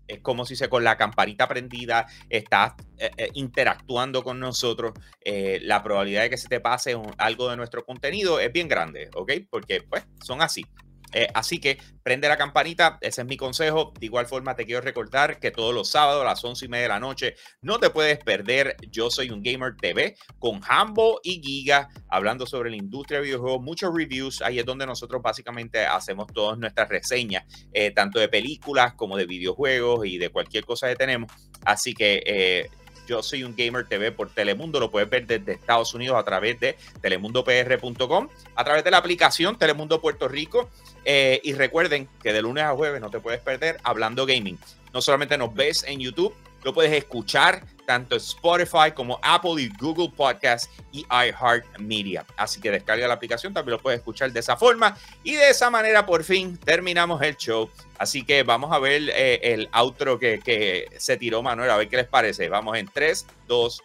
es 0.09 0.20
como 0.20 0.44
si 0.44 0.56
se 0.56 0.68
con 0.68 0.82
la 0.82 0.97
campanita 0.97 1.47
prendida 1.47 2.06
estás 2.28 2.72
eh, 2.97 3.10
eh, 3.16 3.28
interactuando 3.35 4.24
con 4.24 4.40
nosotros, 4.40 4.93
eh, 5.24 5.60
la 5.62 5.82
probabilidad 5.82 6.22
de 6.22 6.30
que 6.30 6.36
se 6.36 6.48
te 6.48 6.60
pase 6.60 6.97
algo 7.18 7.51
de 7.51 7.56
nuestro 7.56 7.85
contenido 7.85 8.40
es 8.40 8.52
bien 8.52 8.68
grande, 8.68 9.10
¿ok? 9.14 9.32
Porque 9.51 9.82
pues 9.82 10.05
son 10.24 10.43
así. 10.43 10.66
Eh, 11.12 11.28
así 11.35 11.59
que 11.59 11.78
prende 12.02 12.28
la 12.28 12.36
campanita, 12.36 12.98
ese 13.01 13.22
es 13.22 13.26
mi 13.26 13.36
consejo. 13.36 13.93
De 13.98 14.06
igual 14.06 14.26
forma, 14.26 14.55
te 14.55 14.66
quiero 14.66 14.80
recordar 14.80 15.40
que 15.40 15.51
todos 15.51 15.74
los 15.74 15.90
sábados 15.90 16.22
a 16.22 16.24
las 16.24 16.44
once 16.44 16.66
y 16.66 16.68
media 16.68 16.82
de 16.82 16.89
la 16.89 17.01
noche 17.01 17.35
no 17.60 17.78
te 17.78 17.90
puedes 17.90 18.18
perder 18.18 18.76
Yo 18.90 19.10
Soy 19.10 19.30
un 19.30 19.43
Gamer 19.43 19.76
TV 19.76 20.16
con 20.39 20.60
Hambo 20.68 21.20
y 21.22 21.40
Giga 21.43 21.89
hablando 22.09 22.47
sobre 22.47 22.70
la 22.70 22.76
industria 22.76 23.18
de 23.18 23.26
videojuegos, 23.26 23.62
muchos 23.62 23.94
reviews. 23.94 24.43
Ahí 24.43 24.59
es 24.59 24.66
donde 24.66 24.86
nosotros 24.86 25.22
básicamente 25.22 25.85
hacemos 25.86 26.26
todas 26.32 26.59
nuestras 26.59 26.89
reseñas, 26.89 27.44
eh, 27.72 27.90
tanto 27.90 28.18
de 28.18 28.28
películas 28.28 28.94
como 28.94 29.16
de 29.16 29.26
videojuegos 29.26 30.06
y 30.06 30.18
de 30.18 30.30
cualquier 30.30 30.64
cosa 30.64 30.89
que 30.89 30.97
tenemos. 30.97 31.32
Así 31.64 31.94
que 31.94 32.22
eh, 32.24 32.70
yo 33.09 33.22
soy 33.22 33.43
un 33.43 33.56
gamer 33.56 33.89
TV 33.89 34.12
por 34.12 34.28
Telemundo. 34.28 34.78
Lo 34.78 34.90
puedes 34.90 35.09
ver 35.09 35.26
desde 35.26 35.52
Estados 35.52 35.94
Unidos 35.94 36.16
a 36.18 36.24
través 36.24 36.60
de 36.60 36.76
telemundopr.com, 37.01 38.28
a 38.55 38.64
través 38.64 38.85
de 38.85 38.90
la 38.90 38.98
aplicación 38.98 39.59
Telemundo 39.59 40.01
Puerto 40.01 40.28
Rico. 40.28 40.70
Eh, 41.05 41.40
y 41.43 41.55
recuerden 41.55 42.09
que 42.22 42.32
de 42.32 42.43
lunes 42.43 42.64
a 42.64 42.74
jueves 42.74 43.01
no 43.01 43.10
te 43.10 43.18
puedes 43.18 43.40
perder 43.40 43.78
hablando 43.82 44.26
gaming. 44.26 44.59
No 44.93 45.01
solamente 45.01 45.39
nos 45.39 45.55
ves 45.55 45.85
en 45.89 46.01
YouTube, 46.01 46.35
lo 46.62 46.74
puedes 46.74 46.93
escuchar 46.93 47.64
tanto 47.89 48.16
Spotify 48.16 48.93
como 48.94 49.19
Apple 49.23 49.62
y 49.62 49.70
Google 49.81 50.12
Podcast 50.15 50.70
y 50.93 51.06
iHeartMedia. 51.10 52.27
Así 52.36 52.60
que 52.60 52.70
descarga 52.70 53.09
la 53.09 53.15
aplicación, 53.15 53.55
también 53.55 53.78
lo 53.78 53.82
puedes 53.82 54.01
escuchar 54.01 54.31
de 54.31 54.40
esa 54.40 54.59
forma. 54.59 54.94
Y 55.24 55.36
de 55.36 55.48
esa 55.48 55.70
manera, 55.70 56.05
por 56.05 56.23
fin, 56.23 56.59
terminamos 56.59 57.23
el 57.23 57.35
show. 57.39 57.70
Así 57.97 58.27
que 58.27 58.43
vamos 58.43 58.74
a 58.74 58.78
ver 58.78 59.09
eh, 59.09 59.40
el 59.43 59.70
outro 59.73 60.19
que, 60.19 60.39
que, 60.39 60.86
se 60.98 61.16
tiró 61.16 61.43
Manuel, 61.43 61.70
a 61.70 61.78
ver 61.78 61.89
qué 61.89 61.97
les 61.97 62.06
parece. 62.06 62.51
Vamos 62.51 62.77
en 62.77 62.89
3, 62.89 63.27
2, 63.48 63.82